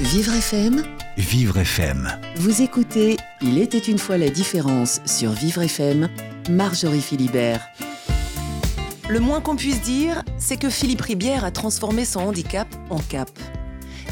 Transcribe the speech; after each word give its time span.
Vivre 0.00 0.34
FM 0.34 0.82
Vivre 1.16 1.58
FM. 1.58 2.10
Vous 2.34 2.62
écoutez 2.62 3.16
Il 3.40 3.58
était 3.58 3.78
une 3.78 3.98
fois 3.98 4.18
la 4.18 4.28
différence 4.28 5.00
sur 5.06 5.30
Vivre 5.30 5.62
FM, 5.62 6.08
Marjorie 6.50 7.00
Philibert. 7.00 7.64
Le 9.08 9.20
moins 9.20 9.40
qu'on 9.40 9.54
puisse 9.54 9.80
dire, 9.82 10.24
c'est 10.36 10.56
que 10.56 10.68
Philippe 10.68 11.02
Ribière 11.02 11.44
a 11.44 11.52
transformé 11.52 12.04
son 12.04 12.20
handicap 12.22 12.66
en 12.90 12.98
cap. 12.98 13.30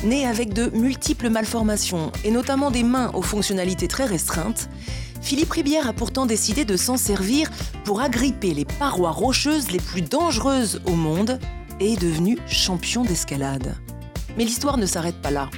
Né 0.04 0.24
avec 0.24 0.54
de 0.54 0.70
multiples 0.70 1.30
malformations, 1.30 2.12
et 2.24 2.30
notamment 2.30 2.70
des 2.70 2.84
mains 2.84 3.10
aux 3.12 3.22
fonctionnalités 3.22 3.88
très 3.88 4.06
restreintes, 4.06 4.68
Philippe 5.20 5.50
Ribière 5.50 5.88
a 5.88 5.92
pourtant 5.92 6.26
décidé 6.26 6.64
de 6.64 6.76
s'en 6.76 6.96
servir 6.96 7.50
pour 7.84 8.00
agripper 8.00 8.54
les 8.54 8.64
parois 8.64 9.10
rocheuses 9.10 9.72
les 9.72 9.80
plus 9.80 10.02
dangereuses 10.02 10.80
au 10.86 10.92
monde 10.92 11.40
et 11.80 11.94
est 11.94 12.00
devenu 12.00 12.38
champion 12.46 13.02
d'escalade. 13.02 13.74
Mais 14.38 14.44
l'histoire 14.44 14.78
ne 14.78 14.86
s'arrête 14.86 15.20
pas 15.20 15.30
là. 15.30 15.50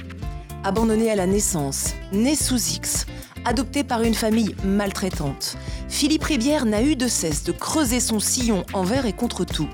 Abandonné 0.65 1.11
à 1.11 1.15
la 1.15 1.27
naissance, 1.27 1.93
né 2.11 2.35
sous 2.35 2.71
X, 2.71 3.05
adopté 3.45 3.83
par 3.83 4.01
une 4.01 4.15
famille 4.15 4.55
maltraitante, 4.65 5.57
Philippe 5.89 6.23
Ribière 6.23 6.65
n'a 6.65 6.81
eu 6.81 6.95
de 6.95 7.07
cesse 7.07 7.43
de 7.43 7.51
creuser 7.51 7.99
son 7.99 8.19
sillon 8.19 8.65
envers 8.73 9.05
et 9.05 9.13
contre 9.13 9.45
tout, 9.45 9.69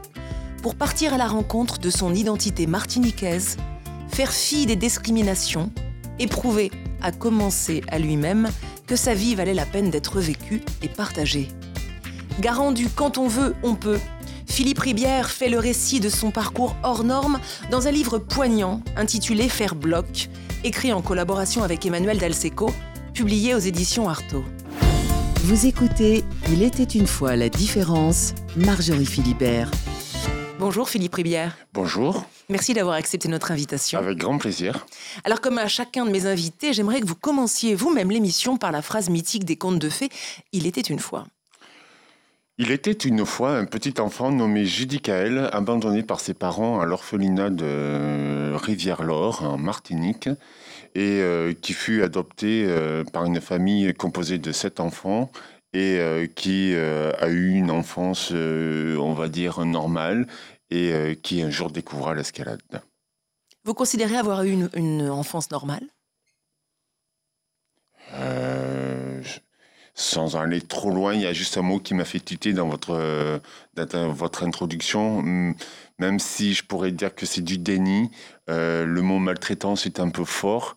pour 0.62 0.76
partir 0.76 1.13
à 1.13 1.18
la 1.18 1.30
rencontre 1.30 1.80
de 1.80 1.90
son 1.90 2.13
identité 2.13 2.68
martiniquaise, 2.68 3.55
faire 4.09 4.34
fi 4.34 4.66
des 4.66 4.76
discriminations 4.76 5.72
et 6.20 6.27
prouver, 6.27 6.72
à 7.02 7.13
commencer 7.13 7.84
à 7.88 7.98
lui-même, 7.98 8.49
que 8.85 8.98
sa 8.98 9.13
vie 9.13 9.34
valait 9.34 9.54
la 9.54 9.66
peine 9.66 9.91
d'être 9.91 10.20
vécue 10.20 10.62
et 10.82 10.90
partagée. 10.90 11.48
Garant 12.41 12.73
du 12.73 12.90
quand 12.90 13.18
on 13.18 13.30
veut, 13.30 13.55
on 13.63 13.76
peut, 13.76 13.99
Philippe 14.46 14.80
Ribière 14.80 15.30
fait 15.30 15.48
le 15.48 15.60
récit 15.60 16.02
de 16.02 16.10
son 16.10 16.32
parcours 16.32 16.76
hors 16.84 17.05
norme 17.05 17.40
dans 17.70 17.88
un 17.88 17.91
livre 17.91 18.18
poignant 18.18 18.82
intitulé 18.98 19.48
Faire 19.48 19.76
bloc, 19.76 20.27
écrit 20.64 20.94
en 20.94 21.02
collaboration 21.02 21.64
avec 21.64 21.86
Emmanuel 21.86 22.18
Dalseco, 22.18 22.72
publié 23.14 23.56
aux 23.56 23.60
éditions 23.60 24.10
Artaud. 24.10 24.44
Vous 25.44 25.66
écoutez 25.66 26.24
Il 26.49 26.62
était 26.62 26.84
une 26.84 27.08
fois 27.08 27.35
la 27.35 27.49
différence, 27.49 28.34
Marjorie 28.55 29.05
Philibert. 29.05 29.72
Bonjour 30.60 30.88
Philippe 30.88 31.16
Ribière. 31.16 31.58
Bonjour. 31.74 32.24
Merci 32.48 32.76
d'avoir 32.76 32.96
accepté 32.96 33.27
notre 33.27 33.52
invitation. 33.52 33.98
Avec 33.98 34.20
grand 34.20 34.38
plaisir. 34.38 34.85
Alors 35.24 35.41
comme 35.41 35.58
à 35.58 35.68
chacun 35.68 36.05
de 36.05 36.12
mes 36.12 36.27
invités, 36.27 36.74
j'aimerais 36.74 37.02
que 37.02 37.07
vous 37.07 37.16
commenciez 37.16 37.74
vous-même 37.74 38.12
l'émission 38.12 38.57
par 38.57 38.72
la 38.72 38.84
phrase 38.84 39.10
mythique 39.10 39.44
des 39.44 39.55
contes 39.55 39.80
de 39.80 39.90
fées 39.90 40.10
Il 40.52 40.68
était 40.68 40.82
une 40.82 41.00
fois. 41.00 41.26
Il 42.63 42.70
était 42.70 42.91
une 42.91 43.26
fois 43.26 43.57
un 43.57 43.65
petit 43.65 43.99
enfant 43.99 44.31
nommé 44.31 44.65
Judicaël, 44.65 45.49
abandonné 45.51 46.04
par 46.04 46.20
ses 46.20 46.35
parents 46.35 46.79
à 46.79 46.85
l'orphelinat 46.85 47.49
de 47.49 48.54
Rivière-Laure, 48.54 49.41
en 49.41 49.57
Martinique, 49.57 50.29
et 50.93 51.21
euh, 51.21 51.54
qui 51.59 51.73
fut 51.73 52.04
adopté 52.04 52.65
euh, 52.67 53.04
par 53.04 53.26
une 53.26 53.41
famille 53.41 53.91
composée 53.95 54.37
de 54.37 54.51
sept 54.51 54.79
enfants 54.79 55.32
et 55.73 55.98
euh, 55.98 56.27
qui 56.27 56.76
a 56.76 57.29
eu 57.29 57.49
une 57.49 57.71
enfance, 57.71 58.29
on 58.32 59.13
va 59.13 59.27
dire, 59.27 59.65
normale, 59.65 60.27
et 60.70 61.17
qui 61.23 61.41
un 61.41 61.49
jour 61.49 61.71
découvra 61.71 62.13
l'escalade. 62.13 62.62
Vous 63.63 63.73
considérez 63.73 64.17
avoir 64.17 64.44
eu 64.44 64.51
une, 64.51 64.69
une 64.75 65.09
enfance 65.09 65.50
normale? 65.50 65.88
Sans 70.02 70.35
aller 70.35 70.62
trop 70.62 70.90
loin, 70.90 71.13
il 71.13 71.22
y 71.22 71.28
a 71.28 71.34
juste 71.34 71.57
un 71.57 71.62
mot 71.62 71.80
qui 71.80 71.94
m'a 71.94 72.06
fait 72.06 72.19
titer 72.19 72.53
dans 72.53 72.68
votre, 72.68 72.96
euh, 72.96 73.40
dans 73.75 74.12
votre 74.12 74.44
introduction. 74.44 75.22
Même 76.00 76.19
si 76.19 76.53
je 76.53 76.63
pourrais 76.63 76.91
dire 76.91 77.13
que 77.13 77.25
c'est 77.25 77.41
du 77.41 77.57
déni, 77.57 78.09
euh, 78.50 78.85
le 78.85 79.02
mot 79.02 79.19
maltraitance 79.19 79.85
est 79.85 80.00
un 80.00 80.09
peu 80.09 80.25
fort. 80.25 80.75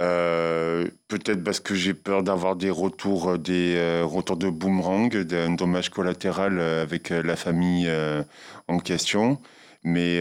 Euh, 0.00 0.88
peut-être 1.08 1.42
parce 1.42 1.60
que 1.60 1.74
j'ai 1.74 1.94
peur 1.94 2.22
d'avoir 2.22 2.56
des 2.56 2.70
retours, 2.70 3.38
des 3.38 4.02
retours 4.04 4.36
de 4.36 4.50
boomerang, 4.50 5.16
d'un 5.16 5.50
dommage 5.50 5.90
collatéral 5.90 6.60
avec 6.60 7.10
la 7.10 7.36
famille 7.36 7.90
en 8.66 8.78
question. 8.80 9.38
Mais 9.84 10.20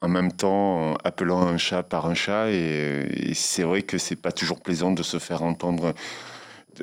en 0.00 0.08
même 0.08 0.32
temps, 0.32 0.94
appelant 1.04 1.42
un 1.42 1.56
chat 1.56 1.82
par 1.82 2.06
un 2.06 2.14
chat, 2.14 2.50
et, 2.50 3.30
et 3.30 3.34
c'est 3.34 3.62
vrai 3.62 3.82
que 3.82 3.96
c'est 3.96 4.16
pas 4.16 4.32
toujours 4.32 4.60
plaisant 4.60 4.90
de 4.90 5.02
se 5.02 5.18
faire 5.18 5.42
entendre 5.42 5.94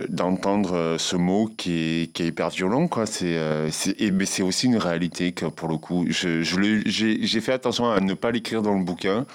d'entendre 0.10 0.74
euh, 0.74 0.98
ce 0.98 1.16
mot 1.16 1.48
qui 1.58 1.74
est, 1.74 2.14
qui 2.14 2.24
est 2.24 2.28
hyper 2.28 2.50
violent 2.50 2.88
quoi 2.88 3.06
c'est 3.06 3.38
euh, 3.38 3.70
mais 4.14 4.26
c'est 4.26 4.44
aussi 4.44 4.68
une 4.68 4.78
réalité 4.78 5.32
que 5.32 5.46
pour 5.46 5.68
le 5.68 5.78
coup 5.78 6.06
je, 6.10 6.42
j'ai 6.42 7.42
fait 7.42 7.54
attention 7.54 7.90
à 7.90 8.00
ne 8.00 8.14
pas 8.14 8.32
l'écrire 8.32 8.62
dans 8.62 8.78
le 8.78 8.84
bouquin 8.84 9.26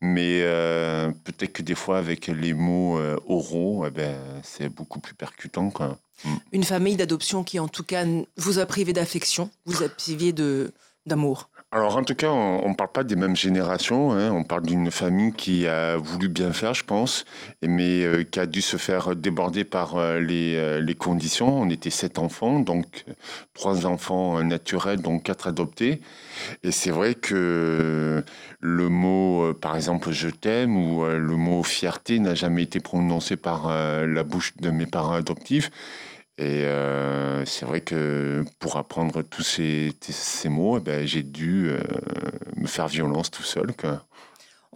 mais 0.00 0.40
euh, 0.42 1.10
peut-être 1.24 1.52
que 1.52 1.62
des 1.62 1.74
fois 1.74 1.98
avec 1.98 2.26
les 2.26 2.52
mots 2.52 2.98
oraux 3.26 3.84
eh 3.86 3.90
ben, 3.90 4.16
c'est 4.42 4.68
beaucoup 4.68 5.00
plus 5.00 5.14
percutant 5.14 5.70
quoi. 5.70 5.98
Mm. 6.24 6.34
une 6.52 6.64
famille 6.64 6.96
d'adoption 6.96 7.44
qui 7.44 7.58
en 7.58 7.68
tout 7.68 7.84
cas 7.84 8.04
vous 8.36 8.58
a 8.58 8.66
privé 8.66 8.92
d'affection 8.92 9.50
vous 9.64 9.82
a 9.82 9.88
privé 9.88 10.32
de 10.32 10.72
d'amour 11.06 11.48
alors 11.76 11.98
en 11.98 12.04
tout 12.04 12.14
cas, 12.14 12.30
on 12.30 12.70
ne 12.70 12.74
parle 12.74 12.90
pas 12.90 13.04
des 13.04 13.16
mêmes 13.16 13.36
générations, 13.36 14.12
hein. 14.12 14.30
on 14.32 14.44
parle 14.44 14.62
d'une 14.62 14.90
famille 14.90 15.32
qui 15.32 15.66
a 15.66 15.98
voulu 15.98 16.28
bien 16.28 16.54
faire, 16.54 16.72
je 16.72 16.82
pense, 16.82 17.26
mais 17.62 18.02
euh, 18.02 18.24
qui 18.24 18.40
a 18.40 18.46
dû 18.46 18.62
se 18.62 18.78
faire 18.78 19.14
déborder 19.14 19.64
par 19.64 19.96
euh, 19.96 20.18
euh, 20.18 20.80
les, 20.80 20.94
conditions. 20.94 21.60
On 21.60 21.68
était 21.68 21.90
sept 21.90 22.18
enfants, 22.18 22.60
donc 22.60 23.04
trois 23.52 23.84
enfants 23.84 24.42
naturels, 24.42 25.02
donc 25.02 25.24
quatre 25.24 25.48
adoptés. 25.48 26.00
Et 26.62 26.72
c'est 26.72 26.90
vrai 26.90 27.14
que 27.14 28.24
le 28.60 28.88
mot, 28.88 29.52
par 29.52 29.76
exemple, 29.76 30.12
je 30.12 30.28
t'aime 30.28 30.78
ou 30.78 31.04
le 31.04 31.36
mot 31.36 31.62
fierté 31.62 32.20
n'a 32.20 32.34
jamais 32.34 32.62
été 32.62 32.80
prononcé 32.80 33.36
par 33.36 33.68
la 33.68 34.22
bouche 34.22 34.54
de 34.56 34.70
mes 34.70 34.86
parents 34.86 35.14
adoptifs. 35.14 35.70
Et 36.38 36.64
euh, 36.64 37.44
c'est 37.46 37.64
vrai 37.64 37.80
que 37.80 38.44
pour 38.58 38.76
apprendre 38.76 39.22
tous 39.22 39.42
ces, 39.42 39.94
ces 40.00 40.48
mots, 40.50 40.76
eh 40.76 40.80
ben, 40.80 41.06
j'ai 41.06 41.22
dû 41.22 41.70
euh, 41.70 41.78
me 42.56 42.66
faire 42.66 42.88
violence 42.88 43.30
tout 43.30 43.42
seul. 43.42 43.74
Quoi. 43.74 44.04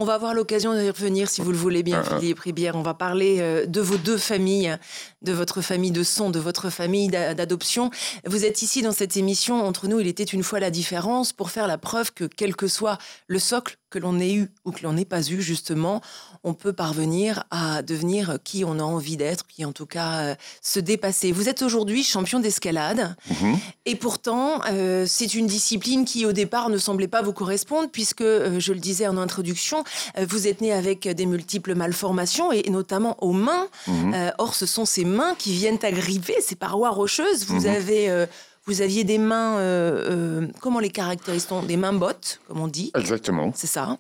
On 0.00 0.06
va 0.06 0.15
avoir 0.15 0.32
l'occasion 0.32 0.72
d'y 0.72 0.88
revenir 0.88 1.28
si 1.28 1.43
vous 1.43 1.53
le 1.53 1.59
voulez 1.59 1.82
bien, 1.82 2.03
ah, 2.03 2.09
ah. 2.10 2.19
Philippe 2.19 2.38
Ribière. 2.41 2.75
On 2.75 2.81
va 2.81 2.94
parler 2.94 3.37
euh, 3.41 3.66
de 3.66 3.82
vos 3.82 3.99
deux 3.99 4.16
familles, 4.16 4.75
de 5.20 5.32
votre 5.34 5.60
famille 5.60 5.91
de 5.91 6.03
son, 6.03 6.31
de 6.31 6.38
votre 6.38 6.70
famille 6.70 7.09
d'adoption. 7.09 7.91
Vous 8.25 8.47
êtes 8.47 8.62
ici 8.62 8.81
dans 8.81 8.93
cette 8.93 9.19
émission, 9.19 9.62
entre 9.62 9.88
nous, 9.88 10.00
il 10.00 10.06
était 10.06 10.25
une 10.25 10.43
fois 10.43 10.59
la 10.59 10.70
différence, 10.70 11.34
pour 11.34 11.50
faire 11.50 11.66
la 11.66 11.76
preuve 11.76 12.15
que 12.15 12.25
quel 12.25 12.56
que 12.56 12.66
soit 12.66 12.97
le 13.26 13.38
socle 13.38 13.76
que 13.91 13.99
l'on 13.99 14.19
ait 14.19 14.32
eu 14.32 14.49
ou 14.65 14.70
que 14.70 14.82
l'on 14.84 14.94
n'ait 14.94 15.04
pas 15.04 15.20
eu, 15.28 15.43
justement, 15.43 16.00
on 16.44 16.54
peut 16.54 16.72
parvenir 16.72 17.44
à 17.50 17.82
devenir 17.82 18.38
qui 18.42 18.64
on 18.64 18.78
a 18.78 18.82
envie 18.82 19.16
d'être, 19.16 19.46
qui 19.46 19.64
en 19.64 19.72
tout 19.72 19.86
cas 19.86 20.20
euh, 20.20 20.34
se 20.62 20.80
dépasser. 20.80 21.32
Vous 21.32 21.48
êtes 21.48 21.62
aujourd'hui 21.62 22.02
champion 22.02 22.40
d'escalade 22.40 23.14
mhm. 23.28 23.58
et 23.86 23.94
pourtant 23.94 24.60
euh, 24.70 25.04
c'est 25.06 25.34
une 25.34 25.46
discipline 25.46 26.04
qui 26.04 26.26
au 26.26 26.32
départ 26.32 26.68
ne 26.70 26.78
semblait 26.78 27.08
pas 27.08 27.22
vous 27.22 27.32
correspondre 27.32 27.88
puisque, 27.90 28.22
je 28.22 28.72
le 28.72 28.78
disais 28.78 29.06
en 29.06 29.18
introduction, 29.18 29.84
vous 30.18 30.46
êtes 30.46 30.60
né 30.60 30.72
avec 30.72 31.08
des 31.08 31.26
multiples 31.26 31.74
malformations 31.74 32.52
et 32.52 32.68
notamment 32.70 33.16
aux 33.22 33.32
mains. 33.32 33.66
Mhm. 33.86 34.32
or, 34.38 34.54
ce 34.54 34.66
sont 34.66 34.84
ces 34.84 35.04
mains 35.04 35.34
qui 35.38 35.52
viennent 35.52 35.78
agripper 35.82 36.34
ces 36.40 36.56
parois 36.56 36.90
rocheuses. 36.90 37.44
Vous 37.46 37.60
mhm. 37.60 37.74
avez 37.74 38.10
euh, 38.10 38.26
vous 38.66 38.82
aviez 38.82 39.04
des 39.04 39.18
mains, 39.18 39.58
euh, 39.58 40.42
euh, 40.42 40.48
comment 40.60 40.80
les 40.80 40.90
caractérise-t-on? 40.90 41.62
Des 41.62 41.76
mains 41.76 41.92
bottes, 41.92 42.40
comme 42.46 42.60
on 42.60 42.68
dit. 42.68 42.92
Exactement. 42.94 43.52
C'est 43.54 43.66
ça. 43.66 43.98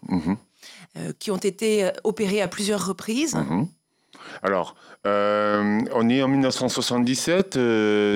Qui 1.18 1.30
ont 1.30 1.36
été 1.36 1.90
opérées 2.04 2.42
à 2.42 2.48
plusieurs 2.48 2.86
reprises. 2.86 3.34
Mhm. 3.34 3.68
Alors, 4.42 4.74
on 5.04 6.08
est 6.08 6.22
en 6.22 6.28
1977. 6.28 7.58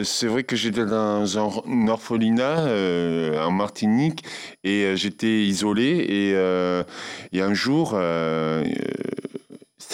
c'est 0.04 0.26
vrai 0.26 0.44
que 0.44 0.56
j'étais 0.56 0.84
dans 0.84 1.38
un 1.38 1.88
orphelinat 1.88 2.66
en 3.46 3.50
Martinique 3.50 4.24
et 4.64 4.96
j'étais 4.96 5.44
isolé. 5.44 5.84
Et, 5.86 7.36
et, 7.36 7.40
un 7.40 7.54
jour, 7.54 7.98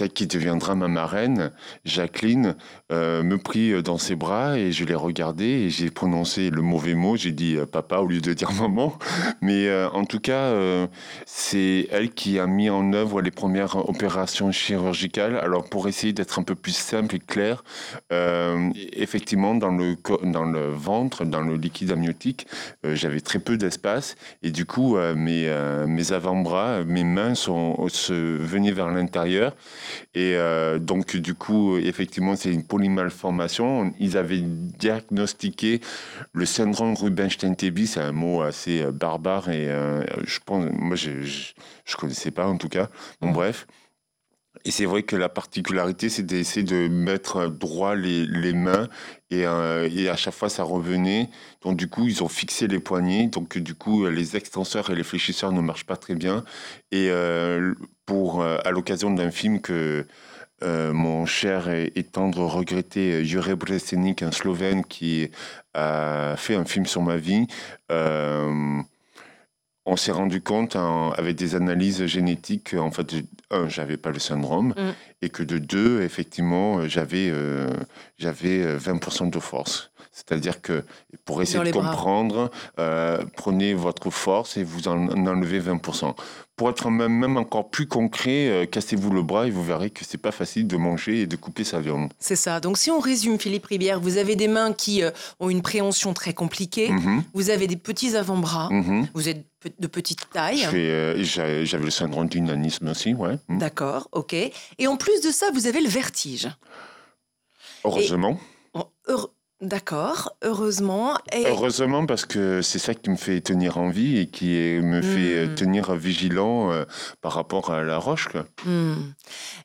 celle 0.01 0.13
qui 0.13 0.27
deviendra 0.27 0.75
ma 0.75 0.89
marraine, 0.89 1.51
Jacqueline, 1.85 2.57
euh, 2.91 3.23
me 3.23 3.37
prit 3.37 3.71
euh, 3.71 3.83
dans 3.83 3.99
ses 3.99 4.17
bras 4.17 4.57
et 4.59 4.73
je 4.73 4.87
l'ai 4.87 4.95
regardée 4.95 5.45
et 5.45 5.69
j'ai 5.69 5.91
prononcé 5.91 6.49
le 6.49 6.63
mauvais 6.63 6.95
mot. 6.95 7.19
J'ai 7.19 7.33
dit 7.33 7.57
euh, 7.57 7.67
papa 7.67 7.99
au 7.99 8.07
lieu 8.07 8.23
de 8.23 8.33
dire 8.33 8.51
maman. 8.59 8.95
Mais 9.43 9.71
en 9.93 10.05
tout 10.05 10.21
cas, 10.21 10.55
c'est 11.27 11.89
elle 11.91 12.11
qui 12.11 12.39
a 12.39 12.47
mis 12.47 12.71
en 12.71 12.93
œuvre 12.93 13.21
les 13.21 13.31
premières 13.31 13.77
opérations 13.77 14.53
chirurgicales. 14.53 15.37
Alors 15.37 15.69
pour 15.69 15.89
essayer 15.89 16.13
d'être 16.13 16.39
un 16.39 16.43
peu 16.43 16.55
plus 16.55 16.77
simple 16.77 17.17
et 17.17 17.19
clair, 17.19 17.65
effectivement 18.11 19.55
dans 19.55 19.71
le 19.71 20.71
ventre, 20.73 21.25
dans 21.25 21.41
le 21.41 21.57
liquide 21.57 21.93
amniotique, 21.93 22.47
j'avais 22.85 23.21
très 23.21 23.39
peu 23.39 23.57
d'espace 23.57 24.17
et 24.43 24.51
du 24.51 24.67
coup 24.67 24.97
mes 24.97 26.13
avant-bras, 26.13 26.85
mes 26.85 27.05
mains 27.05 27.35
se 27.35 28.37
venaient 28.37 28.73
vers 28.73 28.91
l'intérieur 28.91 29.55
Et 30.15 30.35
euh, 30.35 30.79
donc, 30.79 31.17
du 31.17 31.35
coup, 31.35 31.77
effectivement, 31.77 32.37
c'est 32.37 32.53
une 32.53 32.65
polymalformation. 32.65 33.93
Ils 34.01 34.17
avaient 34.17 34.41
diagnostiqué 34.41 35.81
le 36.33 36.47
syndrome 36.47 36.95
Rubinstein-Teby. 36.95 37.87
C'est 37.87 38.01
un 38.01 38.13
mot 38.13 38.43
assez 38.43 38.83
euh, 38.83 38.93
barbare 38.93 39.51
et 39.51 39.69
je 40.25 40.39
pense, 40.45 40.67
moi, 40.73 40.97
je 40.97 41.11
ne 41.11 41.97
connaissais 41.97 42.31
pas 42.31 42.47
en 42.47 42.57
tout 42.57 42.69
cas. 42.69 42.89
Bon, 43.21 43.31
bref. 43.31 43.67
Et 44.65 44.71
c'est 44.73 44.85
vrai 44.85 45.05
que 45.05 45.17
la 45.17 45.29
particularité, 45.29 46.09
c'est 46.09 46.25
d'essayer 46.25 46.65
de 46.65 46.89
mettre 46.89 47.47
droit 47.47 47.95
les, 47.95 48.27
les 48.27 48.53
mains 48.53 48.89
et, 49.31 49.47
euh, 49.47 49.89
et, 49.91 50.09
à 50.09 50.17
chaque 50.17 50.35
fois, 50.35 50.49
ça 50.49 50.65
revenait. 50.65 51.31
Donc, 51.63 51.77
du 51.77 51.89
coup, 51.89 52.09
ils 52.09 52.23
ont 52.25 52.29
fixé 52.29 52.67
les 52.67 52.81
poignets. 52.81 53.29
Donc, 53.29 53.57
du 53.59 53.75
coup, 53.75 54.07
les 54.07 54.37
extenseurs 54.37 54.91
et 54.91 54.97
les 54.97 55.05
fléchisseurs 55.05 55.53
ne 55.53 55.61
marchent 55.61 55.87
pas 55.87 55.97
très 55.97 56.17
bien. 56.17 56.45
Et 56.91 57.09
euh, 57.11 57.75
pour, 58.07 58.43
euh, 58.43 58.59
à 58.65 58.71
l'occasion 58.73 59.11
d'un 59.13 59.31
film 59.31 59.61
que 59.61 60.07
mon 60.63 61.25
cher 61.25 61.71
et, 61.71 61.91
tendre 62.13 62.45
regretté 62.45 63.25
Jure 63.25 63.57
Bresenik, 63.57 64.23
un 64.23 64.31
Slovène 64.31 64.85
qui 64.85 65.31
a 65.73 66.35
fait 66.37 66.55
un 66.55 66.67
film 66.67 66.85
sur 66.85 67.01
ma 67.01 67.17
vie, 67.17 67.47
on 69.91 69.97
s'est 69.97 70.13
rendu 70.13 70.41
compte 70.41 70.77
avec 70.77 71.35
des 71.35 71.57
analyses 71.57 72.07
génétiques, 72.07 72.75
en 72.75 72.93
fait, 72.93 73.13
un, 73.51 73.69
j'avais 73.69 73.97
pas 73.97 74.13
le 74.13 74.21
syndrome, 74.21 74.69
mm. 74.69 74.93
et 75.23 75.31
que 75.31 75.43
de 75.43 75.59
deux, 75.59 76.03
effectivement, 76.03 76.87
j'avais 76.87 77.29
euh, 77.29 77.75
j'avais 78.17 78.77
20% 78.77 79.27
euh, 79.27 79.31
de 79.31 79.41
force. 79.41 79.90
C'est-à-dire 80.27 80.61
que 80.61 80.85
pour 81.25 81.43
essayer 81.43 81.65
de 81.65 81.71
comprendre, 81.73 82.51
euh, 82.79 83.19
prenez 83.37 83.75
votre 83.75 84.11
force 84.11 84.57
et 84.57 84.65
vous 84.65 84.89
en, 84.89 85.09
enlevez 85.09 85.61
20%. 85.61 86.15
Pour 86.57 86.69
être 86.69 86.91
même, 86.91 87.13
même 87.13 87.37
encore 87.39 87.71
plus 87.71 87.87
concret, 87.87 88.69
cassez-vous 88.71 89.11
le 89.11 89.23
bras 89.23 89.47
et 89.47 89.51
vous 89.51 89.65
verrez 89.65 89.89
que 89.89 90.05
c'est 90.05 90.19
pas 90.19 90.31
facile 90.31 90.67
de 90.67 90.77
manger 90.77 91.23
et 91.23 91.27
de 91.27 91.37
couper 91.37 91.65
sa 91.65 91.81
viande. 91.81 92.13
C'est 92.19 92.37
ça. 92.37 92.61
Donc 92.61 92.77
si 92.77 92.91
on 92.91 93.01
résume, 93.01 93.39
Philippe 93.39 93.65
Ribière, 93.65 93.99
vous 93.99 94.19
avez 94.19 94.37
des 94.37 94.49
mains 94.49 94.75
qui 94.75 95.03
ont 95.39 95.49
une 95.49 95.63
préhension 95.63 96.13
très 96.13 96.35
compliquée, 96.35 96.91
mm-hmm. 96.91 97.23
vous 97.33 97.49
avez 97.49 97.67
des 97.67 97.77
petits 97.77 98.15
avant-bras, 98.15 98.69
mm-hmm. 98.71 99.07
vous 99.15 99.29
êtes 99.31 99.47
de 99.79 99.87
petite 99.87 100.31
taille. 100.31 100.67
Euh, 100.73 101.23
j'avais 101.23 101.85
le 101.85 101.91
syndrome 101.91 102.29
du 102.29 102.41
nanisme 102.41 102.89
aussi, 102.89 103.15
ouais. 103.15 103.37
Hmm. 103.49 103.59
D'accord, 103.59 104.09
ok. 104.13 104.35
Et 104.35 104.87
en 104.87 104.97
plus 104.97 105.21
de 105.21 105.31
ça, 105.31 105.47
vous 105.53 105.67
avez 105.67 105.81
le 105.81 105.89
vertige. 105.89 106.49
Heureusement. 107.85 108.39
D'accord, 109.61 110.35
heureusement. 110.43 111.19
Heureusement 111.35 112.07
parce 112.07 112.25
que 112.25 112.63
c'est 112.63 112.79
ça 112.79 112.95
qui 112.95 113.11
me 113.11 113.17
fait 113.17 113.43
tenir 113.43 113.77
en 113.77 113.91
vie 113.91 114.19
et 114.19 114.27
qui 114.27 114.47
me 114.83 115.03
fait 115.03 115.47
hmm. 115.47 115.55
tenir 115.55 115.95
vigilant 115.95 116.73
euh, 116.73 116.85
par 117.21 117.35
rapport 117.35 117.71
à 117.71 117.83
la 117.83 117.99
roche. 117.99 118.29
Hmm. 118.65 118.95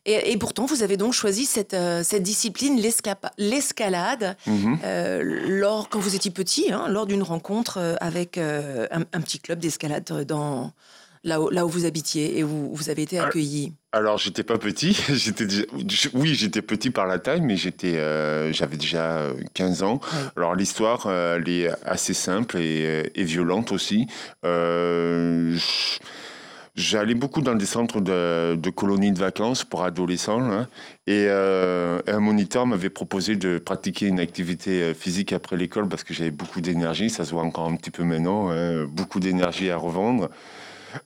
Et, 0.05 0.35
pourtant, 0.37 0.65
vous 0.65 0.83
avez 0.83 0.97
donc 0.97 1.13
choisi 1.13 1.45
cette, 1.45 1.73
euh, 1.73 2.03
cette 2.03 2.23
discipline, 2.23 2.81
l'escalade, 3.37 4.35
mhm. 4.45 4.79
euh, 4.83 5.21
lors, 5.47 5.87
quand 5.87 5.99
vous 5.99 6.15
étiez 6.15 6.29
petit, 6.29 6.73
hein, 6.73 6.87
lors 6.89 7.05
d'une 7.05 7.23
rencontre 7.23 7.95
avec 8.01 8.37
un, 8.37 9.05
un, 9.13 9.21
petit 9.21 9.39
club 9.39 9.59
d'escalade 9.59 10.03
dans, 10.27 10.73
là 11.25 11.41
où, 11.41 11.49
là 11.49 11.65
où 11.65 11.69
vous 11.69 11.85
habitiez 11.85 12.37
et 12.37 12.43
où 12.43 12.73
vous 12.73 12.89
avez 12.89 13.01
été 13.01 13.19
ah, 13.19 13.25
accueilli 13.25 13.73
Alors, 13.91 14.17
j'étais 14.17 14.43
pas 14.43 14.57
petit. 14.57 14.93
j'étais 15.13 15.45
oui, 16.13 16.35
j'étais 16.35 16.61
petit 16.61 16.91
par 16.91 17.07
la 17.07 17.19
taille, 17.19 17.41
mais 17.41 17.57
j'étais, 17.57 17.97
euh, 17.97 18.53
j'avais 18.53 18.77
déjà 18.77 19.23
15 19.53 19.83
ans. 19.83 19.99
Alors, 20.37 20.55
l'histoire, 20.55 21.07
euh, 21.07 21.37
elle 21.37 21.49
est 21.49 21.69
assez 21.83 22.13
simple 22.13 22.57
et, 22.57 23.11
et 23.15 23.23
violente 23.23 23.71
aussi. 23.73 24.07
Euh, 24.45 25.57
J'allais 26.75 27.15
beaucoup 27.15 27.41
dans 27.41 27.55
des 27.55 27.65
centres 27.65 28.01
de, 28.01 28.55
de, 28.55 28.69
colonies 28.69 29.13
de 29.13 29.19
vacances 29.19 29.63
pour 29.63 29.83
adolescents. 29.85 30.41
Hein, 30.41 30.67
et 31.07 31.27
euh, 31.29 32.01
un 32.05 32.19
moniteur 32.19 32.67
m'avait 32.67 32.89
proposé 32.89 33.37
de 33.37 33.59
pratiquer 33.59 34.07
une 34.07 34.19
activité 34.19 34.93
physique 34.93 35.31
après 35.31 35.55
l'école 35.55 35.87
parce 35.87 36.03
que 36.03 36.13
j'avais 36.13 36.31
beaucoup 36.31 36.59
d'énergie. 36.59 37.09
Ça 37.09 37.23
se 37.23 37.31
voit 37.31 37.43
encore 37.43 37.69
un 37.69 37.77
petit 37.77 37.91
peu 37.91 38.03
maintenant. 38.03 38.49
Hein, 38.49 38.87
beaucoup 38.91 39.21
d'énergie 39.21 39.69
à 39.69 39.77
revendre. 39.77 40.29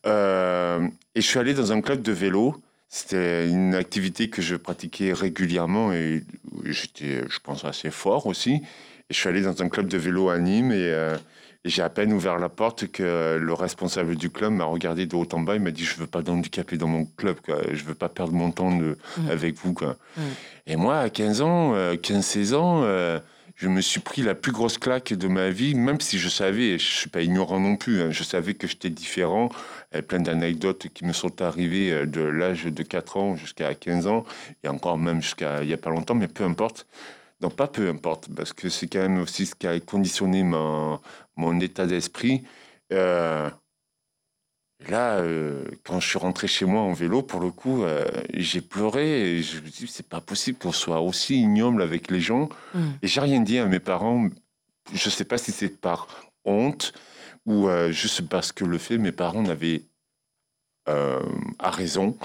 Euh, 0.05 0.87
et 1.15 1.21
je 1.21 1.27
suis 1.27 1.39
allé 1.39 1.53
dans 1.53 1.71
un 1.71 1.81
club 1.81 2.01
de 2.01 2.11
vélo. 2.11 2.55
C'était 2.87 3.47
une 3.47 3.75
activité 3.75 4.29
que 4.29 4.41
je 4.41 4.55
pratiquais 4.55 5.13
régulièrement 5.13 5.93
et 5.93 6.23
j'étais, 6.65 7.23
je 7.29 7.39
pense, 7.39 7.63
assez 7.65 7.91
fort 7.91 8.25
aussi. 8.25 8.53
Et 8.53 9.13
je 9.13 9.17
suis 9.17 9.29
allé 9.29 9.41
dans 9.41 9.61
un 9.61 9.69
club 9.69 9.87
de 9.87 9.97
vélo 9.97 10.29
à 10.29 10.39
Nîmes 10.39 10.71
et, 10.71 10.91
euh, 10.91 11.15
j'ai 11.65 11.81
à 11.81 11.89
peine 11.89 12.13
ouvert 12.13 12.39
la 12.39 12.47
porte 12.47 12.87
que 12.87 13.37
le 13.37 13.53
responsable 13.53 14.15
du 14.15 14.29
club 14.29 14.53
m'a 14.53 14.63
regardé 14.63 15.05
de 15.05 15.15
haut 15.15 15.27
en 15.33 15.41
bas. 15.41 15.55
Il 15.55 15.61
m'a 15.61 15.71
dit 15.71 15.83
Je 15.83 15.97
veux 15.97 16.07
pas 16.07 16.21
d'handicapé 16.21 16.77
dans 16.77 16.87
mon 16.87 17.05
club, 17.05 17.35
quoi. 17.41 17.57
je 17.71 17.83
veux 17.83 17.95
pas 17.95 18.07
perdre 18.07 18.31
mon 18.31 18.51
temps 18.51 18.75
de, 18.75 18.97
mmh. 19.17 19.29
avec 19.29 19.55
vous. 19.57 19.73
Quoi. 19.73 19.97
Mmh. 20.15 20.21
Et 20.67 20.75
moi, 20.77 20.99
à 20.99 21.09
15 21.09 21.41
ans, 21.41 21.75
15-16 21.75 22.53
euh, 22.53 22.57
ans, 22.57 23.21
je 23.59 23.67
me 23.67 23.81
suis 23.81 23.99
pris 23.99 24.21
la 24.21 24.35
plus 24.35 24.53
grosse 24.53 24.77
claque 24.77 25.11
de 25.11 25.27
ma 25.27 25.49
vie, 25.49 25.75
même 25.75 25.99
si 25.99 26.17
je 26.17 26.29
savais, 26.29 26.79
je 26.79 26.85
suis 26.85 27.09
pas 27.09 27.21
ignorant 27.21 27.59
non 27.59 27.75
plus, 27.75 28.01
hein, 28.01 28.09
je 28.09 28.23
savais 28.23 28.53
que 28.53 28.67
j'étais 28.67 28.89
différent. 28.89 29.49
Plein 30.07 30.21
d'anecdotes 30.21 30.87
qui 30.93 31.03
me 31.03 31.11
sont 31.11 31.41
arrivées 31.41 31.91
euh, 31.91 32.05
de 32.05 32.21
l'âge 32.21 32.65
de 32.65 32.83
4 32.83 33.17
ans 33.17 33.35
jusqu'à 33.35 33.75
15 33.75 34.07
ans, 34.07 34.23
et 34.63 34.69
encore 34.69 34.97
même 34.97 35.21
jusqu'à 35.21 35.61
il 35.61 35.67
n'y 35.67 35.73
a 35.73 35.77
pas 35.77 35.89
longtemps, 35.89 36.15
mais 36.15 36.29
peu 36.29 36.45
importe. 36.45 36.87
Non, 37.41 37.49
pas 37.49 37.67
peu 37.67 37.89
importe, 37.89 38.29
parce 38.33 38.53
que 38.53 38.69
c'est 38.69 38.87
quand 38.87 38.99
même 38.99 39.19
aussi 39.19 39.45
ce 39.45 39.55
qui 39.55 39.67
a 39.67 39.77
conditionné 39.81 40.43
mon, 40.43 40.99
mon 41.35 41.59
état 41.59 41.85
d'esprit. 41.85 42.43
Euh, 42.93 43.49
là, 44.87 45.17
euh, 45.17 45.65
quand 45.83 45.99
je 45.99 46.07
suis 46.07 46.19
rentré 46.19 46.47
chez 46.47 46.65
moi 46.65 46.81
en 46.81 46.93
vélo, 46.93 47.21
pour 47.21 47.39
le 47.39 47.51
coup, 47.51 47.83
euh, 47.83 48.05
j'ai 48.33 48.61
pleuré 48.61 49.37
et 49.37 49.43
je 49.43 49.59
me 49.59 49.69
dis, 49.69 49.87
c'est 49.87 50.07
pas 50.07 50.21
possible 50.21 50.57
qu'on 50.57 50.71
soit 50.71 51.01
aussi 51.01 51.39
ignoble 51.39 51.81
avec 51.81 52.09
les 52.09 52.21
gens. 52.21 52.49
Mm. 52.73 52.87
Et 53.01 53.07
j'ai 53.07 53.21
rien 53.21 53.41
dit 53.41 53.59
à 53.59 53.65
mes 53.65 53.79
parents. 53.79 54.29
Je 54.93 55.09
sais 55.09 55.25
pas 55.25 55.37
si 55.37 55.51
c'est 55.51 55.79
par 55.81 56.07
honte 56.45 56.93
ou 57.45 57.67
euh, 57.67 57.91
juste 57.91 58.27
parce 58.27 58.51
que 58.51 58.63
le 58.63 58.77
fait, 58.77 58.97
mes 58.97 59.11
parents 59.11 59.43
n'avaient 59.43 59.83
à 61.59 61.69
raison 61.69 62.17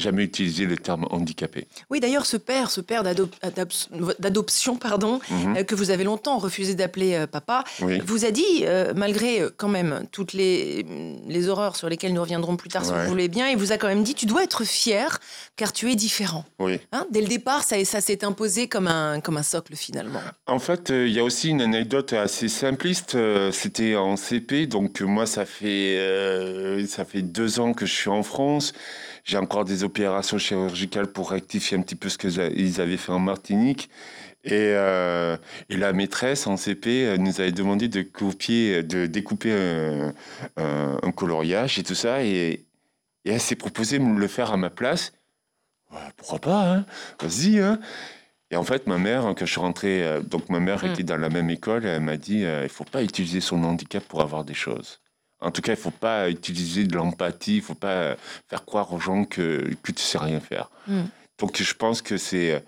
jamais 0.00 0.24
utilisé 0.24 0.66
le 0.66 0.76
terme 0.76 1.06
handicapé. 1.10 1.66
Oui, 1.90 2.00
d'ailleurs, 2.00 2.26
ce 2.26 2.36
père, 2.36 2.70
ce 2.70 2.80
père 2.80 3.02
d'adoption, 3.02 4.76
pardon, 4.76 5.20
mhm. 5.30 5.56
euh, 5.56 5.64
que 5.64 5.74
vous 5.74 5.90
avez 5.90 6.04
longtemps 6.04 6.38
refusé 6.38 6.74
d'appeler 6.74 7.14
euh, 7.14 7.26
papa, 7.26 7.64
vous 8.04 8.24
a 8.24 8.30
dit, 8.30 8.62
euh, 8.62 8.92
malgré 8.94 9.42
quand 9.56 9.68
même 9.68 10.06
toutes 10.10 10.32
les, 10.32 10.84
les 11.28 11.48
horreurs 11.48 11.76
sur 11.76 11.88
lesquelles 11.88 12.12
nous 12.12 12.22
reviendrons 12.22 12.56
plus 12.56 12.68
tard, 12.68 12.84
si 12.84 12.92
vous 12.92 13.08
voulez 13.08 13.28
bien, 13.28 13.48
il 13.48 13.56
vous 13.56 13.72
a 13.72 13.78
quand 13.78 13.88
même 13.88 14.02
dit, 14.02 14.14
tu 14.14 14.26
dois 14.26 14.44
être 14.44 14.64
fier, 14.64 15.18
car 15.56 15.72
tu 15.72 15.90
es 15.90 15.94
différent. 15.94 16.44
Oui. 16.58 16.80
Hein, 16.92 17.06
dès 17.10 17.20
le 17.20 17.28
départ, 17.28 17.62
ça, 17.62 17.82
ça 17.84 18.00
s'est 18.00 18.24
imposé 18.24 18.68
comme 18.68 18.88
un, 18.88 19.20
comme 19.20 19.36
un 19.36 19.42
socle 19.42 19.76
finalement. 19.76 20.20
En 20.46 20.58
fait, 20.58 20.90
il 20.90 21.10
y 21.10 21.18
a 21.18 21.24
aussi 21.24 21.50
une 21.50 21.60
anecdote 21.60 22.12
assez 22.12 22.48
simpliste. 22.48 23.16
C'était 23.52 23.96
en 23.96 24.16
CP, 24.16 24.66
donc 24.66 25.00
moi, 25.00 25.26
ça 25.26 25.44
fait, 25.44 26.86
ça 26.88 27.04
fait 27.04 27.22
deux 27.22 27.60
ans 27.60 27.72
que 27.72 27.86
je 27.86 27.94
suis 27.94 28.10
en 28.10 28.22
France. 28.22 28.72
J'ai 29.24 29.36
encore 29.36 29.64
des 29.64 29.84
opérations 29.84 30.38
chirurgicales 30.38 31.06
pour 31.06 31.30
rectifier 31.30 31.76
un 31.76 31.82
petit 31.82 31.96
peu 31.96 32.08
ce 32.08 32.18
qu'ils 32.18 32.80
avaient 32.80 32.96
fait 32.96 33.12
en 33.12 33.18
Martinique. 33.18 33.90
Et, 34.44 34.52
euh, 34.52 35.36
et, 35.68 35.76
la 35.76 35.92
maîtresse 35.92 36.46
en 36.46 36.56
CP 36.56 37.04
euh, 37.04 37.18
nous 37.18 37.42
avait 37.42 37.52
demandé 37.52 37.88
de 37.88 38.00
copier, 38.00 38.82
de 38.82 39.04
découper 39.04 39.52
un, 40.56 41.12
coloriage 41.12 41.78
et 41.78 41.82
tout 41.82 41.94
ça. 41.94 42.24
Et, 42.24 42.64
et 43.24 43.30
elle 43.32 43.40
s'est 43.40 43.56
proposé 43.56 43.98
de 43.98 44.04
me 44.04 44.18
le 44.18 44.28
faire 44.28 44.50
à 44.50 44.56
ma 44.56 44.70
place. 44.70 45.12
pourquoi 46.16 46.38
pas, 46.38 46.72
hein? 46.72 46.86
Vas-y, 47.20 47.58
hein 47.58 47.78
et 48.52 48.56
en 48.56 48.64
fait, 48.64 48.88
ma 48.88 48.98
mère, 48.98 49.22
quand 49.22 49.46
je 49.46 49.52
suis 49.52 49.60
rentré, 49.60 50.04
euh, 50.04 50.22
donc 50.22 50.48
ma 50.48 50.58
mère 50.58 50.84
mm. 50.84 50.88
était 50.88 51.04
dans 51.04 51.16
la 51.16 51.28
même 51.28 51.50
école, 51.50 51.86
elle 51.86 52.00
m'a 52.00 52.16
dit, 52.16 52.40
il 52.40 52.68
faut 52.68 52.84
pas 52.84 53.02
utiliser 53.02 53.40
son 53.40 53.62
handicap 53.62 54.02
pour 54.04 54.22
avoir 54.22 54.44
des 54.44 54.54
choses. 54.54 55.00
En 55.40 55.50
tout 55.50 55.62
cas, 55.62 55.72
il 55.72 55.76
ne 55.76 55.82
faut 55.82 55.90
pas 55.90 56.28
utiliser 56.28 56.84
de 56.84 56.94
l'empathie, 56.96 57.54
il 57.54 57.60
ne 57.60 57.62
faut 57.62 57.74
pas 57.74 58.16
faire 58.48 58.64
croire 58.64 58.92
aux 58.92 59.00
gens 59.00 59.24
que, 59.24 59.70
que 59.82 59.92
tu 59.92 60.02
sais 60.02 60.18
rien 60.18 60.40
faire. 60.40 60.70
Mm. 60.86 61.02
Donc 61.38 61.62
je 61.62 61.74
pense 61.74 62.02
que 62.02 62.18
c'est, 62.18 62.62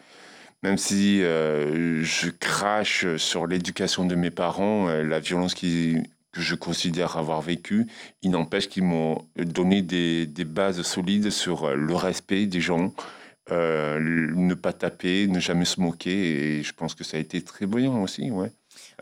même 0.63 0.79
si 0.79 1.23
euh, 1.23 2.03
je 2.03 2.31
crache 2.31 3.17
sur 3.17 3.47
l'éducation 3.47 4.05
de 4.07 4.15
mes 4.15 4.31
parents, 4.31 4.89
euh, 4.89 5.03
la 5.03 5.19
violence 5.19 5.55
que 5.55 6.03
je 6.35 6.55
considère 6.55 7.17
avoir 7.17 7.43
vécue, 7.43 7.87
il 8.23 8.31
n'empêche 8.31 8.69
qu'ils 8.69 8.85
m'ont 8.85 9.27
donné 9.37 9.83
des, 9.83 10.27
des, 10.27 10.45
bases 10.45 10.83
solides 10.83 11.31
sur 11.31 11.65
euh, 11.65 11.75
le 11.75 11.95
respect 11.95 12.47
des 12.47 12.61
gens, 12.61 12.95
ne 13.51 14.55
pas 14.55 14.73
taper, 14.73 15.27
ne 15.27 15.39
jamais 15.39 15.67
se 15.67 15.79
moquer, 15.79 16.59
et 16.59 16.63
je 16.63 16.73
pense 16.73 16.95
que 16.95 17.05
ça 17.05 17.19
a 17.19 17.21
été 17.21 17.43
très 17.43 17.67
brillant 17.67 18.01
aussi, 18.01 18.31
ouais. 18.31 18.51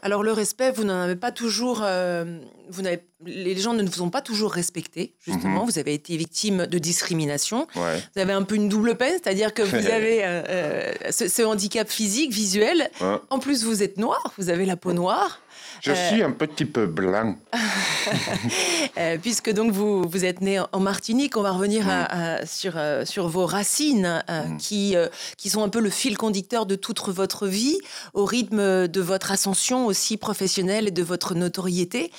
Alors 0.03 0.23
le 0.23 0.33
respect, 0.33 0.71
vous 0.71 0.85
n'en 0.85 1.01
avez 1.01 1.17
pas 1.17 1.33
toujours, 1.33 1.81
euh, 1.83 2.39
vous 2.71 2.83
n'avez, 2.83 3.03
les 3.25 3.57
gens 3.57 3.75
ne 3.75 3.83
vous 3.83 4.03
ont 4.03 4.11
pas 4.11 4.23
toujours 4.23 4.53
respecté, 4.53 5.15
justement. 5.21 5.61
Mhm. 5.61 5.71
Vous 5.71 5.79
avez 5.79 5.95
été 5.95 6.17
victime 6.17 6.67
de 6.67 6.79
discrimination. 6.79 7.67
Vous 7.75 8.21
avez 8.21 8.33
un 8.33 8.43
peu 8.43 8.55
une 8.55 8.69
double 8.69 8.97
peine, 8.97 9.13
c'est-à-dire 9.23 9.53
que 9.53 9.63
vous 9.63 9.87
avez 9.87 10.25
euh, 10.25 10.43
euh, 10.49 10.93
ce, 11.11 11.43
handicap 11.43 11.89
physique, 11.89 12.33
visuel. 12.33 12.91
En 13.29 13.39
plus, 13.39 13.65
vous 13.65 13.83
êtes 13.83 13.99
noir, 13.99 14.33
vous 14.39 14.49
avez 14.49 14.65
la 14.65 14.77
peau 14.77 14.93
noire. 14.93 15.41
Je 15.81 15.93
suis 15.93 16.23
un 16.23 16.31
petit 16.31 16.65
peu 16.65 16.87
blanc. 16.87 17.37
puisque 19.23 19.51
donc 19.53 19.73
vous, 19.73 20.03
vous 20.03 20.25
êtes 20.25 20.41
né 20.41 20.61
en 20.61 20.81
Martinique, 20.81 21.37
on 21.37 21.43
va 21.43 21.53
revenir 21.53 21.85
sur, 22.47 22.79
sur 23.05 23.29
vos 23.29 23.47
racines 23.47 24.23
mm. 24.29 24.57
qui, 24.59 24.95
qui 25.37 25.51
sont 25.51 25.63
un 25.63 25.69
peu 25.69 25.81
le 25.81 25.91
fil 25.91 26.17
conducteur 26.17 26.67
de 26.67 26.75
toute 26.77 27.01
votre 27.09 27.47
vie, 27.47 27.79
au 28.15 28.25
rythme 28.25 28.89
de 28.89 29.01
votre 29.01 29.33
ascension 29.33 29.87
aussi 29.87 30.17
professionnelle 30.17 30.89
et 30.89 30.93
de 30.93 31.03
votre 31.03 31.35
notoriété. 31.35 32.11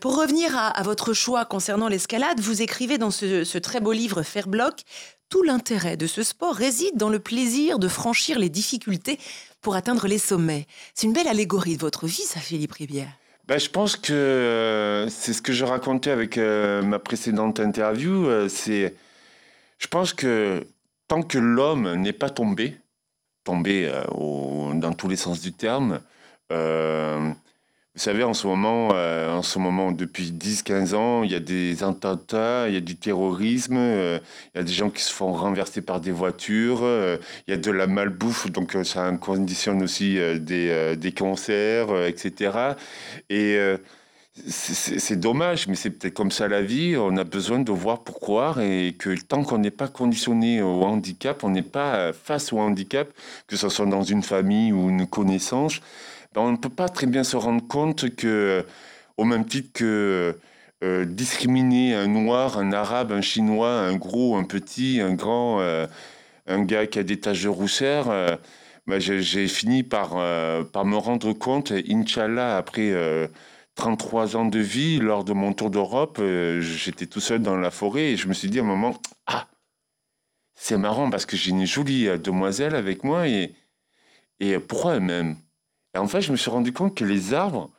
pour 0.00 0.16
revenir 0.16 0.56
à, 0.56 0.82
votre 0.82 1.12
choix 1.12 1.44
concernant 1.44 1.88
l'escalade, 1.88 2.40
vous 2.40 2.62
écrivez 2.62 2.98
dans 2.98 3.10
ce, 3.10 3.44
ce 3.44 3.58
très 3.58 3.80
beau 3.80 3.92
livre 3.92 4.22
Faire 4.22 4.48
bloc 4.48 4.84
tout 5.28 5.42
l'intérêt 5.42 5.96
de 5.96 6.06
ce 6.06 6.22
sport 6.22 6.54
réside 6.54 6.96
dans 6.96 7.08
le 7.08 7.18
plaisir 7.18 7.78
de 7.78 7.88
franchir 7.88 8.38
les 8.38 8.48
difficultés 8.48 9.18
pour 9.64 9.74
atteindre 9.74 10.06
les 10.06 10.18
sommets. 10.18 10.66
C'est 10.94 11.08
une 11.08 11.12
belle 11.12 11.26
allégorie 11.26 11.76
de 11.76 11.80
votre 11.80 12.06
vie, 12.06 12.22
ça, 12.22 12.38
Philippe 12.38 12.72
Rivière. 12.72 13.08
Ben, 13.48 13.58
je 13.58 13.68
pense 13.68 13.96
que 13.96 14.12
euh, 14.12 15.08
c'est 15.08 15.32
ce 15.32 15.42
que 15.42 15.52
je 15.52 15.64
racontais 15.64 16.10
avec 16.10 16.38
euh, 16.38 16.82
ma 16.82 16.98
précédente 16.98 17.58
interview. 17.60 18.26
Euh, 18.26 18.48
c'est, 18.48 18.94
je 19.78 19.86
pense 19.88 20.12
que 20.12 20.66
tant 21.08 21.22
que 21.22 21.38
l'homme 21.38 21.94
n'est 21.94 22.12
pas 22.12 22.30
tombé, 22.30 22.76
tombé 23.42 23.90
dans 24.10 24.92
tous 24.96 25.08
les 25.08 25.16
sens 25.16 25.40
du 25.40 25.52
terme, 25.52 26.00
vous 27.94 28.00
savez, 28.00 28.24
en 28.24 28.34
ce 28.34 28.48
moment, 28.48 28.88
euh, 28.92 29.32
en 29.32 29.42
ce 29.42 29.56
moment 29.60 29.92
depuis 29.92 30.32
10-15 30.32 30.94
ans, 30.96 31.22
il 31.22 31.30
y 31.30 31.36
a 31.36 31.40
des 31.40 31.84
attentats, 31.84 32.66
il 32.66 32.74
y 32.74 32.76
a 32.76 32.80
du 32.80 32.96
terrorisme, 32.96 33.76
euh, 33.76 34.18
il 34.52 34.58
y 34.58 34.60
a 34.60 34.64
des 34.64 34.72
gens 34.72 34.90
qui 34.90 35.00
se 35.00 35.12
font 35.12 35.32
renverser 35.32 35.80
par 35.80 36.00
des 36.00 36.10
voitures, 36.10 36.80
euh, 36.82 37.18
il 37.46 37.52
y 37.52 37.54
a 37.54 37.56
de 37.56 37.70
la 37.70 37.86
malbouffe, 37.86 38.50
donc 38.50 38.76
ça 38.82 39.12
conditionne 39.12 39.80
aussi 39.80 40.18
des, 40.40 40.96
des, 40.96 41.12
cancers, 41.12 42.04
etc. 42.06 42.74
Et 43.30 43.56
c'est 44.48 45.20
dommage, 45.20 45.68
mais 45.68 45.76
c'est 45.76 45.90
peut-être 45.90 46.14
comme 46.14 46.32
ça 46.32 46.48
la 46.48 46.62
vie. 46.62 46.96
On 46.98 47.16
a 47.16 47.22
besoin 47.22 47.60
de 47.60 47.70
voir 47.70 48.02
pourquoi 48.02 48.56
et 48.60 48.96
que 48.98 49.14
tant 49.20 49.44
qu'on 49.44 49.58
n'est 49.58 49.70
pas 49.70 49.86
conditionné 49.86 50.60
au 50.62 50.82
handicap, 50.82 51.44
on 51.44 51.50
n'est 51.50 51.62
pas 51.62 52.12
face 52.12 52.52
au 52.52 52.58
handicap, 52.58 53.08
que 53.46 53.56
ce 53.56 53.68
soit 53.68 53.86
dans 53.86 54.02
une 54.02 54.24
famille 54.24 54.72
ou 54.72 54.88
une 54.88 55.06
connaissance, 55.06 55.80
on 56.42 56.52
ne 56.52 56.56
peut 56.56 56.68
pas 56.68 56.88
très 56.88 57.06
bien 57.06 57.24
se 57.24 57.36
rendre 57.36 57.66
compte 57.66 58.14
que, 58.14 58.26
euh, 58.26 58.62
au 59.16 59.24
même 59.24 59.46
titre 59.46 59.70
que 59.72 60.38
euh, 60.82 61.04
discriminer 61.04 61.94
un 61.94 62.08
noir, 62.08 62.58
un 62.58 62.72
arabe, 62.72 63.12
un 63.12 63.20
chinois, 63.20 63.80
un 63.80 63.96
gros, 63.96 64.36
un 64.36 64.44
petit, 64.44 65.00
un 65.00 65.14
grand, 65.14 65.60
euh, 65.60 65.86
un 66.46 66.64
gars 66.64 66.86
qui 66.86 66.98
a 66.98 67.02
des 67.02 67.20
taches 67.20 67.44
de 67.44 67.48
rousseur, 67.48 68.06
ben, 68.86 69.00
j'ai 69.00 69.48
fini 69.48 69.82
par, 69.82 70.10
par 70.72 70.84
me 70.84 70.96
rendre 70.96 71.32
compte, 71.32 71.72
Inch'Allah, 71.72 72.58
après 72.58 72.92
33 73.76 74.36
ans 74.36 74.44
de 74.44 74.58
vie, 74.58 74.98
lors 74.98 75.24
de 75.24 75.32
mon 75.32 75.54
tour 75.54 75.70
d'Europe, 75.70 76.20
j'étais 76.60 77.06
tout 77.06 77.20
seul 77.20 77.40
dans 77.40 77.56
la 77.56 77.70
forêt 77.70 78.12
et 78.12 78.16
je 78.18 78.28
me 78.28 78.34
suis 78.34 78.50
dit 78.50 78.58
à 78.58 78.62
un 78.62 78.66
moment, 78.66 78.94
ah, 79.26 79.48
c'est 80.54 80.76
marrant 80.76 81.08
parce 81.08 81.24
que 81.24 81.36
j'ai 81.36 81.50
une 81.50 81.66
jolie 81.66 82.08
demoiselle 82.18 82.74
avec 82.74 83.04
moi 83.04 83.26
et, 83.26 83.54
et 84.40 84.58
pourquoi 84.58 84.96
elle-même 84.96 85.36
et 85.94 85.98
en 85.98 86.08
fait, 86.08 86.20
je 86.20 86.32
me 86.32 86.36
suis 86.36 86.50
rendu 86.50 86.72
compte 86.72 86.96
que 86.96 87.04
les 87.04 87.34
arbres, 87.34 87.70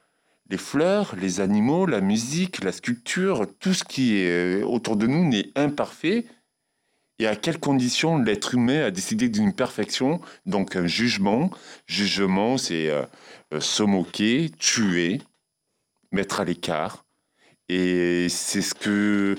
les 0.50 0.58
fleurs, 0.58 1.16
les 1.20 1.42
animaux, 1.42 1.86
la 1.86 2.02
musique, 2.02 2.64
la 2.64 2.72
sculpture, 2.72 3.48
tout 3.60 3.74
ce 3.74 3.84
qui 3.84 4.18
est 4.18 4.62
euh, 4.62 4.66
autour 4.66 4.96
de 4.96 5.08
nous 5.08 5.28
n'est 5.28 5.52
imparfait. 5.56 6.26
Et 7.20 7.28
à 7.28 7.36
quelles 7.36 7.60
conditions 7.60 8.18
l'être 8.18 8.54
humain 8.54 8.86
a 8.86 8.92
décidé 8.92 9.30
d'une 9.30 9.54
perfection? 9.54 10.22
Donc 10.46 10.76
un 10.76 10.88
jugement. 10.88 11.50
Jugement, 11.88 12.58
c'est 12.58 12.90
euh, 12.90 13.04
euh, 13.54 13.60
se 13.60 13.84
moquer, 13.84 14.52
tuer, 14.60 15.22
mettre 16.12 16.40
à 16.40 16.46
l'écart. 16.46 17.06
Et 17.68 18.28
c'est 18.30 18.62
ce 18.62 18.76
que 18.76 19.36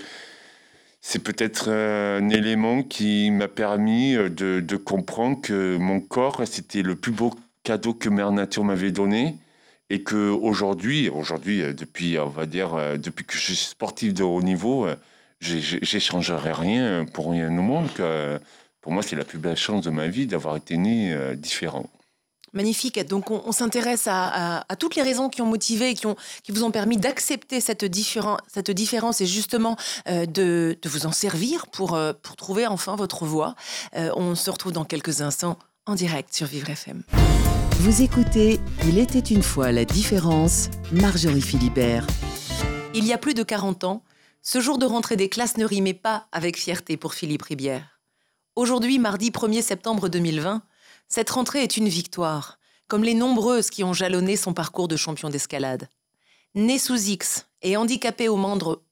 c'est 1.00 1.22
peut-être 1.22 1.70
un 1.70 2.28
élément 2.30 2.82
qui 2.82 3.30
m'a 3.30 3.46
permis 3.46 4.14
de, 4.14 4.58
de, 4.58 4.76
comprendre 4.76 5.40
que 5.40 5.76
mon 5.76 6.00
corps, 6.00 6.42
c'était 6.44 6.82
le 6.82 6.96
plus 6.96 7.12
beau 7.12 7.32
cadeau 7.66 7.94
que 7.94 8.08
Mère 8.08 8.30
Nature 8.30 8.62
m'avait 8.62 8.92
donné 8.92 9.34
et 9.90 10.04
que 10.04 10.30
aujourd'hui, 10.30 11.08
aujourd'hui, 11.08 11.62
euh, 11.62 11.72
depuis, 11.72 12.16
on 12.18 12.28
va 12.28 12.46
dire, 12.46 12.74
euh, 12.74 12.96
depuis 12.96 13.24
que 13.24 13.34
je 13.34 13.40
suis 13.40 13.56
sportif 13.56 14.14
de 14.14 14.22
haut 14.22 14.40
niveau, 14.40 14.86
euh, 14.86 14.94
j'échangerai 15.40 16.52
rien 16.52 17.04
pour 17.12 17.32
rien 17.32 17.48
au 17.48 17.62
monde. 17.62 17.92
Que, 17.94 18.38
pour 18.80 18.92
moi, 18.92 19.02
c'est 19.02 19.16
la 19.16 19.24
plus 19.24 19.38
belle 19.38 19.56
chance 19.56 19.82
de 19.82 19.90
ma 19.90 20.06
vie 20.06 20.26
d'avoir 20.26 20.56
été 20.56 20.76
né 20.76 21.14
différent. 21.36 21.90
Magnifique. 22.52 23.04
Donc, 23.06 23.32
on, 23.32 23.52
s'intéresse 23.52 24.06
à, 24.08 24.64
toutes 24.78 24.94
les 24.94 25.02
raisons 25.02 25.28
qui 25.28 25.42
ont 25.42 25.46
motivé 25.46 25.90
et 25.90 25.94
qui, 25.94 26.06
ont, 26.06 26.16
qui 26.44 26.52
vous 26.52 26.62
ont 26.62 26.70
permis 26.70 26.96
d'accepter 26.96 27.60
cette, 27.60 27.84
cette 28.46 28.70
différence 28.70 29.20
et 29.20 29.26
justement 29.26 29.76
de, 30.06 30.78
de, 30.80 30.88
vous 30.88 31.04
en 31.04 31.12
servir 31.12 31.66
pour, 31.66 31.98
pour 32.22 32.36
trouver 32.36 32.66
enfin 32.68 32.94
votre 32.94 33.24
voie. 33.26 33.56
on 33.92 34.36
se 34.36 34.50
retrouve 34.50 34.72
dans 34.72 34.84
quelques 34.84 35.20
instants 35.20 35.58
en 35.84 35.96
direct 35.96 36.32
sur 36.32 36.46
Vivre 36.46 36.70
FM. 36.70 37.02
Vous 37.80 38.02
écoutez 38.02 38.58
Il 38.86 38.98
était 38.98 39.18
une 39.18 39.42
fois 39.42 39.70
la 39.70 39.84
différence, 39.84 40.70
Marjorie 40.92 41.42
Philibert. 41.42 42.06
Il 42.94 43.04
y 43.04 43.12
a 43.12 43.18
plus 43.18 43.34
de 43.34 43.42
40 43.42 43.84
ans, 43.84 44.02
ce 44.40 44.60
jour 44.60 44.78
de 44.78 44.86
rentrée 44.86 45.16
des 45.16 45.28
classes 45.28 45.58
ne 45.58 45.66
rimait 45.66 45.92
pas 45.92 46.26
avec 46.32 46.56
fierté 46.56 46.96
pour 46.96 47.12
Philippe 47.12 47.42
Ribière. 47.42 48.00
Aujourd'hui, 48.56 48.98
mardi 48.98 49.30
1er 49.30 49.60
septembre 49.60 50.08
2020, 50.08 50.62
cette 51.08 51.28
rentrée 51.28 51.62
est 51.62 51.76
une 51.76 51.88
victoire, 51.88 52.58
comme 52.88 53.04
les 53.04 53.14
nombreuses 53.14 53.68
qui 53.68 53.84
ont 53.84 53.92
jalonné 53.92 54.36
son 54.36 54.54
parcours 54.54 54.88
de 54.88 54.96
champion 54.96 55.28
d'escalade. 55.28 55.90
Né 56.54 56.78
sous 56.78 57.10
X 57.10 57.46
et 57.60 57.76
handicapé 57.76 58.28
aux 58.28 58.36
membres... 58.36 58.82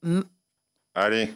Allez. 0.93 1.33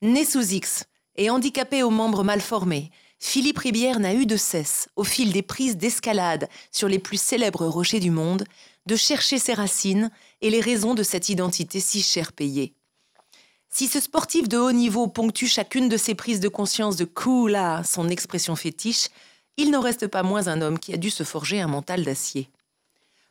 Né 0.00 0.24
sous 0.24 0.54
X 0.54 0.84
et 1.16 1.28
handicapé 1.28 1.82
aux 1.82 1.90
membres 1.90 2.22
mal 2.22 2.40
formés, 2.40 2.92
Philippe 3.22 3.58
Ribière 3.58 4.00
n'a 4.00 4.14
eu 4.14 4.24
de 4.24 4.38
cesse, 4.38 4.88
au 4.96 5.04
fil 5.04 5.30
des 5.30 5.42
prises 5.42 5.76
d'escalade 5.76 6.48
sur 6.72 6.88
les 6.88 6.98
plus 6.98 7.20
célèbres 7.20 7.66
rochers 7.66 8.00
du 8.00 8.10
monde, 8.10 8.44
de 8.86 8.96
chercher 8.96 9.38
ses 9.38 9.52
racines 9.52 10.10
et 10.40 10.48
les 10.48 10.62
raisons 10.62 10.94
de 10.94 11.02
cette 11.02 11.28
identité 11.28 11.80
si 11.80 12.02
cher 12.02 12.32
payée. 12.32 12.72
Si 13.68 13.86
ce 13.86 14.00
sportif 14.00 14.48
de 14.48 14.56
haut 14.56 14.72
niveau 14.72 15.06
ponctue 15.06 15.46
chacune 15.46 15.88
de 15.90 15.98
ses 15.98 16.14
prises 16.14 16.40
de 16.40 16.48
conscience 16.48 16.96
de 16.96 17.04
cool 17.04 17.56
son 17.84 18.08
expression 18.08 18.56
fétiche, 18.56 19.08
il 19.58 19.70
n'en 19.70 19.82
reste 19.82 20.06
pas 20.06 20.22
moins 20.22 20.48
un 20.48 20.62
homme 20.62 20.78
qui 20.78 20.94
a 20.94 20.96
dû 20.96 21.10
se 21.10 21.22
forger 21.22 21.60
un 21.60 21.68
mental 21.68 22.02
d'acier. 22.02 22.48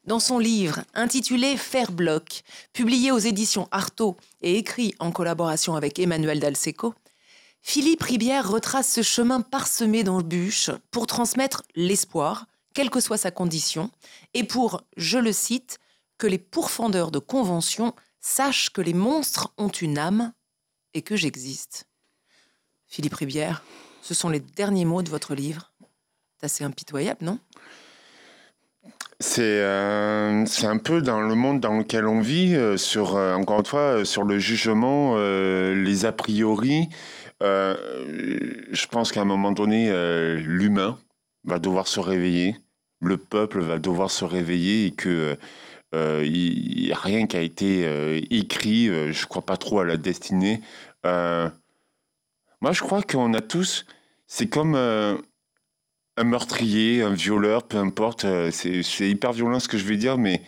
Dans 0.05 0.19
son 0.19 0.37
livre 0.37 0.81
intitulé 0.93 1.57
Faire 1.57 1.91
bloc, 1.91 2.43
publié 2.73 3.11
aux 3.11 3.17
éditions 3.17 3.67
Artaud 3.71 4.15
et 4.41 4.57
écrit 4.57 4.93
en 4.99 5.11
collaboration 5.11 5.75
avec 5.75 5.99
Emmanuel 5.99 6.39
Dalseco, 6.39 6.93
Philippe 7.61 8.03
Ribière 8.03 8.49
retrace 8.49 8.91
ce 8.91 9.01
chemin 9.01 9.41
parsemé 9.41 10.03
d'embûches 10.03 10.71
pour 10.91 11.07
transmettre 11.07 11.63
l'espoir, 11.75 12.47
quelle 12.73 12.89
que 12.89 12.99
soit 12.99 13.17
sa 13.17 13.31
condition, 13.31 13.91
et 14.33 14.43
pour, 14.43 14.83
je 14.97 15.17
le 15.17 15.31
cite, 15.31 15.79
que 16.17 16.27
les 16.27 16.37
pourfendeurs 16.37 17.11
de 17.11 17.19
conventions 17.19 17.93
sachent 18.19 18.69
que 18.69 18.81
les 18.81 18.93
monstres 18.93 19.53
ont 19.57 19.69
une 19.69 19.97
âme 19.97 20.33
et 20.93 21.01
que 21.01 21.15
j'existe. 21.15 21.87
Philippe 22.87 23.15
Ribière, 23.15 23.63
ce 24.01 24.13
sont 24.13 24.29
les 24.29 24.39
derniers 24.39 24.85
mots 24.85 25.03
de 25.03 25.09
votre 25.09 25.35
livre. 25.35 25.71
C'est 26.37 26.45
assez 26.45 26.63
impitoyable, 26.63 27.23
non? 27.23 27.39
Euh, 29.37 30.45
c'est 30.45 30.65
un 30.65 30.77
peu 30.77 31.01
dans 31.01 31.21
le 31.21 31.35
monde 31.35 31.59
dans 31.59 31.77
lequel 31.77 32.07
on 32.07 32.21
vit, 32.21 32.55
euh, 32.55 32.77
sur, 32.77 33.17
euh, 33.17 33.35
encore 33.35 33.59
une 33.59 33.65
fois, 33.65 34.05
sur 34.05 34.23
le 34.23 34.39
jugement, 34.39 35.17
les 35.17 36.05
a 36.05 36.11
priori, 36.11 36.89
euh, 37.41 37.75
je 38.71 38.87
pense 38.87 39.11
qu'à 39.11 39.21
un 39.21 39.25
moment 39.25 39.51
donné, 39.51 39.89
euh, 39.89 40.35
l'humain 40.35 40.99
va 41.45 41.59
devoir 41.59 41.87
se 41.87 41.99
réveiller, 41.99 42.55
le 43.01 43.17
peuple 43.17 43.61
va 43.61 43.79
devoir 43.79 44.11
se 44.11 44.25
réveiller 44.25 44.87
et 44.87 44.91
que 44.91 45.37
euh, 45.95 46.91
rien 46.93 47.27
qui 47.27 47.37
a 47.37 47.41
été 47.41 47.85
écrit. 48.29 48.87
je 48.87 49.21
ne 49.21 49.27
crois 49.27 49.45
pas 49.45 49.57
trop 49.57 49.79
à 49.79 49.85
la 49.85 49.97
destinée. 49.97 50.61
moi, 51.03 51.51
je 52.71 52.81
crois 52.81 53.01
qu'on 53.01 53.33
a 53.33 53.41
tous. 53.41 53.85
C'est 54.27 54.47
comme 54.47 54.75
un 54.75 56.23
meurtrier, 56.23 57.01
un 57.01 57.13
violeur, 57.13 57.63
peu 57.63 57.77
importe. 57.77 58.25
c'est 58.51 59.09
hyper 59.09 59.33
violent 59.33 59.59
ce 59.59 59.67
que 59.67 59.77
je 59.77 59.85
vais 59.85 59.97
dire, 59.97 60.17
mais 60.17 60.41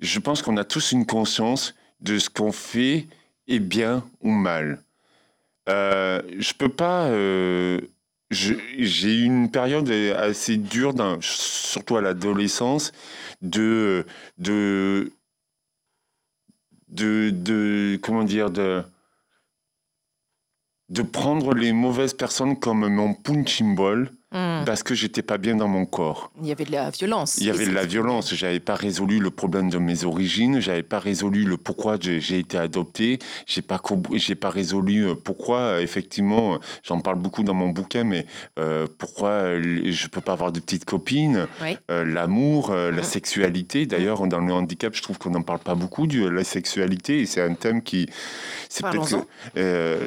je 0.00 0.20
pense 0.20 0.42
qu'on 0.42 0.56
a 0.58 0.64
tous 0.64 0.92
une 0.92 1.06
conscience 1.06 1.74
de 2.00 2.18
ce 2.18 2.30
qu'on 2.30 2.52
fait 2.52 3.08
est 3.48 3.58
bien 3.58 4.04
ou 4.20 4.30
mal. 4.30 4.84
Euh, 5.68 6.22
je 6.38 6.52
peux 6.54 6.68
pas. 6.68 7.06
Euh, 7.08 7.80
j'ai 8.30 9.20
eu 9.20 9.24
une 9.24 9.50
période 9.50 9.90
assez 9.90 10.56
dure, 10.58 10.94
surtout 11.22 11.96
à 11.96 12.02
l'adolescence, 12.02 12.92
de, 13.40 14.04
de, 14.36 15.10
de, 16.88 17.98
comment 18.02 18.24
dire, 18.24 18.50
de, 18.50 18.82
de 20.90 21.02
prendre 21.02 21.54
les 21.54 21.72
mauvaises 21.72 22.12
personnes 22.12 22.58
comme 22.58 22.86
mon 22.88 23.14
punching 23.14 23.74
ball 23.74 24.10
Hmm. 24.30 24.64
parce 24.66 24.82
que 24.82 24.94
j'étais 24.94 25.22
pas 25.22 25.38
bien 25.38 25.56
dans 25.56 25.68
mon 25.68 25.86
corps. 25.86 26.30
Il 26.42 26.46
y 26.46 26.52
avait 26.52 26.66
de 26.66 26.72
la 26.72 26.90
violence. 26.90 27.38
Il 27.38 27.46
y 27.46 27.50
avait 27.50 27.64
de 27.66 27.72
la 27.72 27.86
violence. 27.86 28.34
J'avais 28.34 28.60
pas 28.60 28.74
résolu 28.74 29.20
le 29.20 29.30
problème 29.30 29.70
de 29.70 29.78
mes 29.78 30.04
origines. 30.04 30.60
J'avais 30.60 30.82
pas 30.82 30.98
résolu 30.98 31.44
le 31.44 31.56
pourquoi 31.56 31.96
j'ai 31.98 32.38
été 32.38 32.58
adopté. 32.58 33.18
J'ai 33.46 33.62
pas 33.62 33.80
j'ai 34.16 34.34
pas 34.34 34.50
résolu 34.50 35.06
euh, 35.08 35.14
pourquoi 35.14 35.60
euh, 35.60 35.80
effectivement. 35.80 36.58
J'en 36.82 37.00
parle 37.00 37.18
beaucoup 37.18 37.42
dans 37.42 37.54
mon 37.54 37.70
bouquin, 37.70 38.04
mais 38.04 38.26
euh, 38.58 38.86
pourquoi 38.98 39.58
je 39.62 40.06
peux 40.08 40.20
pas 40.20 40.32
avoir 40.34 40.52
de 40.52 40.60
petites 40.60 40.84
copines. 40.84 41.46
Oui. 41.62 41.78
Euh, 41.90 42.04
L'amour, 42.04 42.70
euh, 42.70 42.90
la 42.90 42.98
Mhm. 42.98 43.02
sexualité. 43.04 43.86
D'ailleurs, 43.86 44.26
dans 44.26 44.40
le 44.40 44.52
handicap, 44.52 44.94
je 44.94 45.00
trouve 45.00 45.16
qu'on 45.16 45.30
n'en 45.30 45.42
parle 45.42 45.60
pas 45.60 45.74
beaucoup 45.74 46.06
de 46.06 46.28
la 46.28 46.44
sexualité. 46.44 47.20
Et 47.22 47.26
c'est 47.26 47.40
un 47.40 47.54
thème 47.54 47.80
qui. 47.82 48.06
c'est 48.68 48.84
peut-être 48.84 49.26
euh, 49.56 49.98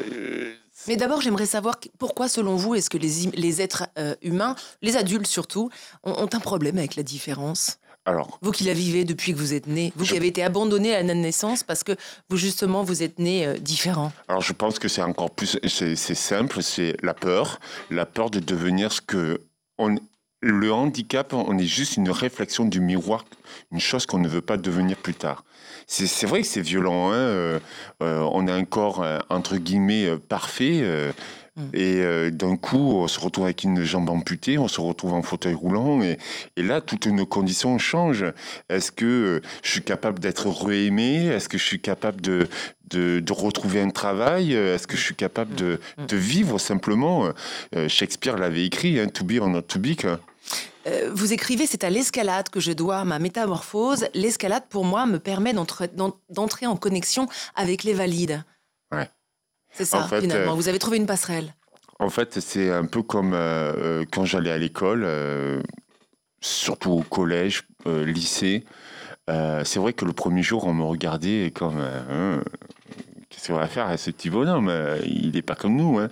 Mais 0.88 0.96
d'abord, 0.98 1.22
j'aimerais 1.22 1.46
savoir 1.46 1.80
qu- 1.80 1.90
pourquoi, 2.00 2.28
selon 2.28 2.56
vous, 2.56 2.76
est-ce 2.76 2.90
que 2.90 2.98
les, 2.98 3.62
êtres 3.62 3.88
euh, 3.98 4.16
humains, 4.22 4.56
les 4.82 4.96
adultes 4.98 5.28
surtout, 5.28 5.70
ont, 6.04 6.12
ont 6.14 6.30
un 6.34 6.40
problème 6.40 6.78
avec 6.78 6.96
la 6.96 7.04
différence? 7.04 7.78
Alors, 8.06 8.40
Vous 8.42 8.52
qui 8.52 8.64
la 8.64 8.74
vivez 8.74 9.04
depuis 9.06 9.32
que 9.32 9.38
vous 9.38 9.54
êtes 9.54 9.68
né, 9.68 9.94
vous 9.96 10.06
Je- 10.06 10.12
qui 10.12 10.18
avez 10.18 10.26
été 10.28 10.42
abandonné 10.44 10.96
à 10.96 11.04
la 11.04 11.14
naissance 11.14 11.62
parce 11.64 11.84
que 11.84 11.92
vous, 12.30 12.38
justement, 12.38 12.84
vous 12.84 13.04
êtes 13.04 13.20
né 13.20 13.46
euh, 13.46 13.58
différent. 13.60 14.12
Alors 14.28 14.42
je 14.42 14.54
pense 14.54 14.80
que 14.80 14.88
c'est 14.88 15.04
encore 15.04 15.30
plus, 15.30 15.60
c'est 15.68 15.96
simple, 16.16 16.64
c'est 16.64 16.96
la 17.04 17.14
peur, 17.14 17.60
la 17.92 18.08
peur 18.08 18.32
de 18.32 18.40
devenir 18.40 18.92
ce 18.92 19.02
que 19.02 19.40
on, 19.78 19.96
le 20.42 20.74
handicap, 20.74 21.34
on 21.34 21.58
est 21.58 21.66
juste 21.66 21.98
une 21.98 22.10
réflexion 22.10 22.66
du 22.66 22.80
miroir, 22.82 23.26
une 23.72 23.80
chose 23.80 24.06
qu'on 24.06 24.20
ne 24.20 24.28
veut 24.28 24.42
pas 24.42 24.58
devenir 24.58 24.98
plus 24.98 25.14
tard. 25.14 25.44
C'est 25.88 26.26
vrai 26.26 26.42
que 26.42 26.48
c'est 26.48 26.62
violent, 26.62 27.12
hein, 27.12 27.16
euh, 27.16 27.60
euh, 28.02 28.28
on 28.32 28.48
a 28.48 28.54
un 28.54 28.64
corps 28.64 29.04
euh, 29.04 29.20
entre 29.30 29.58
guillemets 29.58 30.08
parfait. 30.30 30.84
Mm. 31.58 31.62
Et 31.74 32.32
d'un 32.32 32.56
coup, 32.56 32.94
on 32.96 33.08
se 33.10 33.20
retrouve 33.20 33.44
avec 33.44 33.64
une 33.64 33.84
jambe 33.84 34.10
amputée, 34.10 34.58
on 34.58 34.70
se 34.70 34.80
retrouve 34.80 35.14
en 35.14 35.22
fauteuil 35.22 35.54
roulant, 35.54 36.02
et, 36.02 36.18
et 36.56 36.64
là, 36.64 36.80
toutes 36.80 37.08
nos 37.08 37.26
conditions 37.26 37.78
changent. 37.78 38.32
Est-ce 38.70 38.92
que 38.94 39.42
je 39.62 39.70
suis 39.70 39.82
capable 39.84 40.20
d'être 40.20 40.48
re-aimé? 40.48 41.26
Est-ce 41.26 41.50
que 41.50 41.58
je 41.58 41.66
suis 41.66 41.82
capable 41.82 42.22
de, 42.22 42.48
de, 42.90 43.20
de 43.20 43.34
retrouver 43.34 43.82
un 43.82 43.90
travail? 43.90 44.54
Est-ce 44.54 44.88
que 44.88 44.96
je 44.96 45.04
suis 45.04 45.16
capable 45.16 45.54
de, 45.54 45.80
Mm. 45.98 46.06
de 46.06 46.16
vivre 46.18 46.58
simplement? 46.58 47.30
Shakespeare 47.90 48.38
l'avait 48.38 48.66
écrit, 48.66 48.98
hein, 49.00 49.08
to 49.08 49.26
be 49.26 49.34
or 49.42 49.50
not 49.50 49.64
to 49.64 49.78
be. 49.78 49.96
quoi. 50.00 50.20
Euh, 50.88 51.12
vous 51.14 51.32
écrivez, 51.34 51.66
c'est 51.68 51.84
à 51.84 51.90
l'escalade 51.90 52.50
que 52.50 52.60
je 52.60 52.72
dois 52.72 53.04
ma 53.06 53.20
métamorphose. 53.20 54.08
L'escalade, 54.14 54.64
pour 54.70 54.84
moi, 54.86 55.06
me 55.06 55.20
permet 55.20 55.54
d'entre- 55.54 55.88
d'en- 55.88 56.16
d'entrer 56.30 56.66
en 56.66 56.76
connexion 56.76 57.28
avec 57.56 57.84
les 57.84 57.94
valides. 57.94 58.44
Ouais. 58.92 59.10
C'est 59.72 59.86
ça, 59.86 60.00
En 60.04 60.08
fait, 60.08 60.22
finalement. 60.22 60.54
euh, 60.54 60.56
Vous 60.56 60.68
avez 60.70 60.80
trouvé 60.80 60.98
une 60.98 61.06
passerelle. 61.06 61.54
En 62.00 62.10
fait, 62.10 62.40
c'est 62.40 62.72
un 62.72 62.86
peu 62.86 63.04
comme 63.04 63.34
euh, 63.34 64.04
quand 64.12 64.26
j'allais 64.26 64.50
à 64.52 64.58
l'école, 64.58 65.04
euh, 65.06 65.62
surtout 66.42 66.92
au 66.92 67.02
collège, 67.04 67.64
lycée. 67.86 68.64
C'est 69.64 69.78
vrai 69.80 69.94
que 69.94 70.04
le 70.04 70.12
premier 70.14 70.44
jour, 70.44 70.66
on 70.66 70.74
me 70.74 70.84
regardait 70.84 71.52
comme 71.56 71.80
Hein, 71.80 72.42
qu'est-ce 73.30 73.48
qu'on 73.48 73.58
va 73.60 73.68
faire 73.68 73.88
à 73.88 73.96
ce 73.98 74.12
petit 74.12 74.30
bonhomme? 74.30 74.70
Il 75.06 75.32
n'est 75.32 75.42
pas 75.42 75.56
comme 75.56 75.76
nous. 75.78 76.00
hein. 76.00 76.10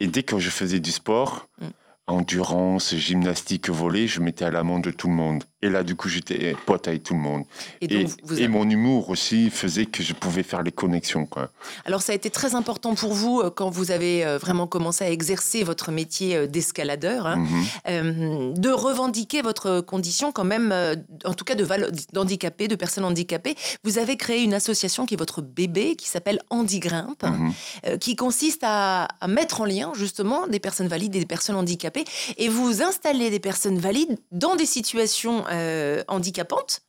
Et 0.00 0.06
dès 0.08 0.22
que 0.22 0.38
je 0.38 0.50
faisais 0.50 0.80
du 0.80 0.90
sport, 0.92 1.48
Mm. 1.60 1.66
Endurance, 2.06 2.94
gymnastique, 2.94 3.68
volley, 3.68 4.06
je 4.06 4.20
mettais 4.20 4.44
à 4.44 4.50
l'amende 4.50 4.84
de 4.84 4.90
tout 4.90 5.08
le 5.08 5.14
monde. 5.14 5.44
Et 5.66 5.70
là, 5.70 5.82
du 5.82 5.94
coup, 5.96 6.08
j'étais 6.08 6.54
pote 6.64 6.86
avec 6.88 7.02
tout 7.02 7.14
le 7.14 7.20
monde. 7.20 7.42
Et 7.80 7.86
Et, 7.86 8.04
donc, 8.04 8.12
vous 8.22 8.34
et 8.38 8.44
avez- 8.44 8.48
mon 8.48 8.68
humour 8.70 9.10
aussi 9.10 9.50
faisait 9.50 9.86
que 9.86 10.02
je 10.02 10.12
pouvais 10.12 10.42
faire 10.44 10.62
les 10.62 10.70
connexions. 10.72 11.26
Quoi. 11.26 11.50
Alors, 11.84 12.02
ça 12.02 12.12
a 12.12 12.14
été 12.14 12.30
très 12.30 12.54
important 12.54 12.94
pour 12.94 13.12
vous 13.14 13.40
euh, 13.40 13.50
quand 13.50 13.70
vous 13.70 13.90
avez 13.90 14.24
euh, 14.24 14.38
vraiment 14.38 14.66
commencé 14.68 15.04
à 15.04 15.10
exercer 15.10 15.64
votre 15.64 15.90
métier 15.90 16.36
euh, 16.36 16.46
d'escaladeur, 16.46 17.26
hein, 17.26 17.36
Mhm. 17.36 17.64
euh, 17.88 18.52
de 18.54 18.70
revendiquer 18.70 19.42
votre 19.42 19.80
condition 19.80 20.30
quand 20.32 20.44
même, 20.44 20.72
en 21.24 21.34
tout 21.34 21.44
cas 21.44 21.54
de 21.54 21.64
de 21.66 22.74
personnes 22.76 23.04
handicapées. 23.04 23.54
Vous 23.84 23.98
avez 23.98 24.16
créé 24.16 24.42
une 24.44 24.54
association 24.54 25.04
qui 25.06 25.14
est 25.14 25.16
votre 25.26 25.42
bébé, 25.42 25.96
qui 25.96 26.08
s'appelle 26.08 26.38
Handigrimpe, 26.50 27.24
euh, 27.86 27.96
qui 27.98 28.14
consiste 28.16 28.60
à, 28.62 29.04
à 29.20 29.26
mettre 29.28 29.60
en 29.60 29.64
lien 29.64 29.92
justement 29.94 30.46
des 30.46 30.60
personnes 30.60 30.88
valides 30.88 31.14
et 31.16 31.20
des 31.20 31.26
personnes 31.26 31.56
handicapées, 31.56 32.04
et 32.38 32.48
vous 32.48 32.82
installez 32.82 33.30
des 33.30 33.40
personnes 33.40 33.78
valides 33.78 34.16
dans 34.32 34.54
des 34.56 34.66
situations 34.66 35.44
euh, 35.56 36.02
handicapantes. 36.08 36.82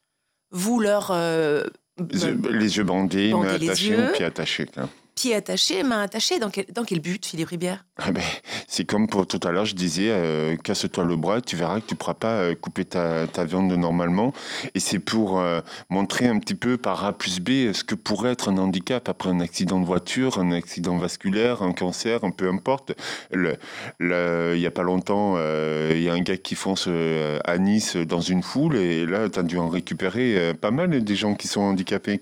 Vous 0.52 0.80
leur 0.80 1.12
euh, 1.12 1.64
Les 2.12 2.26
yeux- 2.26 2.40
Les 2.52 2.78
yeux 2.78 2.84
bandés, 2.84 3.34
les 3.60 3.68
attachées, 3.70 3.90
yeux. 3.90 4.12
pieds 4.14 4.26
attachés. 4.26 4.66
quoi. 4.68 4.90
Pieds 5.18 5.34
attachés, 5.34 5.82
mains 5.82 6.04
attachées. 6.04 6.38
Dans 6.38 6.52
quel, 6.52 6.66
dans 6.72 6.84
quel 6.84 7.00
but, 7.00 7.26
Philippe 7.26 7.50
Ribière? 7.50 7.84
Ah 7.98 8.12
ben, 8.12 8.22
c'est 8.68 8.86
comme 8.86 9.08
pour 9.08 9.26
tout 9.26 9.40
à 9.42 9.52
l'heure, 9.52 9.66
je 9.66 9.74
disais, 9.74 10.10
euh, 10.12 10.56
casse-toi 10.58 11.04
le 11.04 11.16
bras, 11.16 11.42
tu 11.42 11.56
verras 11.56 11.80
que 11.80 11.88
tu 11.88 11.96
ne 11.96 11.98
pourras 11.98 12.14
pas 12.14 12.34
euh, 12.34 12.54
couper 12.54 12.86
ta, 12.86 13.26
ta 13.26 13.44
viande 13.44 13.72
normalement. 13.72 14.32
Et 14.76 14.80
c'est 14.80 15.00
pour 15.00 15.40
euh, 15.40 15.62
montrer 15.90 16.28
un 16.28 16.38
petit 16.38 16.54
peu 16.54 16.78
par 16.78 17.04
A 17.04 17.18
plus 17.18 17.40
B 17.40 17.74
ce 17.74 17.84
que 17.84 17.96
pourrait 17.96 18.34
être 18.34 18.50
un 18.50 18.60
handicap 18.60 19.10
après 19.10 19.30
un 19.30 19.40
accident 19.40 19.80
de 19.80 19.86
voiture, 19.86 20.38
un 20.38 20.52
accident 20.52 20.98
vasculaire, 20.98 21.64
un 21.64 21.74
cancer, 21.74 22.24
un 22.24 22.30
peu 22.30 22.48
importe. 22.48 22.94
Il 23.34 23.58
n'y 24.00 24.66
a 24.66 24.72
pas 24.72 24.84
longtemps, 24.84 25.38
il 25.38 26.02
y 26.02 26.10
a 26.10 26.14
un 26.14 26.22
gars 26.22 26.38
qui 26.38 26.54
fonce 26.54 26.88
à 26.88 27.58
Nice 27.58 27.98
dans 27.98 28.22
une 28.22 28.44
foule 28.44 28.78
et 28.78 29.08
là, 29.08 29.28
tu 29.30 29.40
as 29.40 29.44
dû 29.44 29.58
en 29.58 29.70
récupérer 29.70 30.54
pas 30.54 30.72
mal 30.72 31.04
des 31.04 31.16
gens 31.16 31.34
qui 31.34 31.48
sont 31.48 31.62
handicapés. 31.62 32.20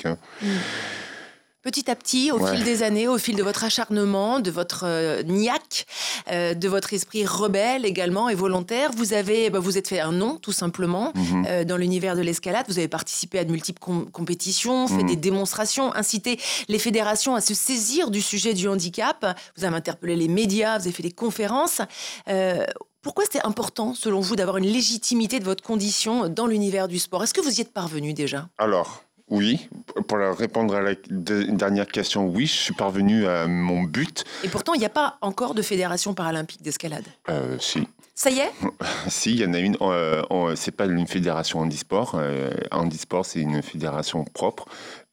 Petit 1.65 1.89
à 1.89 1.95
petit, 1.95 2.31
au 2.31 2.37
Ouais. 2.37 2.55
fil 2.55 2.63
des 2.63 2.83
années, 2.83 3.07
au 3.07 3.17
fil 3.17 3.35
de 3.35 3.41
votre 3.41 3.63
acharnement, 3.63 4.39
de 4.39 4.51
votre 4.51 4.83
euh, 4.85 5.23
niaque, 5.23 5.87
euh, 6.31 6.53
de 6.53 6.67
votre 6.67 6.93
esprit 6.93 7.25
rebelle 7.25 7.85
également 7.87 8.29
et 8.29 8.35
volontaire, 8.35 8.91
vous 8.95 9.13
avez, 9.13 9.49
bah, 9.49 9.57
vous 9.57 9.75
êtes 9.75 9.87
fait 9.87 9.99
un 9.99 10.11
nom 10.11 10.37
tout 10.37 10.51
simplement 10.51 11.11
Mhm. 11.15 11.45
euh, 11.47 11.63
dans 11.65 11.75
l'univers 11.77 12.15
de 12.15 12.21
l'escalade. 12.21 12.67
Vous 12.69 12.77
avez 12.77 12.87
participé 12.87 13.39
à 13.39 13.45
de 13.45 13.51
multiples 13.51 13.79
com- 13.79 14.07
compétitions, 14.11 14.87
fait 14.87 15.01
Mhm. 15.01 15.07
des 15.07 15.15
démonstrations, 15.15 15.91
incité 15.95 16.39
les 16.67 16.77
fédérations 16.77 17.33
à 17.33 17.41
se 17.41 17.55
saisir 17.55 18.11
du 18.11 18.21
sujet 18.21 18.53
du 18.53 18.67
handicap. 18.67 19.25
Vous 19.57 19.65
avez 19.65 19.75
interpellé 19.75 20.15
les 20.15 20.27
médias, 20.27 20.77
vous 20.77 20.83
avez 20.85 20.91
fait 20.95 21.01
des 21.01 21.11
conférences. 21.11 21.81
Euh, 22.27 22.63
pourquoi 23.01 23.23
c'était 23.23 23.43
important, 23.43 23.95
selon 23.95 24.19
vous, 24.19 24.35
d'avoir 24.35 24.57
une 24.57 24.67
légitimité 24.67 25.39
de 25.39 25.45
votre 25.45 25.63
condition 25.63 26.29
dans 26.29 26.45
l'univers 26.45 26.87
du 26.87 26.99
sport? 26.99 27.23
Est-ce 27.23 27.33
que 27.33 27.41
vous 27.41 27.57
y 27.57 27.61
êtes 27.61 27.73
parvenu 27.73 28.13
déjà? 28.13 28.49
Alors, 28.59 29.01
oui, 29.29 29.67
pour 30.07 30.17
répondre 30.37 30.75
à 30.75 30.81
la 30.81 30.93
de- 31.09 31.43
dernière 31.43 31.87
question, 31.87 32.27
oui, 32.27 32.45
je 32.45 32.53
suis 32.53 32.73
parvenu 32.73 33.25
à 33.25 33.47
mon 33.47 33.83
but. 33.83 34.23
Et 34.43 34.49
pourtant, 34.49 34.73
il 34.73 34.79
n'y 34.79 34.85
a 34.85 34.89
pas 34.89 35.17
encore 35.21 35.53
de 35.55 35.61
fédération 35.61 36.13
paralympique 36.13 36.61
d'escalade. 36.61 37.05
Euh, 37.29 37.57
si, 37.59 37.87
Ça 38.13 38.29
y 38.29 38.39
est? 38.39 38.51
Si, 39.09 39.31
il 39.31 39.39
y 39.41 39.45
en 39.45 39.53
a 39.53 39.59
une. 39.59 39.77
euh, 39.81 40.55
c'est 40.55 40.71
pas 40.75 40.85
une 40.85 41.07
fédération 41.07 41.59
handisport. 41.59 42.13
Euh, 42.15 42.51
handisport, 42.71 43.25
c'est 43.25 43.39
une 43.39 43.61
fédération 43.63 44.23
propre. 44.25 44.65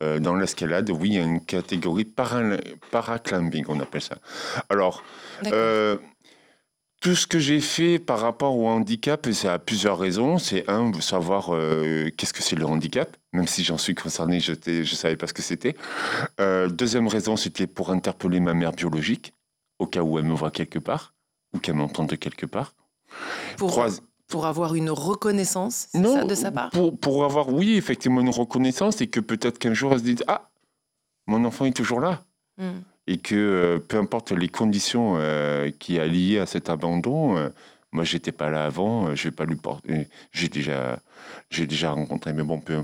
Euh, 0.02 0.18
dans 0.18 0.34
l'escalade, 0.36 0.90
oui, 0.90 1.08
il 1.10 1.14
y 1.14 1.18
a 1.18 1.22
une 1.22 1.40
catégorie 1.44 2.04
para, 2.04 2.42
paraclimbing, 2.90 3.64
on 3.68 3.80
appelle 3.80 4.02
ça. 4.02 4.16
Alors, 4.68 5.02
D'accord. 5.42 5.58
euh, 5.58 5.96
tout 7.02 7.16
ce 7.16 7.26
que 7.26 7.40
j'ai 7.40 7.60
fait 7.60 7.98
par 7.98 8.20
rapport 8.20 8.56
au 8.56 8.68
handicap, 8.68 9.26
c'est 9.32 9.48
à 9.48 9.58
plusieurs 9.58 9.98
raisons. 9.98 10.38
C'est 10.38 10.70
un, 10.70 10.92
savoir 11.00 11.52
euh, 11.52 12.08
qu'est-ce 12.16 12.32
que 12.32 12.42
c'est 12.44 12.54
le 12.54 12.64
handicap, 12.64 13.16
même 13.32 13.48
si 13.48 13.64
j'en 13.64 13.76
suis 13.76 13.96
concerné, 13.96 14.38
je 14.38 14.52
ne 14.52 14.84
savais 14.84 15.16
pas 15.16 15.26
ce 15.26 15.34
que 15.34 15.42
c'était. 15.42 15.74
Euh, 16.40 16.68
deuxième 16.68 17.08
raison, 17.08 17.36
c'était 17.36 17.66
pour 17.66 17.90
interpeller 17.90 18.38
ma 18.38 18.54
mère 18.54 18.70
biologique, 18.70 19.34
au 19.80 19.86
cas 19.88 20.02
où 20.02 20.16
elle 20.16 20.24
me 20.26 20.34
voit 20.34 20.52
quelque 20.52 20.78
part, 20.78 21.12
ou 21.52 21.58
qu'elle 21.58 21.74
m'entende 21.74 22.16
quelque 22.16 22.46
part. 22.46 22.72
pour, 23.56 23.72
Trois- 23.72 23.88
pour 24.28 24.46
avoir 24.46 24.76
une 24.76 24.90
reconnaissance 24.90 25.88
non, 25.94 26.14
ça, 26.14 26.24
de 26.24 26.34
sa 26.36 26.52
part? 26.52 26.70
Pour, 26.70 26.96
pour 26.96 27.24
avoir, 27.24 27.48
oui, 27.48 27.74
effectivement, 27.76 28.20
une 28.20 28.30
reconnaissance 28.30 29.00
et 29.00 29.08
que 29.08 29.18
peut-être 29.18 29.58
qu'un 29.58 29.74
jour, 29.74 29.92
elle 29.92 29.98
se 29.98 30.04
dise 30.04 30.24
Ah, 30.28 30.50
mon 31.26 31.44
enfant 31.44 31.64
est 31.64 31.76
toujours 31.76 31.98
là. 32.00 32.22
Hmm. 32.58 32.80
Et 33.06 33.18
que 33.18 33.34
euh, 33.34 33.78
peu 33.78 33.96
importe 33.98 34.32
les 34.32 34.48
conditions 34.48 35.14
euh, 35.16 35.70
qui 35.78 35.98
a 35.98 36.06
liées 36.06 36.38
à 36.38 36.46
cet 36.46 36.70
abandon, 36.70 37.36
euh, 37.36 37.48
moi, 37.92 38.04
j'étais 38.04 38.32
pas 38.32 38.50
là 38.50 38.64
avant, 38.64 39.14
je 39.14 39.24
vais 39.24 39.34
pas 39.34 39.44
lui 39.44 39.56
porter. 39.56 40.08
J'ai 40.32 40.48
déjà, 40.48 40.98
j'ai 41.50 41.66
déjà 41.66 41.90
rencontré, 41.90 42.32
mais 42.32 42.42
bon, 42.42 42.60
peu, 42.60 42.82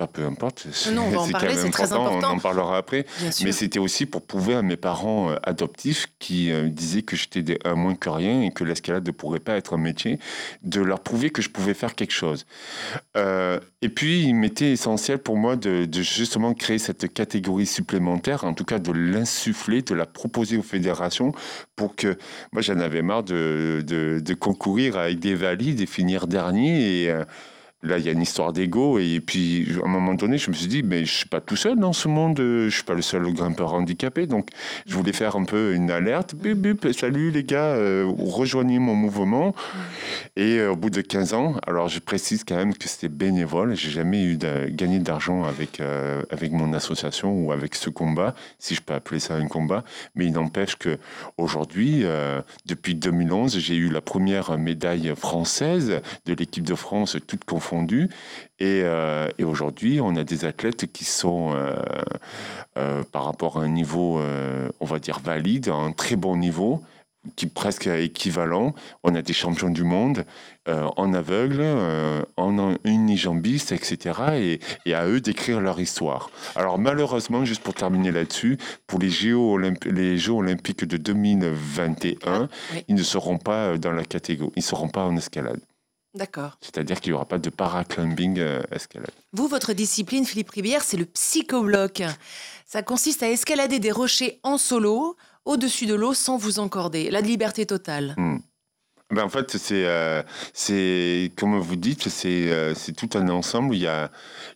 pas 0.00 0.06
peu 0.06 0.24
importe. 0.24 0.66
Non, 0.92 1.02
on 1.02 1.10
va 1.10 1.20
en 1.20 1.28
parler, 1.28 1.54
c'est 1.54 1.70
très 1.70 1.92
important. 1.92 2.30
On 2.32 2.36
en 2.36 2.38
parlera 2.38 2.78
après. 2.78 3.04
Mais 3.44 3.52
c'était 3.52 3.78
aussi 3.78 4.06
pour 4.06 4.26
prouver 4.26 4.54
à 4.54 4.62
mes 4.62 4.76
parents 4.76 5.30
euh, 5.30 5.36
adoptifs 5.42 6.06
qui 6.18 6.50
euh, 6.50 6.68
disaient 6.68 7.02
que 7.02 7.16
j'étais 7.16 7.58
un 7.64 7.74
moins 7.74 7.94
que 7.94 8.08
rien 8.08 8.42
et 8.42 8.50
que 8.50 8.64
l'escalade 8.64 9.06
ne 9.06 9.10
pourrait 9.10 9.40
pas 9.40 9.56
être 9.56 9.74
un 9.74 9.78
métier, 9.78 10.18
de 10.62 10.80
leur 10.80 11.00
prouver 11.00 11.30
que 11.30 11.42
je 11.42 11.50
pouvais 11.50 11.74
faire 11.74 11.94
quelque 11.94 12.12
chose. 12.12 12.46
Euh, 13.16 13.60
et 13.82 13.88
puis, 13.88 14.22
il 14.22 14.34
m'était 14.34 14.72
essentiel 14.72 15.18
pour 15.18 15.36
moi 15.36 15.56
de, 15.56 15.84
de 15.84 16.02
justement 16.02 16.54
créer 16.54 16.78
cette 16.78 17.12
catégorie 17.12 17.66
supplémentaire, 17.66 18.44
en 18.44 18.54
tout 18.54 18.64
cas 18.64 18.78
de 18.78 18.92
l'insuffler, 18.92 19.82
de 19.82 19.94
la 19.94 20.06
proposer 20.06 20.56
aux 20.56 20.62
fédérations 20.62 21.32
pour 21.76 21.94
que. 21.94 22.16
Moi, 22.52 22.62
j'en 22.62 22.78
avais 22.80 23.02
marre 23.02 23.22
de, 23.22 23.84
de, 23.86 24.20
de 24.20 24.34
concourir 24.34 24.96
avec 24.98 25.18
des 25.20 25.34
valides 25.34 25.80
et 25.80 25.86
finir 25.86 26.26
dernier. 26.26 27.02
Et, 27.02 27.10
euh, 27.10 27.24
Là, 27.82 27.96
il 27.96 28.04
y 28.04 28.10
a 28.10 28.12
une 28.12 28.20
histoire 28.20 28.52
d'ego. 28.52 28.98
Et 28.98 29.20
puis, 29.20 29.66
à 29.82 29.86
un 29.86 29.90
moment 29.90 30.12
donné, 30.12 30.36
je 30.36 30.50
me 30.50 30.54
suis 30.54 30.66
dit, 30.66 30.82
mais 30.82 31.06
je 31.06 31.14
suis 31.14 31.28
pas 31.28 31.40
tout 31.40 31.56
seul 31.56 31.78
dans 31.78 31.94
ce 31.94 32.08
monde. 32.08 32.36
Je 32.38 32.68
suis 32.68 32.82
pas 32.82 32.92
le 32.92 33.00
seul 33.00 33.22
grimpeur 33.32 33.72
handicapé. 33.72 34.26
Donc, 34.26 34.50
je 34.86 34.94
voulais 34.94 35.14
faire 35.14 35.34
un 35.34 35.44
peu 35.44 35.72
une 35.72 35.90
alerte. 35.90 36.34
Salut 36.92 37.30
les 37.30 37.42
gars, 37.42 37.74
euh, 37.74 38.04
rejoignez 38.18 38.78
mon 38.78 38.94
mouvement. 38.94 39.54
Et 40.36 40.58
euh, 40.58 40.72
au 40.72 40.76
bout 40.76 40.90
de 40.90 41.00
15 41.00 41.32
ans, 41.32 41.54
alors 41.66 41.88
je 41.88 42.00
précise 42.00 42.44
quand 42.44 42.56
même 42.56 42.74
que 42.74 42.86
c'était 42.86 43.08
bénévole. 43.08 43.74
J'ai 43.74 43.90
jamais 43.90 44.24
eu 44.24 44.36
de, 44.36 44.68
gagné 44.68 44.98
d'argent 44.98 45.44
avec, 45.44 45.80
euh, 45.80 46.22
avec 46.30 46.52
mon 46.52 46.74
association 46.74 47.32
ou 47.32 47.50
avec 47.50 47.74
ce 47.74 47.88
combat, 47.88 48.34
si 48.58 48.74
je 48.74 48.82
peux 48.82 48.92
appeler 48.92 49.20
ça 49.20 49.36
un 49.36 49.46
combat. 49.46 49.84
Mais 50.14 50.26
il 50.26 50.32
n'empêche 50.32 50.76
que 50.76 50.98
aujourd'hui, 51.38 52.04
depuis 52.66 52.94
2011, 52.94 53.58
j'ai 53.58 53.76
eu 53.76 53.88
la 53.88 54.00
première 54.00 54.58
médaille 54.58 55.12
française 55.16 56.00
de 56.26 56.34
l'équipe 56.34 56.64
de 56.64 56.74
France, 56.74 57.16
toute 57.26 57.44
confondue 57.44 57.69
euh, 58.62 59.28
et, 59.38 59.44
aujourd'hui, 59.44 60.00
on 60.00 60.16
a 60.16 60.24
des 60.24 60.44
athlètes 60.44 60.92
qui 60.92 61.04
sont, 61.04 61.52
euh, 61.54 61.74
euh, 62.76 63.02
par 63.12 63.24
rapport 63.24 63.58
à 63.58 63.62
un 63.62 63.68
niveau, 63.68 64.20
on 64.80 64.84
va 64.84 64.98
dire, 64.98 65.20
valide, 65.20 65.68
à 65.68 65.74
un 65.74 65.92
très 65.92 66.16
bon 66.16 66.36
niveau, 66.36 66.82
qui 67.36 67.46
est 67.46 67.52
presque 67.52 67.86
équivalent. 67.86 68.74
On 69.04 69.14
a 69.14 69.20
des 69.20 69.34
champions 69.34 69.68
du 69.68 69.84
monde 69.84 70.24
en 70.66 71.12
aveugle, 71.12 71.62
en 72.36 72.74
unijambiste, 72.84 73.72
etc. 73.72 74.58
Et, 74.86 74.94
à 74.94 75.06
eux 75.06 75.20
d'écrire 75.20 75.60
leur 75.60 75.80
histoire. 75.80 76.30
Alors 76.56 76.78
malheureusement, 76.78 77.44
juste 77.44 77.62
pour 77.62 77.74
terminer 77.74 78.10
là-dessus, 78.10 78.56
pour 78.86 79.00
les 79.00 79.10
Jeux, 79.10 79.36
les 79.84 80.16
Jeux 80.16 80.32
olympiques 80.32 80.84
de 80.86 80.96
2021, 80.96 82.16
ah, 82.26 82.48
ils 82.88 82.94
ne 82.94 83.02
seront 83.02 83.38
pas 83.38 83.76
dans 83.76 83.92
la 83.92 84.04
catégorie, 84.04 84.52
ils 84.56 84.60
ne 84.60 84.64
seront 84.64 84.88
pas 84.88 85.04
en 85.04 85.16
escalade. 85.16 85.60
D'accord. 86.14 86.58
C'est-à-dire 86.60 87.00
qu'il 87.00 87.12
n'y 87.12 87.14
aura 87.14 87.24
pas 87.24 87.38
de 87.38 87.50
paraclimbing 87.50 88.38
euh, 88.40 88.62
escalade. 88.72 89.10
Vous, 89.32 89.46
votre 89.46 89.72
discipline, 89.72 90.24
Philippe 90.24 90.50
Ribière, 90.50 90.82
c'est 90.82 90.96
le 90.96 91.04
psychobloc. 91.04 92.02
Ça 92.66 92.82
consiste 92.82 93.22
à 93.22 93.30
escalader 93.30 93.78
des 93.78 93.92
rochers 93.92 94.40
en 94.42 94.58
solo, 94.58 95.16
au-dessus 95.44 95.86
de 95.86 95.94
l'eau, 95.94 96.12
sans 96.12 96.36
vous 96.36 96.58
encorder. 96.58 97.10
La 97.10 97.20
liberté 97.20 97.64
totale. 97.64 98.14
Hmm. 98.16 98.38
Ben 99.12 99.24
en 99.24 99.28
fait, 99.28 99.56
c'est, 99.56 99.86
euh, 99.86 100.22
c'est 100.52 101.32
comme 101.36 101.58
vous 101.58 101.74
dites, 101.74 102.08
c'est, 102.08 102.50
euh, 102.50 102.74
c'est 102.74 102.92
tout 102.92 103.10
un 103.18 103.28
ensemble. 103.28 103.74
Il 103.74 103.80
y 103.80 103.88
a, 103.88 104.10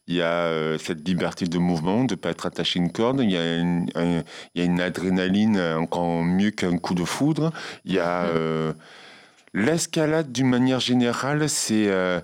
il 0.07 0.15
y 0.15 0.23
a 0.23 0.79
cette 0.79 1.07
liberté 1.07 1.47
de 1.47 1.59
mouvement, 1.59 2.05
de 2.05 2.15
ne 2.15 2.19
pas 2.19 2.31
être 2.31 2.47
attaché 2.47 2.79
à 2.79 2.83
une 2.83 2.93
corde. 2.93 3.21
Il 3.21 3.31
y 3.31 3.37
a 3.37 3.57
une, 3.57 3.89
il 3.97 4.61
y 4.61 4.61
a 4.61 4.65
une 4.65 4.81
adrénaline 4.81 5.59
encore 5.59 6.23
mieux 6.23 6.51
qu'un 6.51 6.79
coup 6.79 6.95
de 6.95 7.05
foudre. 7.05 7.53
Il 7.85 7.95
y 7.95 7.99
a... 8.01 8.33
Mhm. 8.33 8.75
L'escalade, 9.55 10.33
d'une 10.33 10.49
manière 10.49 10.81
générale, 10.81 11.49
c'est 11.49 11.89
euh, 11.89 12.21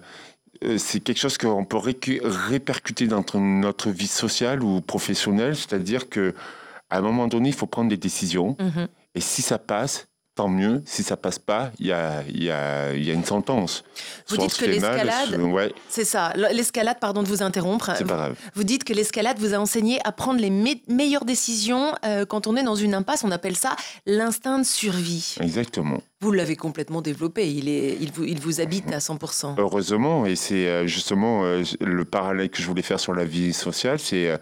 euh, 0.65 0.77
c'est 0.79 1.01
quelque 1.01 1.19
chose 1.19 1.39
qu'on 1.39 1.65
peut 1.65 1.79
répercuter 1.79 3.07
dans 3.07 3.25
notre 3.35 3.91
vie 3.91 4.09
sociale 4.09 4.63
ou 4.63 4.81
professionnelle, 4.81 5.57
c'est-à-dire 5.57 6.09
que 6.09 6.35
à 6.91 6.99
un 6.99 7.01
moment 7.01 7.29
donné, 7.29 7.51
il 7.51 7.55
faut 7.55 7.67
prendre 7.67 7.89
des 7.89 7.97
décisions. 7.97 8.57
Mm-hmm. 8.59 8.89
Et 9.15 9.21
si 9.21 9.43
ça 9.43 9.59
passe, 9.59 10.09
tant 10.41 10.49
mieux. 10.49 10.83
Si 10.87 11.03
ça 11.03 11.19
passe 11.19 11.39
pas, 11.39 11.71
il 11.79 11.89
y 11.89 11.93
a, 11.93 12.23
y, 12.29 12.51
a, 12.51 12.95
y 12.95 13.11
a, 13.11 13.13
une 13.13 13.25
sentence. 13.25 13.85
Vous 14.29 14.39
dites 14.39 14.57
que 14.57 14.65
l'escalade, 14.65 15.39
c'est 15.91 16.07
ça. 16.07 16.33
L'escalade, 16.35 16.99
pardon 16.99 17.23
de 17.23 17.29
vous 17.29 17.43
interrompre. 17.43 17.91
C'est 17.95 18.07
pas 18.07 18.17
grave. 18.17 18.37
Vous 18.55 18.65
dites 18.65 18.85
que 18.85 18.95
l'escalade 18.95 19.39
vous 19.39 19.53
a 19.53 19.59
enseigné 19.59 19.99
à 20.05 20.13
prendre 20.13 20.41
les 20.41 20.51
meilleures 20.89 21.27
décisions 21.27 21.93
euh, 22.07 22.25
quand 22.25 22.47
on 22.47 22.57
est 22.57 22.63
dans 22.63 22.75
une 22.75 22.95
impasse. 22.95 23.23
On 23.23 23.31
appelle 23.31 23.57
ça 23.57 23.77
l'instinct 24.07 24.61
de 24.61 24.65
survie. 24.65 25.37
Exactement. 25.43 26.01
Vous 26.23 26.33
l'avez 26.33 26.57
complètement 26.57 27.03
développé. 27.03 27.51
Il, 27.51 27.69
est, 27.69 27.99
il, 28.01 28.11
vous, 28.13 28.25
il 28.25 28.41
vous 28.41 28.63
habite 28.63 28.91
à 28.93 28.99
100%. 28.99 29.57
Heureusement, 29.59 30.25
et 30.25 30.37
c'est 30.37 30.67
euh, 30.69 30.87
justement 30.87 31.45
euh, 31.45 31.63
le 31.81 32.05
parallèle 32.07 32.49
que 32.49 32.63
je 32.63 32.67
voulais 32.67 32.83
faire 32.83 33.01
sur 33.01 33.13
la 33.13 33.25
vie 33.27 33.53
sociale, 33.53 33.99
c'est 33.99 34.39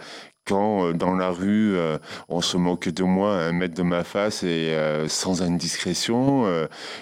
quand 0.49 0.87
euh, 0.87 0.93
dans 0.93 1.15
la 1.15 1.31
rue 1.31 1.77
euh, 1.77 1.99
on 2.29 2.41
se 2.41 2.57
moque 2.57 2.89
de 2.89 3.05
moi 3.05 3.37
à 3.37 3.41
un 3.45 3.53
mètre 3.53 3.75
de 3.75 3.83
ma 3.83 4.05
face 4.05 4.43
et 4.43 4.73
euh, 4.73 5.09
sans 5.09 5.43
indiscrétion, 5.43 6.47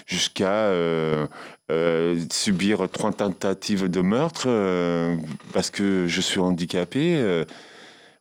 jusqu'à 0.05 0.71
subir 2.29 2.87
trois 2.91 3.13
tentatives 3.13 3.89
de 3.89 4.01
meurtre 4.01 4.47
parce 5.53 5.69
que 5.69 6.07
je 6.07 6.21
suis 6.21 6.39
handicapé. 6.39 7.45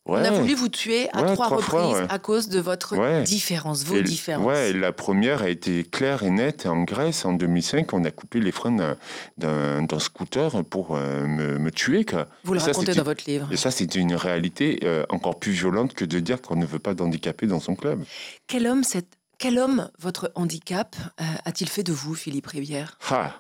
On 0.07 0.15
a 0.15 0.31
voulu 0.31 0.55
vous 0.55 0.69
tuer 0.69 1.09
à 1.13 1.23
trois, 1.23 1.49
reprises 1.49 2.07
à 2.09 2.19
cause 2.19 2.49
de 2.49 2.61
votre 2.61 3.23
différence, 3.23 3.85
vos 3.85 4.01
différences. 4.01 4.47
Ouais, 4.47 4.73
la 4.73 4.93
première 4.93 5.43
a 5.43 5.49
été 5.49 5.85
claire 5.85 6.23
et 6.23 6.31
nette 6.31 6.67
en 6.67 6.85
Grèce 6.85 7.25
en 7.25 7.33
2005. 7.33 7.93
On 7.93 8.05
a 8.05 8.11
coupé 8.11 8.41
les 8.41 8.53
freins 8.53 8.97
d'un 9.37 9.99
scooter 9.99 10.65
pour 10.65 10.97
euh, 10.97 11.27
me, 11.27 11.71
tuer. 11.71 12.05
Quoi. 12.05 12.27
Vous 12.45 12.55
le 12.55 12.61
racontez 12.61 12.95
dans 12.95 13.03
votre 13.03 13.25
livre. 13.29 13.49
Et 13.53 13.57
ça, 13.57 13.71
c'est 13.71 13.95
une 13.97 14.15
réalité 14.15 14.81
euh, 14.85 15.05
encore 15.09 15.39
plus 15.39 15.53
violente 15.53 15.95
que 15.95 16.05
de 16.05 16.21
dire 16.21 16.41
qu'on 16.41 16.57
ne 16.57 16.67
veut 16.67 16.79
pas 16.79 16.95
d'handicapés 16.95 17.47
dans 17.47 17.61
son 17.61 17.75
club. 17.75 18.05
Quel 18.47 18.67
homme, 18.67 18.85
cette... 18.85 19.09
Quel 19.39 19.59
homme 19.59 19.91
votre 19.99 20.33
handicap 20.35 20.97
euh, 21.21 21.25
a-t-il 21.45 21.69
fait 21.69 21.83
de 21.83 21.93
vous, 21.93 22.15
Philippe 22.15 22.47
Rivière? 22.47 22.97
Ah, 23.11 23.35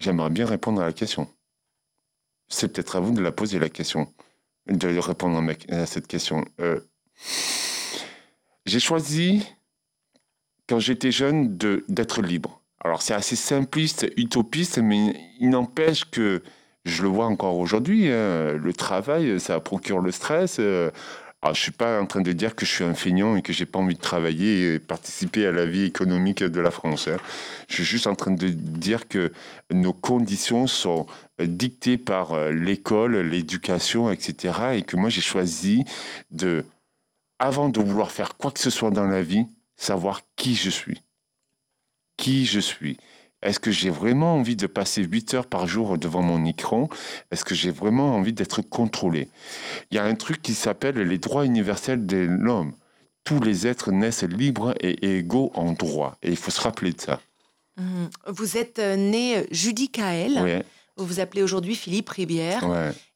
J'aimerais 0.00 0.30
bien 0.30 0.46
répondre 0.46 0.82
à 0.82 0.86
la 0.86 0.92
question. 0.92 1.28
C'est 2.48 2.72
peut-être 2.72 2.96
à 2.96 3.00
vous 3.00 3.12
de 3.12 3.22
la 3.22 3.32
poser 3.32 3.58
la 3.58 3.68
question 3.68 4.12
de 4.66 4.98
répondre 4.98 5.42
à 5.68 5.86
cette 5.86 6.06
question. 6.06 6.44
Euh, 6.60 6.80
j'ai 8.66 8.80
choisi, 8.80 9.46
quand 10.68 10.78
j'étais 10.78 11.12
jeune, 11.12 11.56
d'être 11.56 12.22
libre. 12.22 12.62
Alors 12.82 13.02
c'est 13.02 13.14
assez 13.14 13.36
simpliste, 13.36 14.06
utopiste, 14.16 14.78
mais 14.78 15.14
il 15.40 15.50
n'empêche 15.50 16.04
que 16.04 16.42
je 16.84 17.02
le 17.02 17.08
vois 17.08 17.26
encore 17.26 17.56
aujourd'hui. 17.56 18.08
Hein, 18.08 18.52
le 18.52 18.72
travail, 18.72 19.40
ça 19.40 19.58
procure 19.60 20.00
le 20.00 20.10
stress. 20.10 20.56
Euh, 20.60 20.90
alors, 21.44 21.54
je 21.54 21.60
suis 21.60 21.72
pas 21.72 22.00
en 22.00 22.06
train 22.06 22.22
de 22.22 22.32
dire 22.32 22.54
que 22.54 22.64
je 22.64 22.72
suis 22.72 22.84
un 22.84 22.94
feignant 22.94 23.36
et 23.36 23.42
que 23.42 23.52
j'ai 23.52 23.66
pas 23.66 23.78
envie 23.78 23.96
de 23.96 24.00
travailler 24.00 24.72
et 24.72 24.78
participer 24.78 25.44
à 25.44 25.52
la 25.52 25.66
vie 25.66 25.84
économique 25.84 26.42
de 26.42 26.58
la 26.58 26.70
France. 26.70 27.06
Hein. 27.06 27.18
Je 27.68 27.74
suis 27.74 27.84
juste 27.84 28.06
en 28.06 28.14
train 28.14 28.30
de 28.30 28.48
dire 28.48 29.08
que 29.08 29.30
nos 29.70 29.92
conditions 29.92 30.66
sont 30.66 31.04
dictées 31.38 31.98
par 31.98 32.32
euh, 32.32 32.50
l'école, 32.50 33.18
l'éducation, 33.18 34.10
etc. 34.10 34.54
Et 34.76 34.82
que 34.84 34.96
moi, 34.96 35.10
j'ai 35.10 35.20
choisi 35.20 35.84
de, 36.30 36.64
avant 37.38 37.68
de 37.68 37.78
vouloir 37.78 38.10
faire 38.10 38.38
quoi 38.38 38.50
que 38.50 38.60
ce 38.60 38.70
soit 38.70 38.90
dans 38.90 39.06
la 39.06 39.20
vie, 39.20 39.44
savoir 39.76 40.22
qui 40.36 40.54
je 40.54 40.70
suis. 40.70 41.02
Qui 42.16 42.46
je 42.46 42.60
suis. 42.60 42.96
Est-ce 43.44 43.60
que 43.60 43.70
j'ai 43.70 43.90
vraiment 43.90 44.36
envie 44.36 44.56
de 44.56 44.66
passer 44.66 45.02
8 45.02 45.34
heures 45.34 45.46
par 45.46 45.66
jour 45.66 45.98
devant 45.98 46.22
mon 46.22 46.44
écran? 46.46 46.88
Est-ce 47.30 47.44
que 47.44 47.54
j'ai 47.54 47.70
vraiment 47.70 48.16
envie 48.16 48.32
d'être 48.32 48.62
contrôlé? 48.62 49.28
Il 49.90 49.96
y 49.96 49.98
a 49.98 50.04
un 50.04 50.14
truc 50.14 50.40
qui 50.40 50.54
s'appelle 50.54 50.96
les 50.96 51.18
droits 51.18 51.44
universels 51.44 52.06
de 52.06 52.16
l'homme. 52.16 52.72
Tous 53.22 53.40
les 53.40 53.66
êtres 53.66 53.92
naissent 53.92 54.24
libres 54.24 54.74
et 54.80 55.18
égaux 55.18 55.52
en 55.54 55.72
droit. 55.72 56.16
Et 56.22 56.30
il 56.30 56.36
faut 56.36 56.50
se 56.50 56.60
rappeler 56.60 56.92
de 56.92 57.00
ça. 57.00 57.20
Mmh. 57.76 58.06
Vous 58.28 58.56
êtes 58.56 58.78
euh, 58.78 58.96
né 58.96 59.46
Judy 59.50 59.90
Kael. 59.90 60.64
Vous 60.96 61.04
vous 61.04 61.20
appelez 61.20 61.42
aujourd'hui 61.42 61.74
Philippe 61.74 62.08
Ribière. 62.08 62.64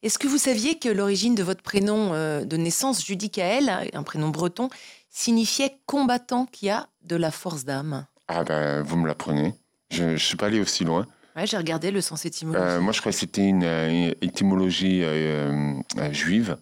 Est-ce 0.03 0.19
que 0.19 0.27
vous 0.27 0.37
saviez 0.37 0.77
que 0.77 0.89
l'origine 0.89 1.33
de 1.33 1.43
votre 1.43 1.63
prénom 1.63 2.13
euh, 2.13 2.43
de 2.43 2.57
naissance, 2.57 3.05
Judy 3.05 3.29
Kael, 3.29 3.71
un 3.93 4.03
prénom 4.03 4.29
breton, 4.29 4.69
signifiait 5.09 5.79
combattant 5.85 6.45
qui 6.45 6.69
a 6.69 6.87
de 7.03 7.15
la 7.15 7.31
force 7.31 7.63
d'âme? 7.63 8.05
Ah 8.27 8.43
ben, 8.43 8.83
vous 8.83 8.97
me 8.97 9.07
l'apprenez. 9.07 9.53
Je 9.91 10.03
ne 10.03 10.17
suis 10.17 10.35
pas 10.35 10.47
allé 10.47 10.59
aussi 10.59 10.83
loin. 10.83 11.05
Ouais, 11.35 11.45
j'ai 11.47 11.57
regardé 11.57 11.91
le 11.91 12.01
sens 12.01 12.25
étymologique. 12.25 12.67
Euh, 12.67 12.81
moi, 12.81 12.91
je 12.91 12.99
crois 12.99 13.11
que 13.11 13.17
c'était 13.17 13.47
une, 13.47 13.63
euh, 13.63 14.11
étymologie 14.21 15.01
euh, 15.03 15.73
juive. 16.11 16.57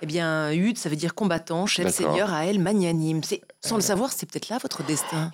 Eh 0.00 0.06
bien, 0.06 0.52
Hud, 0.52 0.78
ça 0.78 0.88
veut 0.88 0.96
dire 0.96 1.14
combattant, 1.14 1.66
chef, 1.66 1.92
seigneur, 1.92 2.32
à 2.32 2.46
elle, 2.46 2.60
magnanime. 2.60 3.22
C'est, 3.24 3.40
sans 3.60 3.76
le 3.76 3.82
savoir, 3.82 4.12
c'est 4.12 4.30
peut-être 4.30 4.48
là 4.48 4.58
votre 4.58 4.84
destin. 4.84 5.32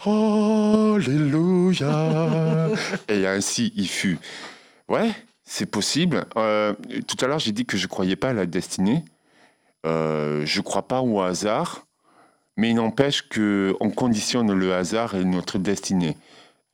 Alléluia 0.96 1.88
Et 3.09 3.26
ainsi 3.26 3.72
il 3.76 3.88
fut. 3.88 4.18
Ouais, 4.88 5.11
c'est 5.44 5.66
possible. 5.66 6.24
tout 6.35 7.16
à 7.20 7.26
l'heure, 7.26 7.38
j'ai 7.38 7.52
dit 7.52 7.66
que 7.66 7.76
je 7.76 7.85
ne 7.85 7.88
croyais 7.88 8.16
pas 8.16 8.30
à 8.30 8.33
la 8.33 8.46
destinée. 8.46 9.04
je 9.85 10.57
ne 10.57 10.62
crois 10.62 10.88
pas 10.88 11.02
au 11.02 11.20
hasard. 11.20 11.87
Mais 12.57 12.70
il 12.70 12.76
n'empêche 12.76 13.22
qu'on 13.22 13.90
conditionne 13.90 14.52
le 14.52 14.74
hasard 14.74 15.14
et 15.14 15.24
notre 15.24 15.59
destinée. 15.59 16.16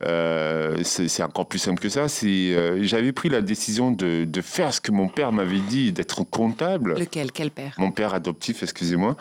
Euh, 0.02 0.78
c'est 0.82 1.22
encore 1.22 1.46
plus 1.46 1.58
simple 1.58 1.80
que 1.80 1.88
ça. 1.88 2.06
Euh, 2.24 2.78
j'avais 2.82 3.12
pris 3.12 3.28
la 3.28 3.42
décision 3.42 3.90
de, 3.90 4.26
faire 4.42 4.72
ce 4.72 4.80
que 4.80 4.92
mon 4.92 5.08
père 5.08 5.32
m'avait 5.32 5.60
dit, 5.60 5.92
d'être 5.92 6.24
comptable. 6.24 6.98
Lequel? 6.98 7.32
Quel 7.32 7.50
père? 7.50 7.74
Mon 7.78 7.90
père 7.90 8.14
adoptif, 8.14 8.62
excusez-moi. 8.62 9.16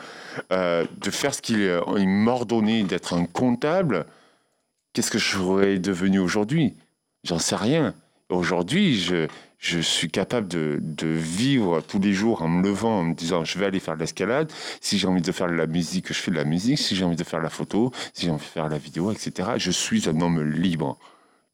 Euh, 0.51 0.85
de 1.01 1.11
faire 1.11 1.33
ce 1.33 1.41
qu'il 1.41 2.07
m'ordonnait 2.07 2.83
d'être 2.83 3.13
un 3.13 3.25
comptable. 3.25 4.05
Qu'est-ce 4.93 5.11
que 5.11 5.19
je 5.19 5.37
serais 5.37 5.79
devenu 5.79 6.19
aujourd'hui? 6.19 6.73
J'en 7.23 7.39
sais 7.39 7.55
rien. 7.55 7.93
Aujourd'hui, 8.29 8.97
je, 8.99 9.27
je 9.59 9.79
suis 9.79 10.09
capable 10.09 10.47
de, 10.47 10.79
vivre 11.01 11.81
tous 11.81 11.99
les 11.99 12.13
jours 12.13 12.41
en 12.41 12.47
me 12.47 12.63
levant, 12.63 12.99
en 12.99 13.03
me 13.03 13.13
disant 13.13 13.43
je 13.43 13.59
vais 13.59 13.65
aller 13.65 13.81
faire 13.81 13.95
de 13.95 13.99
l'escalade. 13.99 14.51
Si 14.79 14.97
j'ai 14.97 15.07
envie 15.07 15.21
de 15.21 15.31
faire 15.33 15.47
de 15.47 15.53
la 15.53 15.67
musique, 15.67 16.07
je 16.07 16.13
fais 16.13 16.31
de 16.31 16.37
la 16.37 16.45
musique. 16.45 16.79
Si 16.79 16.95
j'ai 16.95 17.03
envie 17.03 17.17
de 17.17 17.23
faire 17.25 17.41
la 17.41 17.49
photo, 17.49 17.91
si 18.13 18.25
j'ai 18.25 18.31
envie 18.31 18.45
de 18.45 18.49
faire 18.49 18.69
la 18.69 18.77
vidéo, 18.77 19.11
etc. 19.11 19.49
Je 19.57 19.71
suis 19.71 20.07
un 20.07 20.21
homme 20.21 20.41
libre. 20.41 20.97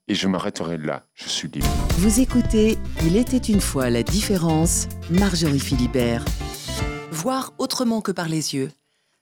et 0.07 0.13
je 0.13 0.27
m'arrêterai 0.27 0.77
là. 0.77 1.03
Je 1.15 1.27
suis 1.27 1.47
libre. 1.47 1.67
Vous 1.97 2.19
écoutez 2.19 2.77
Il 3.03 3.15
était 3.17 3.37
une 3.37 3.61
fois 3.61 3.89
la 3.89 4.03
différence, 4.03 4.87
Marjorie 5.09 5.59
Philibert. 5.59 6.23
Voir 7.11 7.53
autrement 7.57 8.01
que 8.01 8.11
par 8.11 8.29
les 8.29 8.53
yeux, 8.53 8.71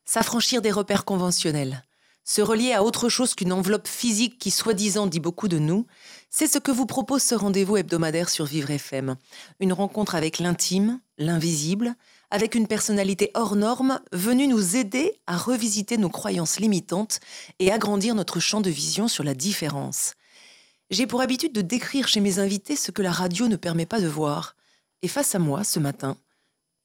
s'affranchir 0.03 0.61
des 0.61 0.71
repères 0.71 1.05
conventionnels, 1.05 1.83
se 2.25 2.41
relier 2.41 2.73
à 2.73 2.83
autre 2.83 3.07
chose 3.07 3.33
qu'une 3.33 3.53
enveloppe 3.53 3.87
physique 3.87 4.37
qui 4.39 4.51
soi-disant 4.51 5.07
dit 5.07 5.21
beaucoup 5.21 5.47
de 5.47 5.59
nous, 5.59 5.87
c'est 6.35 6.51
ce 6.51 6.57
que 6.57 6.71
vous 6.71 6.87
propose 6.87 7.21
ce 7.21 7.35
rendez-vous 7.35 7.77
hebdomadaire 7.77 8.27
sur 8.27 8.45
Vivre 8.45 8.71
FM. 8.71 9.17
Une 9.59 9.71
rencontre 9.71 10.15
avec 10.15 10.39
l'intime, 10.39 10.99
l'invisible, 11.19 11.93
avec 12.31 12.55
une 12.55 12.65
personnalité 12.65 13.29
hors 13.35 13.55
norme 13.55 14.01
venue 14.11 14.47
nous 14.47 14.75
aider 14.75 15.13
à 15.27 15.37
revisiter 15.37 15.95
nos 15.99 16.09
croyances 16.09 16.59
limitantes 16.59 17.19
et 17.59 17.71
agrandir 17.71 18.15
notre 18.15 18.39
champ 18.39 18.61
de 18.61 18.71
vision 18.71 19.07
sur 19.07 19.23
la 19.23 19.35
différence. 19.35 20.15
J'ai 20.89 21.05
pour 21.05 21.21
habitude 21.21 21.53
de 21.53 21.61
décrire 21.61 22.07
chez 22.07 22.19
mes 22.19 22.39
invités 22.39 22.75
ce 22.75 22.89
que 22.89 23.03
la 23.03 23.11
radio 23.11 23.47
ne 23.47 23.55
permet 23.55 23.85
pas 23.85 24.01
de 24.01 24.07
voir. 24.07 24.55
Et 25.03 25.07
face 25.07 25.35
à 25.35 25.39
moi, 25.39 25.63
ce 25.63 25.79
matin, 25.79 26.17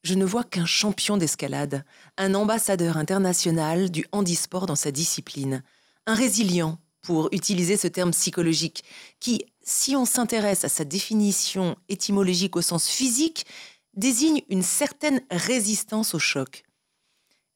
je 0.03 0.13
ne 0.13 0.25
vois 0.25 0.43
qu'un 0.43 0.67
champion 0.67 1.17
d'escalade, 1.17 1.83
un 2.17 2.35
ambassadeur 2.35 2.97
international 2.97 3.89
du 3.89 4.05
handisport 4.11 4.67
dans 4.67 4.75
sa 4.75 4.91
discipline, 4.91 5.63
un 6.05 6.13
résilient, 6.13 6.77
pour 7.01 7.29
utiliser 7.31 7.77
ce 7.77 7.87
terme 7.87 8.11
psychologique, 8.11 8.83
qui, 9.19 9.45
si 9.63 9.95
on 9.95 10.05
s'intéresse 10.05 10.63
à 10.63 10.69
sa 10.69 10.85
définition 10.85 11.75
étymologique 11.87 12.55
au 12.55 12.61
sens 12.61 12.87
physique, 12.87 13.45
désigne 13.93 14.41
une 14.49 14.63
certaine 14.63 15.21
résistance 15.31 16.13
au 16.13 16.19
choc. 16.19 16.63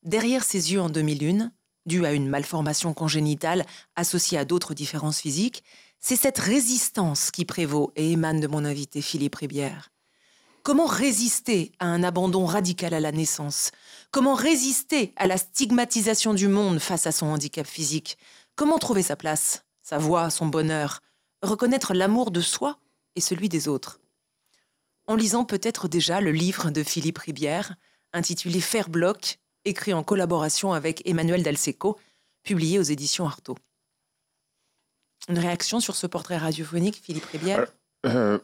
Derrière 0.03 0.43
ses 0.43 0.73
yeux 0.73 0.81
en 0.81 0.89
2001, 0.89 1.51
dû 1.85 2.05
à 2.05 2.13
une 2.13 2.27
malformation 2.27 2.93
congénitale 2.93 3.65
associée 3.95 4.37
à 4.37 4.45
d'autres 4.45 4.73
différences 4.73 5.19
physiques, 5.19 5.63
c'est 5.99 6.15
cette 6.15 6.39
résistance 6.39 7.31
qui 7.31 7.45
prévaut 7.45 7.91
et 7.95 8.11
émane 8.11 8.39
de 8.39 8.47
mon 8.47 8.65
invité 8.65 9.01
Philippe 9.01 9.35
Ribière. 9.35 9.89
Comment 10.63 10.85
résister 10.85 11.73
à 11.79 11.87
un 11.87 12.03
abandon 12.03 12.45
radical 12.45 12.93
à 12.93 13.01
la 13.01 13.11
naissance? 13.11 13.71
Comment 14.11 14.33
résister 14.33 15.13
à 15.17 15.27
la 15.27 15.37
stigmatisation 15.37 16.33
du 16.33 16.47
monde 16.47 16.79
face 16.79 17.05
à 17.05 17.11
son 17.11 17.27
handicap 17.27 17.67
physique? 17.67 18.17
Comment 18.55 18.77
trouver 18.77 19.03
sa 19.03 19.15
place, 19.15 19.65
sa 19.81 19.97
voix, 19.97 20.29
son 20.29 20.45
bonheur? 20.45 21.01
Reconnaître 21.41 21.93
l'amour 21.93 22.31
de 22.31 22.41
soi 22.41 22.79
et 23.15 23.21
celui 23.21 23.49
des 23.49 23.67
autres 23.67 23.99
En 25.07 25.15
lisant 25.15 25.43
peut-être 25.43 25.87
déjà 25.87 26.21
le 26.21 26.31
livre 26.31 26.69
de 26.69 26.83
Philippe 26.83 27.17
Ribière, 27.17 27.75
intitulé 28.13 28.61
Faire 28.61 28.89
bloc, 28.89 29.39
écrit 29.65 29.93
en 29.93 30.03
collaboration 30.03 30.73
avec 30.73 31.01
Emmanuel 31.05 31.43
Dalseco, 31.43 31.99
publié 32.43 32.79
aux 32.79 32.83
éditions 32.83 33.25
Artaud. 33.25 33.57
Une 35.29 35.39
réaction 35.39 35.79
sur 35.79 35.95
ce 35.95 36.07
portrait 36.07 36.37
radiophonique, 36.37 37.01
Philippe 37.03 37.25
Ribière? 37.25 37.65
Euh, 38.05 38.37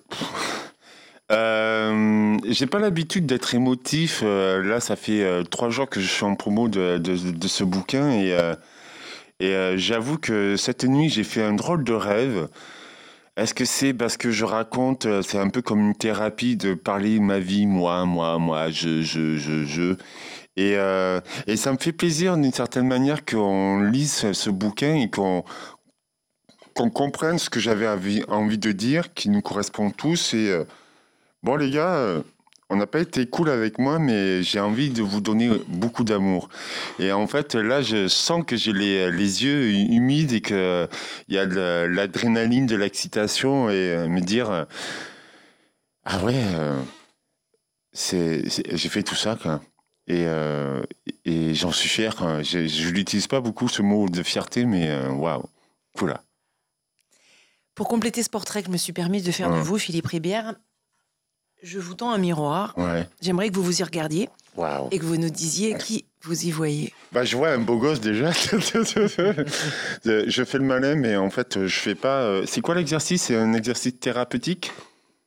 euh, 1.31 2.37
j'ai 2.45 2.65
pas 2.65 2.79
l'habitude 2.79 3.25
d'être 3.25 3.53
émotif. 3.53 4.21
Euh, 4.23 4.63
là, 4.63 4.79
ça 4.79 4.95
fait 4.95 5.21
euh, 5.21 5.43
trois 5.43 5.69
jours 5.69 5.89
que 5.89 5.99
je 5.99 6.07
suis 6.07 6.23
en 6.23 6.35
promo 6.35 6.67
de, 6.67 6.97
de, 6.97 7.47
ce 7.47 7.63
bouquin 7.63 8.09
et, 8.11 8.35
et 9.39 9.77
j'avoue 9.77 10.17
que 10.17 10.55
cette 10.57 10.83
nuit, 10.83 11.09
j'ai 11.09 11.23
fait 11.23 11.43
un 11.43 11.53
drôle 11.53 11.83
de 11.83 11.93
rêve. 11.93 12.49
Est-ce 13.37 13.53
que 13.53 13.65
c'est 13.65 13.93
parce 13.93 14.17
que 14.17 14.31
je 14.31 14.43
raconte, 14.43 15.07
c'est 15.21 15.37
un 15.37 15.49
peu 15.49 15.61
comme 15.61 15.79
une 15.79 15.95
thérapie 15.95 16.57
de 16.57 16.73
parler 16.73 17.19
ma 17.19 17.39
vie, 17.39 17.65
moi, 17.65 18.05
moi, 18.05 18.37
moi, 18.37 18.69
je, 18.69 19.01
je, 19.01 19.37
je, 19.37 19.63
je. 19.63 19.95
Et, 20.57 20.73
et 21.47 21.55
ça 21.55 21.71
me 21.71 21.77
fait 21.77 21.93
plaisir 21.93 22.35
d'une 22.35 22.51
certaine 22.51 22.87
manière 22.87 23.23
qu'on 23.23 23.81
lise 23.81 24.31
ce 24.33 24.49
bouquin 24.49 24.95
et 24.95 25.09
qu'on 25.09 25.43
qu'on 26.75 26.89
comprenne 26.89 27.39
ce 27.39 27.49
que 27.49 27.59
j'avais 27.59 27.87
envie 27.87 28.57
de 28.57 28.71
dire, 28.71 29.13
qui 29.13 29.29
nous 29.29 29.41
correspond 29.41 29.89
tous. 29.89 30.33
Et 30.33 30.65
Bon, 31.41 31.55
les 31.55 31.71
gars, 31.71 31.95
euh, 31.95 32.21
on 32.69 32.75
n'a 32.75 32.85
pas 32.85 32.99
été 32.99 33.25
cool 33.25 33.49
avec 33.49 33.79
moi, 33.79 33.97
mais 33.97 34.43
j'ai 34.43 34.59
envie 34.59 34.91
de 34.91 35.01
vous 35.01 35.21
donner 35.21 35.49
beaucoup 35.67 36.03
d'amour. 36.03 36.49
Et 36.99 37.11
en 37.11 37.25
fait, 37.25 37.55
là, 37.55 37.81
je 37.81 38.07
sens 38.07 38.43
que 38.45 38.55
j'ai 38.55 38.73
les, 38.73 39.11
les 39.11 39.43
yeux 39.43 39.71
humides 39.71 40.33
et 40.33 40.41
qu'il 40.41 40.87
y 41.29 41.37
a 41.37 41.45
de 41.47 41.85
l'adrénaline, 41.85 42.67
de 42.67 42.75
l'excitation 42.75 43.69
et 43.69 43.73
euh, 43.73 44.07
me 44.07 44.21
dire 44.21 44.51
euh, 44.51 44.65
Ah 46.05 46.23
ouais, 46.23 46.43
c'est, 47.91 48.43
j'ai 48.47 48.89
fait 48.89 49.03
tout 49.03 49.15
ça, 49.15 49.35
quoi. 49.41 49.61
Et, 50.07 50.25
et 51.25 51.53
j'en 51.53 51.71
suis 51.71 51.89
fier. 51.89 52.15
Je 52.43 52.59
ne 52.59 52.91
l'utilise 52.91 53.27
pas 53.27 53.41
beaucoup, 53.41 53.67
ce 53.67 53.83
mot 53.83 54.09
de 54.09 54.23
fierté, 54.23 54.65
mais 54.65 54.91
waouh, 55.07 55.43
voilà. 55.95 56.23
Pour 57.75 57.87
compléter 57.87 58.23
ce 58.23 58.29
portrait 58.29 58.61
que 58.61 58.67
je 58.67 58.71
me 58.71 58.77
suis 58.77 58.91
permis 58.91 59.21
de 59.21 59.31
faire 59.31 59.51
de 59.51 59.59
vous, 59.59 59.77
Philippe 59.77 60.07
Ribière, 60.07 60.55
je 61.61 61.79
vous 61.79 61.93
tends 61.93 62.11
un 62.11 62.17
miroir. 62.17 62.75
J'aimerais 63.21 63.49
que 63.49 63.55
vous 63.55 63.63
vous 63.63 63.81
y 63.81 63.83
regardiez 63.83 64.29
et 64.91 64.99
que 64.99 65.05
vous 65.05 65.17
nous 65.17 65.29
disiez 65.29 65.75
qui 65.75 66.05
vous 66.23 66.45
y 66.45 66.51
voyez. 66.51 66.93
Bah, 67.11 67.23
je 67.23 67.37
vois 67.37 67.49
un 67.49 67.59
beau 67.59 67.77
gosse 67.77 68.01
déjà. 68.01 68.31
je 70.05 70.43
fais 70.45 70.57
le 70.57 70.63
malin, 70.63 70.95
mais 70.95 71.15
en 71.15 71.29
fait, 71.29 71.65
je 71.65 71.79
fais 71.79 71.95
pas. 71.95 72.21
Euh, 72.21 72.43
c'est 72.45 72.61
quoi 72.61 72.75
l'exercice? 72.75 73.23
C'est 73.23 73.37
un 73.37 73.53
exercice 73.53 73.99
thérapeutique? 73.99 74.71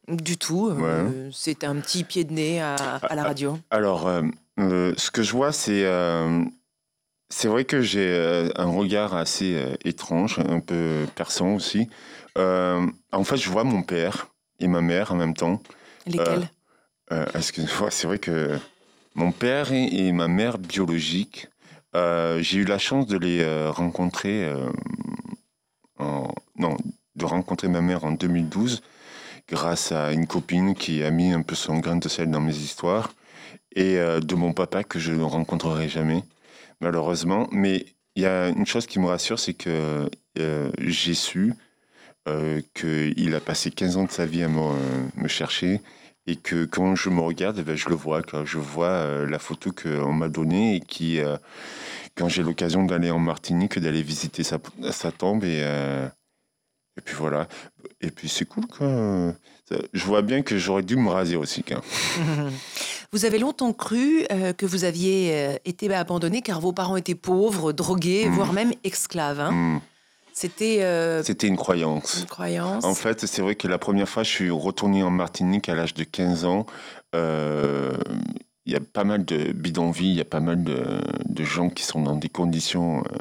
Du 0.08 0.36
tout. 0.36 0.68
Euh, 0.70 1.30
c'est 1.32 1.64
un 1.64 1.76
petit 1.76 2.04
pied 2.04 2.24
de 2.24 2.32
nez 2.32 2.60
à, 2.60 3.00
la 3.14 3.22
radio. 3.22 3.58
Alors, 3.70 4.06
euh, 4.08 4.92
ce 4.96 5.10
que 5.10 5.22
je 5.22 5.32
vois, 5.32 5.52
c'est. 5.52 5.86
c'est 7.30 7.48
vrai 7.48 7.64
que 7.64 7.80
j'ai 7.80 8.50
un 8.56 8.66
regard 8.66 9.14
assez 9.14 9.58
étrange, 9.84 10.40
un 10.40 10.60
peu 10.60 11.06
perçant 11.14 11.54
aussi. 11.54 11.88
en 12.36 13.24
fait, 13.24 13.36
je 13.38 13.48
vois 13.48 13.64
mon 13.64 13.82
père 13.82 14.28
et 14.60 14.68
ma 14.68 14.82
mère 14.82 15.12
en 15.12 15.16
même 15.16 15.34
temps. 15.34 15.62
Lesquels 16.06 16.50
euh, 17.12 17.26
euh 17.34 17.88
c'est 17.90 18.06
vrai 18.06 18.18
que 18.18 18.58
mon 19.14 19.32
père 19.32 19.72
et, 19.72 20.12
ma 20.12 20.28
mère 20.28 20.58
biologique, 20.58 21.48
euh, 21.94 22.40
j'ai 22.40 22.60
eu 22.60 22.64
la 22.64 22.78
chance 22.78 23.06
de 23.06 23.18
les 23.18 23.44
rencontrer, 23.68 24.50
non, 25.98 26.76
de 27.16 27.24
rencontrer 27.24 27.68
ma 27.68 27.82
mère 27.82 28.04
en 28.04 28.12
2012 28.12 28.82
grâce 29.48 29.92
à 29.92 30.12
une 30.12 30.26
copine 30.26 30.74
qui 30.74 31.02
a 31.02 31.10
mis 31.10 31.32
un 31.32 31.42
peu 31.42 31.54
son 31.54 31.78
grain 31.78 31.96
de 31.96 32.08
sel 32.08 32.30
dans 32.30 32.40
mes 32.40 32.56
histoires 32.56 33.12
et 33.76 33.96
de 33.96 34.34
mon 34.34 34.54
papa 34.54 34.82
que 34.84 34.98
je 34.98 35.12
ne 35.12 35.22
rencontrerai 35.22 35.90
jamais, 35.90 36.22
malheureusement. 36.80 37.48
Mais 37.52 37.84
il 38.14 38.22
y 38.22 38.26
a 38.26 38.48
une 38.48 38.66
chose 38.66 38.86
qui 38.86 38.98
me 38.98 39.06
rassure, 39.06 39.38
c'est 39.38 39.54
que 39.54 40.08
j'ai 40.78 41.14
su 41.14 41.54
qu'il 42.74 43.34
a 43.34 43.40
passé 43.40 43.70
15 43.70 43.96
ans 43.96 44.04
de 44.04 44.10
sa 44.10 44.26
vie 44.26 44.42
à 44.42 44.48
me, 44.48 45.28
chercher 45.28 45.80
et 46.26 46.36
que 46.36 46.64
quand 46.64 46.94
je 46.94 47.10
me 47.10 47.20
regarde, 47.20 47.60
ben, 47.62 47.76
je 47.76 47.88
le 47.88 47.96
vois. 47.96 48.22
Quand 48.22 48.44
je 48.44 48.58
vois 48.58 48.86
euh, 48.86 49.28
la 49.28 49.40
photo 49.40 49.72
qu'on 49.72 50.12
m'a 50.12 50.28
donnée 50.28 50.76
et 50.76 50.80
qui, 50.80 51.18
euh, 51.18 51.36
quand 52.14 52.28
j'ai 52.28 52.44
l'occasion 52.44 52.84
d'aller 52.84 53.10
en 53.10 53.18
Martinique, 53.18 53.78
d'aller 53.80 54.02
visiter 54.02 54.44
sa, 54.44 54.58
sa 54.92 55.10
tombe 55.10 55.42
et, 55.42 55.66
et 56.96 57.00
puis 57.00 57.14
voilà. 57.16 57.48
Et 58.00 58.10
puis 58.10 58.28
c'est 58.28 58.44
cool 58.44 58.66
quoi. 58.66 59.34
Je 59.92 60.04
vois 60.04 60.22
bien 60.22 60.42
que 60.42 60.58
j'aurais 60.58 60.82
dû 60.82 60.96
me 60.96 61.08
raser 61.08 61.36
aussi. 61.36 61.64
Quoi. 61.64 61.80
Vous 63.12 63.24
avez 63.24 63.38
longtemps 63.38 63.72
cru 63.72 64.24
que 64.56 64.64
vous 64.64 64.84
aviez 64.84 65.58
été 65.66 65.92
abandonné 65.92 66.40
car 66.40 66.60
vos 66.60 66.72
parents 66.72 66.96
étaient 66.96 67.14
pauvres, 67.14 67.72
drogués, 67.72 68.26
mmh. 68.26 68.32
voire 68.32 68.52
même 68.54 68.72
esclaves. 68.84 69.40
Hein. 69.40 69.50
Mmh. 69.52 69.80
C'était. 70.32 70.82
Euh, 70.82 71.22
C'était 71.22 71.46
une 71.46 71.56
croyance. 71.56 72.20
Une 72.20 72.26
croyance. 72.26 72.84
En 72.84 72.94
fait, 72.94 73.26
c'est 73.26 73.42
vrai 73.42 73.54
que 73.54 73.68
la 73.68 73.78
première 73.78 74.08
fois, 74.08 74.22
je 74.22 74.30
suis 74.30 74.50
retourné 74.50 75.02
en 75.02 75.10
Martinique 75.10 75.68
à 75.68 75.74
l'âge 75.74 75.94
de 75.94 76.04
15 76.04 76.44
ans. 76.44 76.66
Euh, 77.14 77.92
il 78.64 78.72
y 78.72 78.76
a 78.76 78.80
pas 78.80 79.04
mal 79.04 79.24
de 79.24 79.52
bidonvilles, 79.52 80.10
il 80.10 80.16
y 80.16 80.20
a 80.20 80.24
pas 80.24 80.40
mal 80.40 80.62
de, 80.62 81.44
gens 81.44 81.68
qui 81.68 81.82
sont 81.82 82.00
dans 82.00 82.16
des 82.16 82.28
conditions 82.28 83.00
euh, 83.00 83.18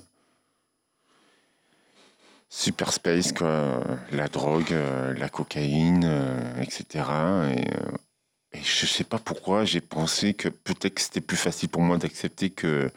super 2.50 2.94
space, 2.94 3.34
quoi. 3.34 3.82
La 4.12 4.28
drogue, 4.28 4.74
la 5.18 5.30
cocaïne, 5.30 6.08
etc. 6.62 7.06
Et, 7.56 8.58
et 8.58 8.62
je 8.64 8.86
sais 8.86 9.04
pas 9.04 9.18
pourquoi 9.18 9.66
j'ai 9.66 9.82
pensé 9.82 10.34
que 10.34 10.50
peut-être 10.50 10.96
que 10.96 11.02
c'était 11.02 11.22
plus 11.22 11.38
facile 11.38 11.70
pour 11.70 11.82
moi 11.82 11.98
d'accepter 11.98 12.50
que 12.50 12.92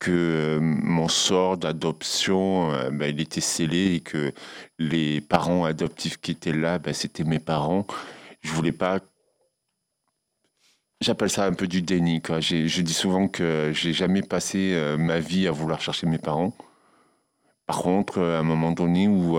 que 0.00 0.10
euh, 0.10 0.58
mon 0.60 1.08
sort 1.08 1.58
d'adoption, 1.58 2.72
ben, 2.90 3.14
il 3.14 3.20
était 3.20 3.42
scellé 3.42 3.94
et 3.94 4.00
que 4.00 4.32
les 4.78 5.20
parents 5.20 5.64
adoptifs 5.64 6.16
qui 6.20 6.32
étaient 6.32 6.52
là, 6.52 6.78
ben, 6.78 6.92
c'était 6.94 7.22
mes 7.22 7.38
parents. 7.38 7.86
Je 8.40 8.50
voulais 8.50 8.72
pas. 8.72 8.98
J'appelle 11.00 11.30
ça 11.30 11.44
un 11.46 11.52
peu 11.52 11.68
du 11.68 11.82
déni. 11.82 12.20
Quoi. 12.20 12.40
Je 12.40 12.82
dis 12.82 12.92
souvent 12.92 13.28
que 13.28 13.72
j'ai 13.74 13.92
jamais 13.92 14.22
passé 14.22 14.72
euh, 14.74 14.96
ma 14.96 15.20
vie 15.20 15.46
à 15.46 15.52
vouloir 15.52 15.80
chercher 15.80 16.06
mes 16.06 16.18
parents. 16.18 16.54
Par 17.66 17.78
contre, 17.82 18.20
à 18.20 18.38
un 18.40 18.42
moment 18.42 18.72
donné 18.72 19.06
où, 19.06 19.38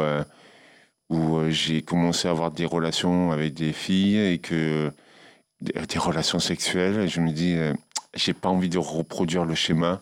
où 1.09 1.49
j'ai 1.49 1.81
commencé 1.81 2.29
à 2.29 2.31
avoir 2.31 2.51
des 2.51 2.65
relations 2.65 3.31
avec 3.33 3.53
des 3.53 3.73
filles 3.73 4.17
et 4.17 4.37
que 4.37 4.89
des, 5.59 5.99
relations 5.99 6.39
sexuelles, 6.39 7.09
je 7.09 7.19
me 7.19 7.31
dis, 7.31 7.57
j'ai 8.13 8.33
pas 8.33 8.47
envie 8.47 8.69
de 8.69 8.77
reproduire 8.77 9.43
le 9.43 9.53
schéma 9.53 9.99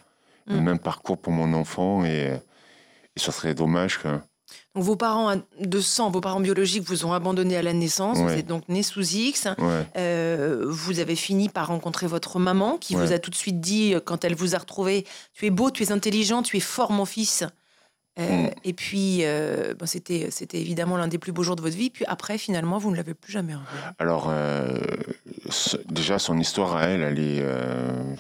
le 0.50 0.60
mm. 0.60 0.64
même 0.64 0.80
parcours 0.80 1.18
pour 1.18 1.32
mon 1.32 1.54
enfant 1.54 2.04
et, 2.04 2.40
et 3.16 3.20
ça 3.20 3.32
serait 3.32 3.54
dommage. 3.54 4.00
Que... 4.00 4.20
Donc 4.76 4.84
vos 4.84 4.96
parents 4.96 5.36
de 5.60 5.80
sang, 5.80 6.10
vos 6.10 6.22
parents 6.22 6.40
biologiques 6.40 6.84
vous 6.84 7.06
ont 7.06 7.14
abandonné 7.14 7.58
à 7.58 7.62
la 7.62 7.74
naissance. 7.74 8.18
Vous 8.18 8.30
êtes 8.30 8.48
donc 8.48 8.68
né 8.70 8.84
sous 8.84 9.02
X. 9.02 9.48
Euh, 9.96 10.66
vous 10.68 11.00
avez 11.00 11.16
fini 11.16 11.50
par 11.50 11.68
rencontrer 11.68 12.08
votre 12.08 12.40
maman 12.40 12.78
qui 12.78 12.96
vous 12.96 13.14
a 13.14 13.20
tout 13.20 13.30
de 13.30 13.36
suite 13.36 13.60
dit, 13.60 13.94
euh, 13.94 14.00
quand 14.00 14.24
elle 14.24 14.36
vous 14.36 14.56
a 14.56 14.60
retrouvé, 14.60 15.06
tu 15.34 15.46
es 15.46 15.50
beau, 15.50 15.72
tu 15.72 15.84
es 15.84 15.92
intelligent, 15.92 16.44
tu 16.44 16.58
es 16.58 16.62
fort, 16.62 16.92
mon 16.92 17.06
fils. 17.06 17.44
Euh. 18.20 18.50
Et 18.64 18.74
puis, 18.74 19.24
c'était, 19.86 20.30
c'était 20.32 20.60
évidemment 20.60 20.98
l'un 20.98 21.08
des 21.08 21.18
plus 21.18 21.32
beaux 21.32 21.44
jours 21.44 21.56
de 21.56 21.62
votre 21.62 21.78
vie. 21.78 21.90
Puis 21.90 22.06
après, 22.08 22.38
finalement, 22.38 22.78
vous 22.78 22.92
ne 22.92 22.98
l'avez 22.98 23.14
plus 23.14 23.32
jamais. 23.32 23.54
Alors, 23.98 24.32
déjà, 25.88 26.20
son 26.20 26.38
histoire 26.38 26.76
à 26.76 26.86
elle, 26.86 27.02
elle 27.02 27.20
est, 27.20 27.42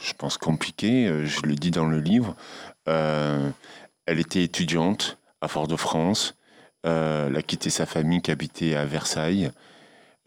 je 0.01 0.13
pense, 0.17 0.37
compliquée. 0.37 1.25
Je 1.25 1.41
le 1.43 1.55
dis 1.55 1.71
dans 1.71 1.87
le 1.87 1.99
livre. 1.99 2.35
elle 2.85 4.19
était 4.19 4.43
étudiante 4.43 5.17
à 5.41 5.47
Fort-de-France. 5.47 6.35
Euh, 6.85 7.27
elle 7.27 7.35
a 7.35 7.41
quitté 7.41 7.69
sa 7.69 7.85
famille 7.85 8.21
qui 8.21 8.31
habitait 8.31 8.75
à 8.75 8.85
Versailles. 8.85 9.51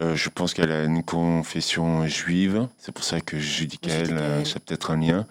Euh, 0.01 0.15
je 0.15 0.29
pense 0.29 0.53
qu'elle 0.53 0.71
a 0.71 0.83
une 0.83 1.03
confession 1.03 2.07
juive, 2.07 2.67
c'est 2.77 2.91
pour 2.91 3.03
ça 3.03 3.21
que 3.21 3.39
je 3.39 3.63
dis 3.65 3.77
qu'elle, 3.77 4.17
euh, 4.17 4.43
c'est 4.43 4.59
peut-être 4.63 4.91
un 4.91 4.97
lien. 4.97 5.25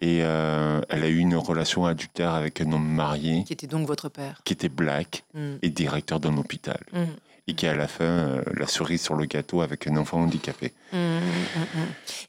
Et 0.00 0.18
elle 0.18 1.02
a 1.04 1.08
eu 1.08 1.18
une 1.18 1.36
relation 1.36 1.84
adultère 1.84 2.32
avec 2.32 2.60
un 2.60 2.72
homme 2.72 2.88
marié. 2.88 3.44
Qui 3.44 3.52
était 3.52 3.66
donc 3.66 3.86
votre 3.86 4.08
père. 4.08 4.40
Qui 4.44 4.54
était 4.54 4.70
black 4.70 5.24
mm. 5.34 5.56
et 5.62 5.68
directeur 5.68 6.20
d'un 6.20 6.36
hôpital. 6.38 6.80
Mm 6.92 7.04
et 7.50 7.54
qui 7.54 7.66
à 7.66 7.74
la 7.74 7.88
fin 7.88 8.04
euh, 8.04 8.42
la 8.56 8.66
cerise 8.66 9.02
sur 9.02 9.14
le 9.14 9.26
gâteau 9.26 9.60
avec 9.60 9.86
un 9.86 9.96
enfant 9.96 10.20
handicapé. 10.20 10.72
Mmh, 10.92 10.96
mmh, 10.96 11.20
mmh, 11.20 11.80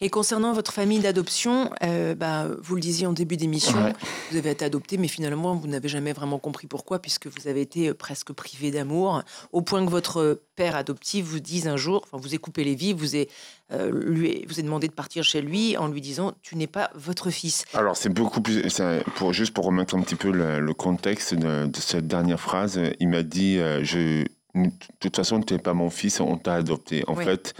et 0.01 0.09
concernant 0.09 0.53
votre 0.53 0.73
famille 0.73 0.99
d'adoption, 0.99 1.69
euh, 1.83 2.15
bah, 2.15 2.47
vous 2.61 2.75
le 2.75 2.81
disiez 2.81 3.05
en 3.05 3.13
début 3.13 3.37
d'émission, 3.37 3.93
vous 4.31 4.37
avez 4.37 4.51
été 4.51 4.65
adopté, 4.65 4.97
mais 4.97 5.07
finalement 5.07 5.55
vous 5.55 5.67
n'avez 5.67 5.89
jamais 5.89 6.11
vraiment 6.11 6.39
compris 6.39 6.67
pourquoi, 6.67 6.99
puisque 6.99 7.27
vous 7.27 7.47
avez 7.47 7.61
été 7.61 7.89
euh, 7.89 7.93
presque 7.93 8.33
privé 8.33 8.71
d'amour, 8.71 9.21
au 9.51 9.61
point 9.61 9.85
que 9.85 9.91
votre 9.91 10.41
père 10.55 10.75
adoptif 10.75 11.25
vous 11.25 11.39
dise 11.39 11.67
un 11.67 11.77
jour, 11.77 12.01
enfin 12.05 12.21
vous 12.21 12.33
ait 12.33 12.39
coupé 12.39 12.63
les 12.63 12.75
vies, 12.75 12.93
vous 12.93 13.15
ait, 13.15 13.27
lui, 13.91 14.45
vous 14.49 14.59
ait 14.59 14.63
demandé 14.63 14.87
de 14.87 14.93
partir 14.93 15.23
chez 15.23 15.41
lui 15.41 15.77
en 15.77 15.87
lui 15.87 16.01
disant 16.01 16.33
tu 16.41 16.55
n'es 16.55 16.67
pas 16.67 16.89
votre 16.95 17.29
fils. 17.29 17.63
Alors 17.73 17.95
c'est 17.95 18.09
beaucoup 18.09 18.41
plus, 18.41 18.63
pour, 19.15 19.33
juste 19.33 19.53
pour 19.53 19.65
remettre 19.65 19.95
un 19.95 20.01
petit 20.01 20.15
peu 20.15 20.31
le, 20.31 20.73
contexte 20.73 21.35
de, 21.35 21.67
de, 21.67 21.79
cette 21.79 22.07
dernière 22.07 22.39
phrase, 22.39 22.79
il 22.99 23.07
m'a 23.07 23.23
dit 23.23 23.57
je 23.81 24.25
de 24.53 24.69
toute 24.99 25.15
façon, 25.15 25.41
tu 25.41 25.53
n'es 25.53 25.59
pas 25.59 25.73
mon 25.73 25.89
fils, 25.89 26.19
on 26.19 26.37
t'a 26.37 26.55
adopté. 26.55 27.03
En 27.07 27.15
fait, 27.15 27.53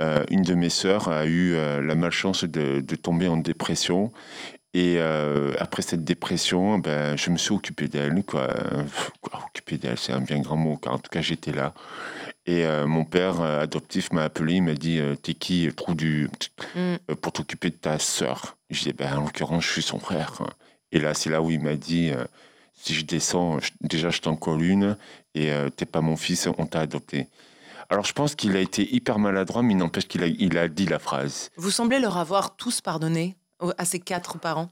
euh, 0.00 0.24
une 0.30 0.42
de 0.42 0.54
mes 0.54 0.70
sœurs 0.70 1.08
a 1.08 1.26
eu 1.26 1.54
euh, 1.54 1.82
la 1.82 1.94
malchance 1.94 2.44
de, 2.44 2.80
tomber 2.96 3.28
en 3.28 3.36
dépression. 3.36 4.12
Et 4.74 4.96
euh, 4.98 5.54
après 5.58 5.82
cette 5.82 6.04
dépression, 6.04 6.78
ben, 6.78 7.16
je 7.16 7.30
me 7.30 7.38
suis 7.38 7.54
occupé 7.54 7.88
d'elle. 7.88 8.22
Quoi. 8.24 8.48
occupé 9.46 9.78
d'elle, 9.78 9.98
c'est 9.98 10.12
un 10.12 10.20
bien 10.20 10.40
grand 10.40 10.56
mot, 10.56 10.76
car 10.76 10.94
en 10.94 10.98
tout 10.98 11.10
cas, 11.10 11.22
j'étais 11.22 11.52
là. 11.52 11.72
Et 12.48 12.64
mon 12.86 13.04
père 13.04 13.40
adoptif 13.40 14.12
m'a 14.12 14.22
appelé, 14.22 14.54
il 14.54 14.62
m'a 14.62 14.74
dit 14.74 15.00
T'es 15.20 15.34
qui 15.34 15.68
trou 15.74 15.94
du... 15.94 16.28
Mm. 16.76 17.14
pour 17.20 17.32
t'occuper 17.32 17.70
de 17.70 17.74
ta 17.74 17.98
sœur? 17.98 18.56
Je 18.70 18.84
dis 18.84 18.92
ben, 18.92 19.18
En 19.18 19.22
l'occurrence, 19.22 19.64
je 19.64 19.72
suis 19.72 19.82
son 19.82 19.98
frère. 19.98 20.42
Et 20.92 21.00
là, 21.00 21.12
c'est 21.14 21.30
là 21.30 21.42
où 21.42 21.50
il 21.50 21.60
m'a 21.60 21.74
dit 21.74 22.12
si 22.76 22.94
je 22.94 23.04
descends, 23.04 23.58
déjà 23.80 24.10
je 24.10 24.20
t'en 24.20 24.36
colle 24.36 24.62
une 24.62 24.96
et 25.34 25.50
euh, 25.50 25.68
t'es 25.70 25.86
pas 25.86 26.00
mon 26.00 26.16
fils, 26.16 26.48
on 26.58 26.66
t'a 26.66 26.80
adopté. 26.80 27.28
Alors 27.88 28.04
je 28.04 28.12
pense 28.12 28.34
qu'il 28.34 28.56
a 28.56 28.60
été 28.60 28.94
hyper 28.94 29.18
maladroit, 29.18 29.62
mais 29.62 29.72
il 29.74 29.76
n'empêche 29.76 30.06
qu'il 30.06 30.22
a, 30.22 30.26
il 30.26 30.58
a 30.58 30.68
dit 30.68 30.86
la 30.86 30.98
phrase. 30.98 31.50
Vous 31.56 31.70
semblez 31.70 31.98
leur 31.98 32.16
avoir 32.16 32.56
tous 32.56 32.80
pardonné 32.80 33.36
à 33.78 33.84
ses 33.84 34.00
quatre 34.00 34.38
parents? 34.38 34.70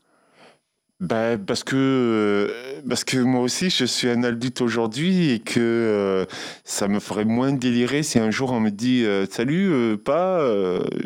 Bah, 1.00 1.36
parce 1.36 1.64
que 1.64 1.74
euh, 1.76 2.80
parce 2.88 3.02
que 3.02 3.18
moi 3.18 3.40
aussi 3.40 3.68
je 3.68 3.84
suis 3.84 4.08
un 4.08 4.22
adulte 4.22 4.60
aujourd'hui 4.60 5.32
et 5.32 5.40
que 5.40 5.58
euh, 5.58 6.24
ça 6.62 6.86
me 6.86 7.00
ferait 7.00 7.24
moins 7.24 7.52
délirer 7.52 8.04
si 8.04 8.20
un 8.20 8.30
jour 8.30 8.52
on 8.52 8.60
me 8.60 8.70
dit 8.70 9.04
salut 9.28 9.98
pas 9.98 10.38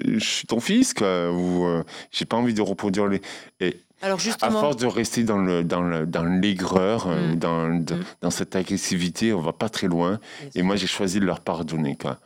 je 0.05 0.19
suis 0.19 0.47
ton 0.47 0.61
fils 0.61 0.93
quoi 0.93 1.33
ou 1.33 1.67
j'ai 2.11 2.27
pas 2.27 2.37
envie 2.37 2.53
de 2.53 2.61
reproduire 2.61 3.07
les 3.07 3.23
et 3.61 3.79
alors 4.01 4.19
justement, 4.19 4.59
à 4.59 4.61
force 4.61 4.77
de 4.77 4.87
rester 4.87 5.25
dans 5.25 5.39
le 5.39 5.65
dans 5.65 5.83
le, 5.83 6.07
dans 6.07 6.25
l'aigreur, 6.25 7.07
euh, 7.09 7.33
mm. 7.33 7.37
dans, 7.37 7.69
mm. 7.69 8.05
dans 8.21 8.31
cette 8.31 8.55
agressivité, 8.57 9.33
on 9.33 9.41
va 9.41 9.53
pas 9.53 9.69
très 9.69 9.89
loin. 9.89 10.21
Et 10.55 10.63
moi, 10.63 10.77
j'ai 10.77 10.87
choisi 10.87 11.21
de 11.21 11.25
leur 11.25 11.41
pardonner, 11.41 11.97
quoi. 11.97 12.19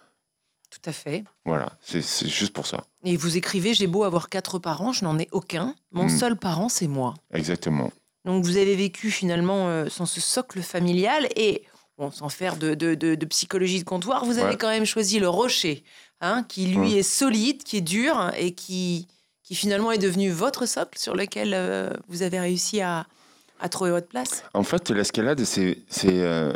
Tout 0.70 0.88
à 0.88 0.92
fait. 0.92 1.24
Voilà, 1.44 1.72
c'est 1.82 2.02
juste 2.26 2.54
pour 2.54 2.66
ça. 2.66 2.84
Et 3.04 3.16
vous 3.16 3.36
écrivez, 3.36 3.74
j'ai 3.74 3.86
beau 3.86 4.04
avoir 4.04 4.30
quatre 4.30 4.58
parents, 4.58 4.92
je 4.92 5.04
n'en 5.04 5.18
ai 5.18 5.28
aucun. 5.30 5.74
Mon 5.92 6.04
mm. 6.04 6.10
seul 6.10 6.36
parent, 6.36 6.68
c'est 6.68 6.88
moi. 6.88 7.14
Exactement. 7.32 7.90
Donc 8.24 8.44
vous 8.44 8.56
avez 8.56 8.76
vécu 8.76 9.10
finalement 9.10 9.68
euh, 9.68 9.88
sans 9.88 10.06
ce 10.06 10.20
socle 10.20 10.62
familial 10.62 11.28
et 11.36 11.64
bon, 11.98 12.10
sans 12.10 12.28
faire 12.28 12.56
de, 12.56 12.74
de, 12.74 12.94
de, 12.94 13.26
psychologie 13.26 13.80
de 13.80 13.84
comptoir, 13.84 14.24
vous 14.24 14.38
avez 14.38 14.56
quand 14.56 14.68
même 14.68 14.84
choisi 14.84 15.18
le 15.18 15.28
rocher, 15.28 15.82
hein, 16.20 16.44
qui 16.48 16.66
lui 16.66 16.94
est 16.94 17.02
solide, 17.02 17.64
qui 17.64 17.78
est 17.78 17.82
dur 17.82 18.30
et 18.36 18.54
qui 18.54 19.08
finalement 19.54 19.92
est 19.92 19.98
devenu 19.98 20.30
votre 20.30 20.66
socle 20.66 20.98
sur 20.98 21.14
lequel 21.14 21.52
euh, 21.54 21.90
vous 22.08 22.22
avez 22.22 22.40
réussi 22.40 22.80
à, 22.80 23.06
à, 23.60 23.68
trouver 23.68 23.90
votre 23.90 24.08
place? 24.08 24.44
En 24.54 24.62
fait, 24.62 24.90
l'escalade, 24.90 25.44
c'est 25.44 25.78
c'est 25.88 26.22
euh, 26.22 26.52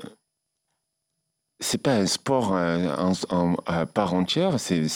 c'est 1.60 1.82
pas 1.82 1.94
un 1.94 2.06
sport 2.06 2.54
euh, 2.54 3.12
à 3.66 3.86
part 3.86 4.14
entière. 4.14 4.58
C'est 4.58 4.90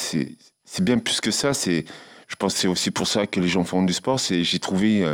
bien 0.80 0.98
plus 0.98 1.20
que 1.20 1.30
ça. 1.30 1.54
C'est 1.54 1.84
je 2.28 2.36
pense 2.36 2.54
c'est 2.54 2.68
aussi 2.68 2.90
pour 2.90 3.08
ça 3.08 3.26
que 3.26 3.40
les 3.40 3.48
gens 3.48 3.64
font 3.64 3.82
du 3.82 3.92
sport. 3.92 4.20
C'est 4.20 4.44
j'ai 4.44 4.58
trouvé 4.58 5.04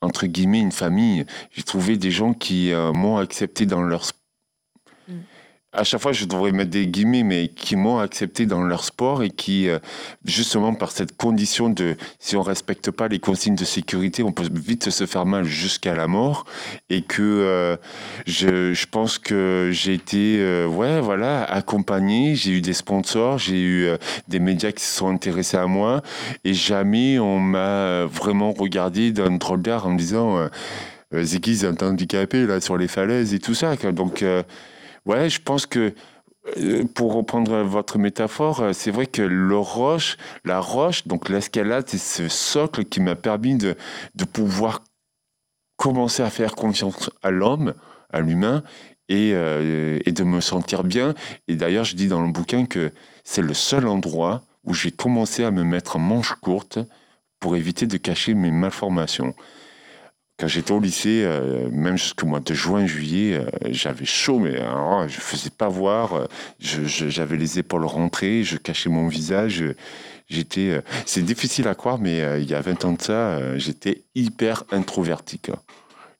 entre 0.00 0.26
guillemets 0.26 0.60
une 0.60 0.72
famille. 0.72 1.26
J'ai 1.52 1.62
trouvé 1.62 1.96
des 1.96 2.10
gens 2.10 2.34
qui 2.34 2.72
m'ont 2.72 3.18
accepté 3.18 3.66
dans 3.66 3.82
leur 3.82 4.04
sport 4.04 4.19
à 5.72 5.84
chaque 5.84 6.00
fois, 6.00 6.12
je 6.12 6.24
devrais 6.24 6.50
mettre 6.50 6.70
des 6.70 6.88
guillemets, 6.88 7.22
mais 7.22 7.48
qui 7.48 7.76
m'ont 7.76 7.98
accepté 7.98 8.44
dans 8.44 8.62
leur 8.62 8.82
sport 8.82 9.22
et 9.22 9.30
qui, 9.30 9.68
euh, 9.68 9.78
justement, 10.24 10.74
par 10.74 10.90
cette 10.90 11.16
condition 11.16 11.68
de, 11.68 11.96
si 12.18 12.36
on 12.36 12.42
respecte 12.42 12.90
pas 12.90 13.06
les 13.06 13.20
consignes 13.20 13.54
de 13.54 13.64
sécurité, 13.64 14.24
on 14.24 14.32
peut 14.32 14.48
vite 14.52 14.90
se 14.90 15.06
faire 15.06 15.26
mal 15.26 15.44
jusqu'à 15.44 15.94
la 15.94 16.08
mort. 16.08 16.44
Et 16.88 17.02
que 17.02 17.22
euh, 17.22 17.76
je, 18.26 18.72
je, 18.72 18.86
pense 18.86 19.18
que 19.18 19.70
j'ai 19.72 19.94
été, 19.94 20.38
euh, 20.40 20.66
ouais, 20.66 21.00
voilà, 21.00 21.44
accompagné. 21.44 22.34
J'ai 22.34 22.50
eu 22.50 22.60
des 22.60 22.72
sponsors, 22.72 23.38
j'ai 23.38 23.62
eu 23.62 23.88
des 24.26 24.40
médias 24.40 24.72
qui 24.72 24.82
se 24.82 24.96
sont 24.96 25.08
intéressés 25.08 25.56
à 25.56 25.66
moi, 25.66 26.02
et 26.44 26.52
jamais 26.52 27.20
on 27.20 27.38
m'a 27.38 28.06
vraiment 28.06 28.52
regardé 28.52 29.12
d'un 29.12 29.36
drôle 29.36 29.62
d'air 29.62 29.86
en 29.86 29.90
me 29.90 29.98
disant, 29.98 30.48
Ziggy, 31.14 31.58
c'est 31.58 31.82
un 31.82 31.86
handicapé 31.86 32.46
là 32.46 32.60
sur 32.60 32.76
les 32.76 32.88
falaises 32.88 33.34
et 33.34 33.38
tout 33.38 33.54
ça. 33.54 33.76
Donc 33.76 34.24
Ouais, 35.06 35.28
je 35.28 35.40
pense 35.40 35.66
que 35.66 35.94
euh, 36.58 36.84
pour 36.94 37.14
reprendre 37.14 37.62
votre 37.62 37.98
métaphore, 37.98 38.60
euh, 38.60 38.72
c'est 38.72 38.90
vrai 38.90 39.06
que 39.06 39.22
le 39.22 39.56
roche, 39.58 40.16
la 40.44 40.60
roche, 40.60 41.06
donc 41.06 41.28
l'escalade, 41.28 41.84
c'est 41.86 41.98
ce 41.98 42.28
socle 42.28 42.84
qui 42.84 43.00
m'a 43.00 43.14
permis 43.14 43.56
de, 43.56 43.76
de 44.14 44.24
pouvoir 44.24 44.82
commencer 45.76 46.22
à 46.22 46.30
faire 46.30 46.54
confiance 46.54 47.10
à 47.22 47.30
l'homme, 47.30 47.74
à 48.10 48.20
l'humain, 48.20 48.62
et, 49.08 49.32
euh, 49.34 49.98
et, 50.06 50.12
de 50.12 50.24
me 50.24 50.40
sentir 50.40 50.84
bien. 50.84 51.14
Et 51.48 51.56
d'ailleurs, 51.56 51.84
je 51.84 51.96
dis 51.96 52.06
dans 52.06 52.22
le 52.22 52.30
bouquin 52.30 52.64
que 52.64 52.92
c'est 53.24 53.42
le 53.42 53.54
seul 53.54 53.86
endroit 53.88 54.42
où 54.64 54.72
j'ai 54.72 54.92
commencé 54.92 55.44
à 55.44 55.50
me 55.50 55.64
mettre 55.64 55.96
en 55.96 55.98
manche 55.98 56.34
courte 56.34 56.78
pour 57.40 57.56
éviter 57.56 57.86
de 57.86 57.96
cacher 57.96 58.34
mes 58.34 58.50
malformations. 58.50 59.34
Quand 60.40 60.48
j'étais 60.48 60.72
au 60.72 60.80
lycée, 60.80 61.22
euh, 61.22 61.68
même 61.70 61.98
jusqu'au 61.98 62.24
mois 62.24 62.40
de 62.40 62.54
juin, 62.54 62.86
juillet, 62.86 63.34
euh, 63.34 63.44
j'avais 63.68 64.06
chaud, 64.06 64.38
mais 64.38 64.56
alors, 64.56 65.06
je 65.06 65.20
faisais 65.20 65.50
pas 65.50 65.68
voir. 65.68 66.14
Euh, 66.14 66.24
j'avais 66.58 67.36
les 67.36 67.58
épaules 67.58 67.84
rentrées, 67.84 68.42
je 68.42 68.56
cachais 68.56 68.88
mon 68.88 69.06
visage. 69.06 69.62
J'étais, 70.30 70.80
c'est 71.04 71.22
difficile 71.22 71.68
à 71.68 71.74
croire, 71.74 71.98
mais 71.98 72.40
il 72.40 72.48
y 72.48 72.54
a 72.54 72.60
20 72.60 72.84
ans 72.84 72.92
de 72.92 73.02
ça, 73.02 73.58
j'étais 73.58 74.04
hyper 74.14 74.62
introverti. 74.70 75.40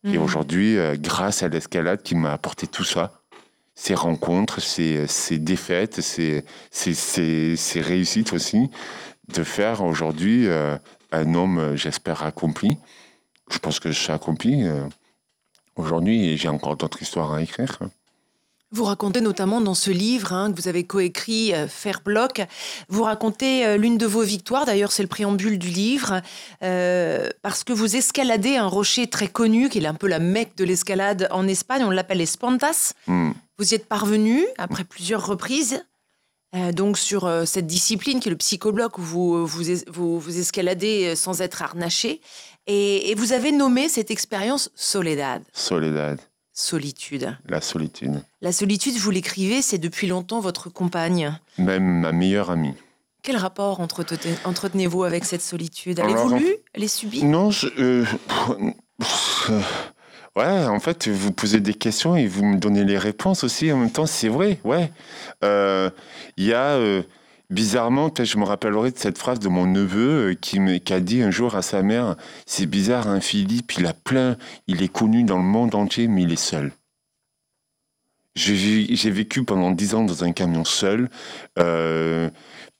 Et 0.02 0.18
mhm. 0.18 0.22
aujourd'hui, 0.22 0.76
grâce 0.94 1.44
à 1.44 1.48
l'escalade 1.48 2.02
qui 2.02 2.16
m'a 2.16 2.32
apporté 2.32 2.66
tout 2.66 2.82
ça, 2.82 3.22
ces 3.76 3.94
rencontres, 3.94 4.60
ces, 4.60 5.06
ces 5.06 5.38
défaites, 5.38 6.00
ces, 6.00 6.44
ces, 6.72 6.92
ces, 7.56 7.80
réussites 7.80 8.32
aussi, 8.32 8.68
de 9.32 9.44
faire 9.44 9.84
aujourd'hui 9.84 10.48
un 11.12 11.34
homme, 11.34 11.76
j'espère, 11.76 12.24
accompli 12.24 12.78
je 13.50 13.58
pense 13.58 13.80
que 13.80 13.92
suis 13.92 14.12
accompli 14.12 14.64
euh, 14.64 14.82
aujourd'hui 15.76 16.28
et 16.28 16.36
j'ai 16.36 16.48
encore 16.48 16.76
d'autres 16.76 17.02
histoires 17.02 17.32
à 17.32 17.42
écrire. 17.42 17.78
Vous 18.72 18.84
racontez 18.84 19.20
notamment 19.20 19.60
dans 19.60 19.74
ce 19.74 19.90
livre 19.90 20.32
hein, 20.32 20.52
que 20.52 20.60
vous 20.60 20.68
avez 20.68 20.84
coécrit, 20.84 21.52
euh, 21.52 21.66
Faire 21.66 22.02
bloc, 22.04 22.40
vous 22.88 23.02
racontez 23.02 23.66
euh, 23.66 23.76
l'une 23.76 23.98
de 23.98 24.06
vos 24.06 24.22
victoires, 24.22 24.64
d'ailleurs 24.64 24.92
c'est 24.92 25.02
le 25.02 25.08
préambule 25.08 25.58
du 25.58 25.68
livre, 25.68 26.22
parce 26.60 27.64
que 27.64 27.72
vous 27.72 27.96
escaladez 27.96 28.56
un 28.56 28.68
rocher 28.68 29.08
très 29.08 29.26
connu, 29.26 29.68
qui 29.68 29.78
est 29.78 29.86
un 29.86 29.94
peu 29.94 30.06
la 30.06 30.20
mecque 30.20 30.56
de 30.56 30.64
l'escalade 30.64 31.26
en 31.32 31.48
Espagne, 31.48 31.82
on 31.84 31.90
l'appelle 31.90 32.20
Espantas. 32.20 32.92
Hmm. 33.08 33.32
Vous 33.58 33.72
y 33.72 33.74
êtes 33.74 33.86
parvenu 33.86 34.46
après 34.56 34.84
plusieurs 34.84 35.26
reprises. 35.26 35.84
Donc 36.72 36.98
sur 36.98 37.30
cette 37.46 37.66
discipline 37.66 38.20
qui 38.20 38.28
est 38.28 38.30
le 38.32 38.36
psychobloc 38.36 38.98
où 38.98 39.02
vous, 39.02 39.46
vous, 39.46 40.18
vous 40.20 40.38
escaladez 40.38 41.14
sans 41.16 41.40
être 41.42 41.62
harnaché. 41.62 42.20
Et, 42.66 43.14
vous 43.16 43.32
avez 43.32 43.52
nommé 43.52 43.88
cette 43.88 44.10
expérience 44.10 44.70
Soledad. 44.74 45.42
Soledad. 45.52 46.20
solitude. 46.52 47.36
La 47.48 47.60
solitude. 47.60 48.22
La 48.42 48.52
solitude, 48.52 48.96
vous 48.96 49.10
l'écrivez, 49.10 49.62
c'est 49.62 49.78
depuis 49.78 50.06
longtemps 50.06 50.40
votre 50.40 50.68
compagne. 50.70 51.38
Même 51.58 51.82
ma 52.00 52.12
meilleure 52.12 52.50
amie. 52.50 52.74
Quel 53.22 53.36
rapport 53.36 53.80
entretenez- 53.80 54.36
entretenez-vous 54.44 55.04
avec 55.04 55.24
cette 55.24 55.42
solitude? 55.42 56.00
Alors, 56.00 56.26
voulue 56.28 56.56
Elle 56.72 56.84
est 56.84 56.88
subie? 56.88 57.24
Non, 57.24 57.50
je, 57.50 57.66
euh, 57.78 58.04
euh, 59.50 59.60
ouais, 60.40 60.66
en 60.66 60.80
fait, 60.80 61.08
vous 61.08 61.32
posez 61.32 61.60
des 61.60 61.74
questions 61.74 62.16
et 62.16 62.26
vous 62.26 62.44
me 62.44 62.58
donnez 62.58 62.84
les 62.84 62.98
réponses 62.98 63.44
aussi. 63.44 63.70
En 63.72 63.76
même 63.78 63.90
temps, 63.90 64.06
c'est 64.06 64.28
vrai, 64.28 64.58
ouais. 64.64 64.90
Euh, 65.44 65.90
Il 66.36 66.44
y 66.46 66.52
a, 66.52 66.76
euh, 66.76 67.02
bizarrement, 67.50 68.10
peut-être 68.10 68.28
je 68.28 68.38
me 68.38 68.44
rappellerai 68.44 68.90
de 68.90 68.98
cette 68.98 69.18
phrase 69.18 69.38
de 69.38 69.48
mon 69.48 69.66
neveu 69.66 70.30
euh, 70.30 70.34
qui, 70.34 70.60
me, 70.60 70.78
a 70.92 71.00
dit 71.00 71.22
un 71.22 71.30
jour 71.30 71.54
à 71.56 71.62
sa 71.62 71.82
mère 71.82 72.16
C'est 72.46 72.66
bizarre, 72.66 73.08
hein, 73.08 73.20
Philippe, 73.20 73.72
il 73.78 73.86
a 73.86 73.92
plein, 73.94 74.36
il 74.66 74.82
est 74.82 74.92
connu 74.92 75.24
dans 75.24 75.38
le 75.38 75.44
monde 75.44 75.74
entier, 75.74 76.08
mais 76.08 76.22
il 76.22 76.32
est 76.32 76.36
seul. 76.36 76.72
J'ai 78.36 78.54
vé- 78.54 78.96
j'ai 78.96 79.10
vécu 79.10 79.44
pendant 79.44 79.72
dix 79.72 79.94
ans 79.94 80.04
dans 80.04 80.22
un 80.24 80.32
camion 80.32 80.64
seul. 80.64 81.10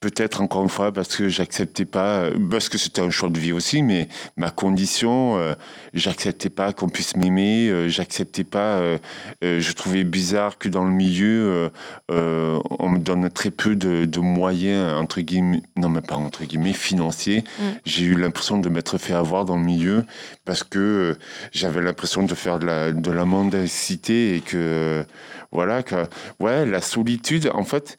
Peut-être 0.00 0.40
encore 0.40 0.62
une 0.62 0.70
fois 0.70 0.92
parce 0.92 1.14
que 1.14 1.28
j'acceptais 1.28 1.84
pas, 1.84 2.20
euh, 2.22 2.34
parce 2.50 2.70
que 2.70 2.78
c'était 2.78 3.02
un 3.02 3.10
choix 3.10 3.28
de 3.28 3.38
vie 3.38 3.52
aussi, 3.52 3.82
mais 3.82 4.08
ma 4.38 4.50
condition, 4.50 5.36
euh, 5.36 5.52
j'acceptais 5.92 6.48
pas 6.48 6.72
qu'on 6.72 6.88
puisse 6.88 7.16
m'aimer, 7.16 7.68
euh, 7.68 7.86
j'acceptais 7.88 8.44
pas, 8.44 8.78
euh, 8.78 8.96
je 9.42 9.72
trouvais 9.72 10.04
bizarre 10.04 10.56
que 10.56 10.70
dans 10.70 10.84
le 10.84 10.90
milieu, 10.90 11.70
on 12.08 12.88
me 12.88 12.98
donne 12.98 13.28
très 13.28 13.50
peu 13.50 13.76
de, 13.76 14.06
de 14.06 14.20
moyens, 14.20 14.94
entre 14.94 15.20
guillemets, 15.20 15.62
non 15.76 15.90
mais 15.90 16.00
pas 16.00 16.16
entre 16.16 16.44
guillemets, 16.44 16.72
financiers. 16.72 17.44
Mm. 17.58 17.62
J'ai 17.84 18.04
eu 18.06 18.14
l'impression 18.14 18.58
de 18.58 18.70
m'être 18.70 18.96
fait 18.96 19.12
avoir 19.12 19.44
dans 19.44 19.56
le 19.56 19.64
milieu 19.64 20.04
parce 20.46 20.64
que 20.64 21.18
j'avais 21.52 21.82
l'impression 21.82 22.22
de 22.22 22.34
faire 22.34 22.58
de 22.58 22.64
la, 22.64 22.92
de 22.92 23.10
la 23.10 23.26
mendacité 23.26 24.36
et 24.36 24.40
que, 24.40 25.04
voilà, 25.52 25.82
que, 25.82 26.06
ouais, 26.40 26.64
la 26.64 26.80
solitude, 26.80 27.50
en 27.52 27.64
fait, 27.64 27.98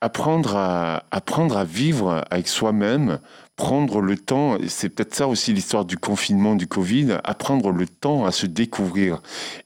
apprendre 0.00 0.56
à, 0.56 1.04
apprendre 1.10 1.56
à 1.56 1.64
vivre 1.64 2.24
avec 2.30 2.48
soi-même, 2.48 3.18
prendre 3.56 4.00
le 4.00 4.16
temps, 4.16 4.56
c'est 4.68 4.88
peut-être 4.88 5.14
ça 5.14 5.26
aussi 5.26 5.52
l'histoire 5.52 5.84
du 5.84 5.98
confinement, 5.98 6.54
du 6.54 6.66
Covid, 6.66 7.18
apprendre 7.24 7.72
le 7.72 7.86
temps 7.86 8.24
à 8.24 8.30
se 8.30 8.46
découvrir. 8.46 9.20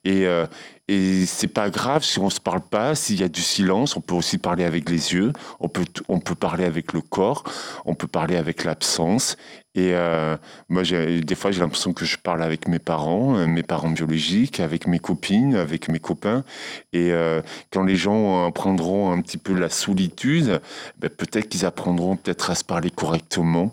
Et, 0.04 0.26
euh, 0.26 0.46
et 0.92 1.24
c'est 1.24 1.48
pas 1.48 1.70
grave 1.70 2.04
si 2.04 2.18
on 2.18 2.28
se 2.28 2.38
parle 2.38 2.60
pas, 2.60 2.94
s'il 2.94 3.18
y 3.18 3.22
a 3.22 3.28
du 3.28 3.40
silence, 3.40 3.96
on 3.96 4.02
peut 4.02 4.14
aussi 4.14 4.36
parler 4.36 4.64
avec 4.64 4.90
les 4.90 5.14
yeux, 5.14 5.32
on 5.58 5.68
peut, 5.68 5.86
on 6.08 6.20
peut 6.20 6.34
parler 6.34 6.64
avec 6.64 6.92
le 6.92 7.00
corps, 7.00 7.44
on 7.86 7.94
peut 7.94 8.06
parler 8.06 8.36
avec 8.36 8.64
l'absence. 8.64 9.38
Et 9.74 9.94
euh, 9.94 10.36
moi, 10.68 10.82
des 10.82 11.34
fois, 11.34 11.50
j'ai 11.50 11.60
l'impression 11.60 11.94
que 11.94 12.04
je 12.04 12.18
parle 12.18 12.42
avec 12.42 12.68
mes 12.68 12.78
parents, 12.78 13.38
euh, 13.38 13.46
mes 13.46 13.62
parents 13.62 13.88
biologiques, 13.88 14.60
avec 14.60 14.86
mes 14.86 14.98
copines, 14.98 15.56
avec 15.56 15.88
mes 15.88 15.98
copains. 15.98 16.44
Et 16.92 17.10
euh, 17.10 17.40
quand 17.70 17.84
les 17.84 17.96
gens 17.96 18.46
apprendront 18.46 19.12
un 19.12 19.22
petit 19.22 19.38
peu 19.38 19.54
la 19.58 19.70
solitude, 19.70 20.60
ben, 20.98 21.08
peut-être 21.08 21.48
qu'ils 21.48 21.64
apprendront 21.64 22.16
peut-être 22.16 22.50
à 22.50 22.54
se 22.54 22.64
parler 22.64 22.90
correctement. 22.90 23.72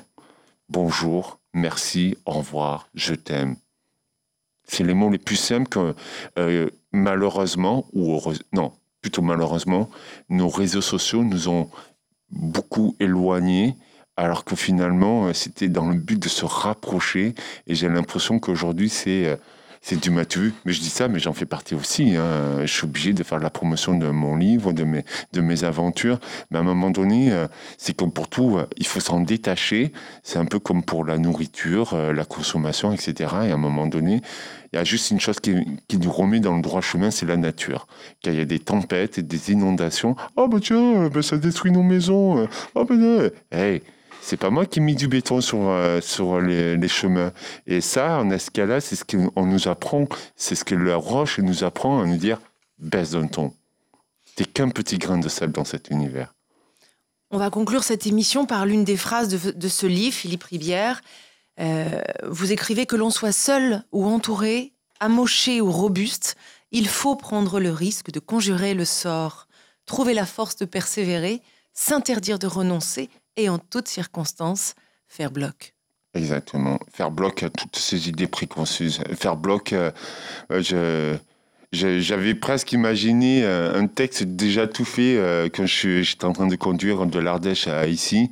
Bonjour, 0.70 1.40
merci, 1.54 2.18
au 2.26 2.32
revoir, 2.32 2.88
je 2.96 3.14
t'aime. 3.14 3.58
C'est 4.72 4.84
les 4.84 4.94
mots 4.94 5.10
les 5.10 5.18
plus 5.18 5.36
simples 5.36 5.68
que, 5.68 5.96
euh, 6.38 6.70
malheureusement, 6.92 7.88
ou 7.94 8.22
non, 8.54 8.72
plutôt 9.02 9.24
malheureusement, 9.24 9.90
nos 10.30 10.48
réseaux 10.48 10.82
sociaux 10.82 11.24
nous 11.24 11.50
ont 11.50 11.70
beaucoup 12.30 12.96
éloignés, 13.00 13.76
alors 14.16 14.46
que 14.46 14.56
finalement, 14.56 15.26
euh, 15.26 15.34
c'était 15.34 15.70
dans 15.70 15.90
le 15.90 15.98
but 15.98 16.22
de 16.22 16.30
se 16.30 16.46
rapprocher. 16.46 17.34
Et 17.66 17.74
j'ai 17.74 17.90
l'impression 17.90 18.38
qu'aujourd'hui, 18.38 18.90
c'est 18.90 19.26
euh, 19.26 19.38
c'est 19.82 20.00
du 20.00 20.10
matu. 20.12 20.54
Mais 20.66 20.74
je 20.74 20.80
dis 20.82 20.90
ça, 20.90 21.08
mais 21.08 21.20
j'en 21.20 21.34
fais 21.34 21.46
partie 21.46 21.76
aussi. 21.76 22.16
hein. 22.16 22.62
Je 22.62 22.72
suis 22.72 22.86
obligé 22.86 23.14
de 23.14 23.24
faire 23.24 23.40
la 23.40 23.50
promotion 23.50 23.98
de 23.98 24.08
mon 24.08 24.36
livre, 24.36 24.74
de 24.74 24.84
mes, 24.84 25.06
de 25.34 25.42
mes 25.42 25.64
aventures. 25.64 26.20
Mais 26.52 26.58
à 26.58 26.62
un 26.62 26.64
moment 26.64 26.90
donné, 26.92 27.32
euh, 27.32 27.48
c'est 27.78 27.96
comme 27.96 28.12
pour 28.12 28.28
tout, 28.28 28.58
euh, 28.58 28.66
il 28.78 28.86
faut 28.86 29.00
s'en 29.00 29.20
détacher. 29.20 29.92
C'est 30.24 30.40
un 30.40 30.46
peu 30.46 30.60
comme 30.60 30.84
pour 30.84 31.06
la 31.06 31.18
nourriture, 31.18 31.94
euh, 31.94 32.14
la 32.14 32.26
consommation, 32.26 32.92
etc. 32.92 33.14
Et 33.46 33.52
à 33.52 33.54
un 33.54 33.58
moment 33.58 33.88
donné, 33.88 34.22
il 34.72 34.76
y 34.76 34.80
a 34.80 34.84
juste 34.84 35.10
une 35.12 35.20
chose 35.20 35.40
qui, 35.40 35.56
qui 35.88 35.98
nous 35.98 36.12
remet 36.12 36.40
dans 36.40 36.56
le 36.56 36.62
droit 36.62 36.82
chemin, 36.82 37.10
c'est 37.10 37.26
la 37.26 37.38
nature. 37.38 37.88
Quand 38.24 38.32
il 38.32 38.38
y 38.38 38.42
a 38.42 38.46
des 38.46 38.60
tempêtes 38.60 39.18
et 39.18 39.24
des 39.24 39.52
inondations, 39.52 40.16
oh 40.36 40.48
bah 40.48 40.60
tiens, 40.62 41.10
bah, 41.10 41.22
ça 41.24 41.38
détruit 41.38 41.72
nos 41.72 41.82
maisons. 41.84 42.48
Oh 42.76 42.86
bah. 42.86 42.96
Hey, 43.52 43.82
c'est 44.30 44.38
pas 44.38 44.52
moi 44.52 44.68
qui 44.68 44.78
ai 44.78 44.82
mis 44.84 44.94
du 44.94 45.08
béton 45.08 45.42
sur, 45.42 45.70
euh, 45.70 46.02
sur 46.02 46.40
les, 46.40 46.88
chemins. 46.88 47.32
Et 47.66 47.82
ça, 47.82 48.20
en 48.20 48.30
escalade, 48.30 48.82
c'est 48.82 48.96
ce 48.96 49.04
qu'on 49.04 49.46
nous 49.48 49.68
apprend, 49.68 50.06
c'est 50.36 50.54
ce 50.54 50.64
que 50.64 50.76
la 50.76 50.98
roche 50.98 51.40
nous 51.40 51.64
apprend 51.64 52.00
à 52.00 52.06
nous 52.06 52.18
dire 52.18 52.40
baisse 52.78 53.12
d'un 53.12 53.26
ton. 53.26 53.52
T'es 54.36 54.46
qu'un 54.46 54.70
petit 54.70 55.00
grain 55.00 55.18
de 55.18 55.28
sable 55.28 55.54
dans 55.54 55.66
cet 55.66 55.90
univers. 55.90 56.36
On 57.32 57.40
va 57.40 57.50
conclure 57.50 57.84
cette 57.84 58.06
émission 58.06 58.46
par 58.46 58.68
l'une 58.68 58.84
des 58.84 58.98
phrases 58.98 59.30
de, 59.30 59.50
de 59.50 59.68
ce 59.68 59.88
livre, 59.88 60.16
Philippe 60.16 60.44
Ribière. 60.44 61.02
Euh, 61.60 62.00
vous 62.28 62.52
écrivez 62.52 62.86
que 62.86 62.96
l'on 62.96 63.10
soit 63.10 63.32
seul 63.32 63.84
ou 63.92 64.06
entouré, 64.06 64.74
amoché 65.00 65.60
ou 65.60 65.72
robuste, 65.72 66.38
il 66.72 66.88
faut 66.88 67.16
prendre 67.16 67.60
le 67.60 67.72
risque 67.72 68.12
de 68.12 68.20
conjurer 68.20 68.76
le 68.76 68.86
sort, 68.86 69.48
trouver 69.88 70.14
la 70.14 70.28
force 70.28 70.56
de 70.56 70.66
persévérer, 70.66 71.42
s'interdire 71.74 72.38
de 72.38 72.46
renoncer 72.46 73.10
et 73.38 73.50
en 73.50 73.58
toutes 73.60 73.88
circonstances 73.88 74.76
faire 75.08 75.32
bloc. 75.32 75.74
Exactement. 76.14 76.80
Faire 76.92 77.12
bloc 77.12 77.44
à 77.44 77.50
toutes 77.50 77.76
ces 77.76 78.10
idées 78.10 78.28
préconçues. 78.28 78.92
Faire 79.16 79.36
bloc, 79.38 79.74
euh, 79.74 79.92
euh, 80.52 81.18
je- 81.72 82.00
j'avais 82.00 82.34
presque 82.34 82.72
imaginé 82.72 83.44
euh, 83.44 83.80
un 83.80 83.86
texte 83.88 84.24
déjà 84.24 84.68
tout 84.68 84.86
fait 84.86 85.18
euh, 85.18 85.50
quand 85.54 85.68
j'étais 85.68 86.26
en 86.26 86.34
train 86.34 86.48
de 86.48 86.56
conduire 86.56 87.06
de 87.06 87.20
l'Ardèche 87.20 87.68
à 87.68 87.86
ici, 87.88 88.32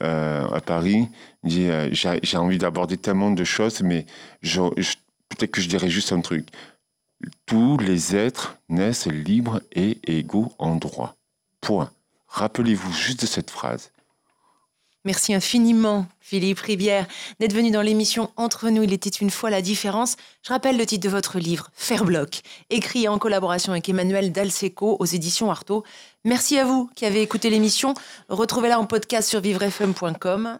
à 0.00 0.60
Paris. 0.64 1.08
Euh, 1.46 1.88
J'ai 1.92 2.36
envie 2.36 2.58
d'aborder 2.58 2.96
tellement 2.96 3.30
de 3.32 3.44
choses, 3.44 3.80
mais 3.82 4.06
peut-être 4.42 5.50
que 5.50 5.60
je 5.60 5.68
dirais 5.68 5.90
juste 5.90 6.12
un 6.12 6.20
truc. 6.20 6.46
Tous 7.46 7.78
les 7.78 8.14
êtres 8.14 8.56
naissent 8.68 9.06
libres 9.06 9.60
et 9.72 9.98
égaux 10.06 10.52
en 10.58 10.76
droit. 10.76 11.16
Point. 11.60 11.90
Rappelez-vous 12.28 12.92
juste 12.92 13.22
de 13.22 13.26
cette 13.26 13.50
phrase. 13.50 13.90
Merci 15.06 15.32
infiniment, 15.34 16.06
Philippe 16.18 16.58
Ribière, 16.58 17.06
d'être 17.38 17.52
venu 17.52 17.70
dans 17.70 17.80
l'émission 17.80 18.32
Entre 18.34 18.70
nous, 18.70 18.82
il 18.82 18.92
était 18.92 19.08
une 19.08 19.30
fois 19.30 19.50
la 19.50 19.62
différence. 19.62 20.16
Je 20.42 20.52
rappelle 20.52 20.76
le 20.76 20.84
titre 20.84 21.04
de 21.04 21.08
votre 21.08 21.38
livre, 21.38 21.70
Faire 21.76 22.04
bloc, 22.04 22.40
écrit 22.70 23.06
en 23.06 23.16
collaboration 23.16 23.70
avec 23.70 23.88
Emmanuel 23.88 24.32
Dalseco 24.32 24.96
aux 24.98 25.04
éditions 25.04 25.48
Artaud. 25.48 25.84
Merci 26.24 26.58
à 26.58 26.64
vous 26.64 26.90
qui 26.96 27.06
avez 27.06 27.22
écouté 27.22 27.50
l'émission. 27.50 27.94
Retrouvez-la 28.28 28.80
en 28.80 28.84
podcast 28.84 29.28
sur 29.28 29.40
vivrefm.com. 29.40 30.58